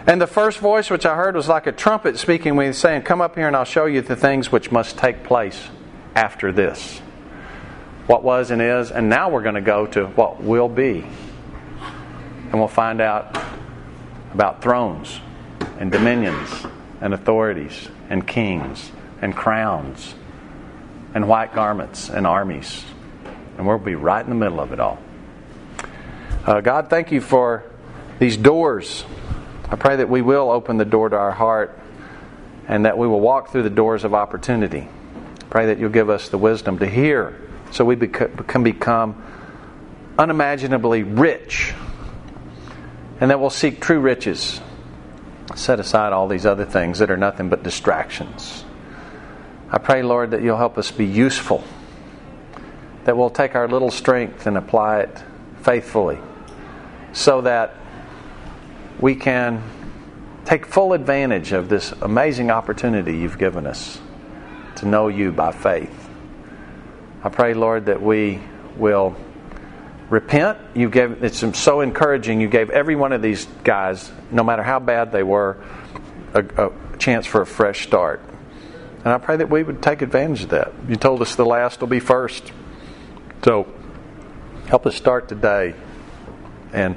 And 0.07 0.21
the 0.21 0.27
first 0.27 0.59
voice 0.59 0.89
which 0.89 1.05
I 1.05 1.17
heard 1.17 1.35
was 1.35 1.49
like 1.49 1.67
a 1.67 1.73
trumpet 1.73 2.17
speaking 2.17 2.55
with 2.55 2.67
me, 2.67 2.73
saying, 2.73 3.01
Come 3.01 3.19
up 3.19 3.35
here 3.35 3.45
and 3.45 3.55
I'll 3.57 3.65
show 3.65 3.85
you 3.85 4.01
the 4.01 4.15
things 4.15 4.49
which 4.49 4.71
must 4.71 4.97
take 4.97 5.25
place 5.25 5.67
after 6.15 6.53
this. 6.53 6.99
What 8.07 8.23
was 8.23 8.49
and 8.49 8.61
is, 8.61 8.89
and 8.89 9.09
now 9.09 9.29
we're 9.29 9.43
going 9.43 9.55
to 9.55 9.61
go 9.61 9.85
to 9.87 10.05
what 10.05 10.41
will 10.41 10.69
be. 10.69 11.05
And 11.81 12.53
we'll 12.53 12.69
find 12.69 13.01
out 13.01 13.37
about 14.31 14.61
thrones 14.61 15.19
and 15.77 15.91
dominions 15.91 16.65
and 17.01 17.13
authorities 17.13 17.89
and 18.09 18.25
kings 18.25 18.93
and 19.21 19.35
crowns 19.35 20.15
and 21.13 21.27
white 21.27 21.53
garments 21.53 22.09
and 22.09 22.25
armies. 22.25 22.85
And 23.57 23.67
we'll 23.67 23.77
be 23.77 23.95
right 23.95 24.23
in 24.23 24.29
the 24.29 24.35
middle 24.37 24.61
of 24.61 24.71
it 24.71 24.79
all. 24.79 24.99
Uh, 26.45 26.61
God, 26.61 26.89
thank 26.89 27.11
you 27.11 27.19
for 27.19 27.65
these 28.19 28.37
doors. 28.37 29.03
I 29.69 29.75
pray 29.75 29.97
that 29.97 30.09
we 30.09 30.21
will 30.21 30.49
open 30.49 30.77
the 30.77 30.85
door 30.85 31.09
to 31.09 31.17
our 31.17 31.31
heart 31.31 31.77
and 32.67 32.85
that 32.85 32.97
we 32.97 33.07
will 33.07 33.19
walk 33.19 33.51
through 33.51 33.63
the 33.63 33.69
doors 33.69 34.03
of 34.03 34.13
opportunity. 34.13 34.87
Pray 35.49 35.67
that 35.67 35.79
you'll 35.79 35.89
give 35.89 36.09
us 36.09 36.29
the 36.29 36.37
wisdom 36.37 36.79
to 36.79 36.87
hear 36.87 37.37
so 37.71 37.83
we 37.83 37.95
can 37.97 38.63
become 38.63 39.23
unimaginably 40.17 41.03
rich 41.03 41.73
and 43.19 43.31
that 43.31 43.39
we'll 43.39 43.49
seek 43.49 43.81
true 43.81 43.99
riches. 43.99 44.61
Set 45.55 45.79
aside 45.79 46.13
all 46.13 46.27
these 46.27 46.45
other 46.45 46.65
things 46.65 46.99
that 46.99 47.09
are 47.09 47.17
nothing 47.17 47.49
but 47.49 47.63
distractions. 47.63 48.63
I 49.69 49.79
pray, 49.79 50.03
Lord, 50.03 50.31
that 50.31 50.41
you'll 50.41 50.57
help 50.57 50.77
us 50.77 50.91
be 50.91 51.05
useful, 51.05 51.63
that 53.03 53.17
we'll 53.17 53.29
take 53.29 53.55
our 53.55 53.67
little 53.67 53.91
strength 53.91 54.45
and 54.47 54.57
apply 54.57 54.99
it 54.99 55.23
faithfully 55.61 56.19
so 57.11 57.41
that 57.41 57.75
we 58.99 59.15
can 59.15 59.63
take 60.45 60.65
full 60.65 60.93
advantage 60.93 61.51
of 61.51 61.69
this 61.69 61.91
amazing 62.01 62.49
opportunity 62.49 63.17
you've 63.17 63.37
given 63.37 63.67
us 63.67 63.99
to 64.77 64.87
know 64.87 65.07
you 65.07 65.31
by 65.31 65.51
faith. 65.51 66.09
I 67.23 67.29
pray, 67.29 67.53
Lord, 67.53 67.87
that 67.87 68.01
we 68.01 68.39
will 68.77 69.15
repent. 70.09 70.57
You 70.73 70.89
gave 70.89 71.23
it's 71.23 71.43
so 71.59 71.81
encouraging. 71.81 72.39
You 72.39 72.47
gave 72.47 72.69
every 72.69 72.95
one 72.95 73.11
of 73.11 73.21
these 73.21 73.45
guys, 73.63 74.11
no 74.31 74.43
matter 74.43 74.63
how 74.63 74.79
bad 74.79 75.11
they 75.11 75.23
were, 75.23 75.57
a, 76.33 76.67
a 76.67 76.97
chance 76.97 77.25
for 77.25 77.41
a 77.41 77.45
fresh 77.45 77.85
start. 77.85 78.21
And 79.03 79.13
I 79.13 79.17
pray 79.17 79.37
that 79.37 79.49
we 79.49 79.63
would 79.63 79.81
take 79.81 80.01
advantage 80.01 80.43
of 80.43 80.49
that. 80.49 80.73
You 80.87 80.95
told 80.95 81.21
us 81.21 81.35
the 81.35 81.45
last 81.45 81.81
will 81.81 81.87
be 81.87 81.99
first. 81.99 82.51
So 83.43 83.67
help 84.67 84.85
us 84.85 84.95
start 84.95 85.29
today 85.29 85.75
and 86.73 86.95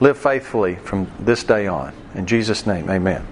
live 0.00 0.18
faithfully 0.18 0.76
from 0.76 1.10
this 1.20 1.44
day 1.44 1.66
on. 1.66 1.94
In 2.14 2.26
Jesus' 2.26 2.66
name, 2.66 2.90
amen. 2.90 3.26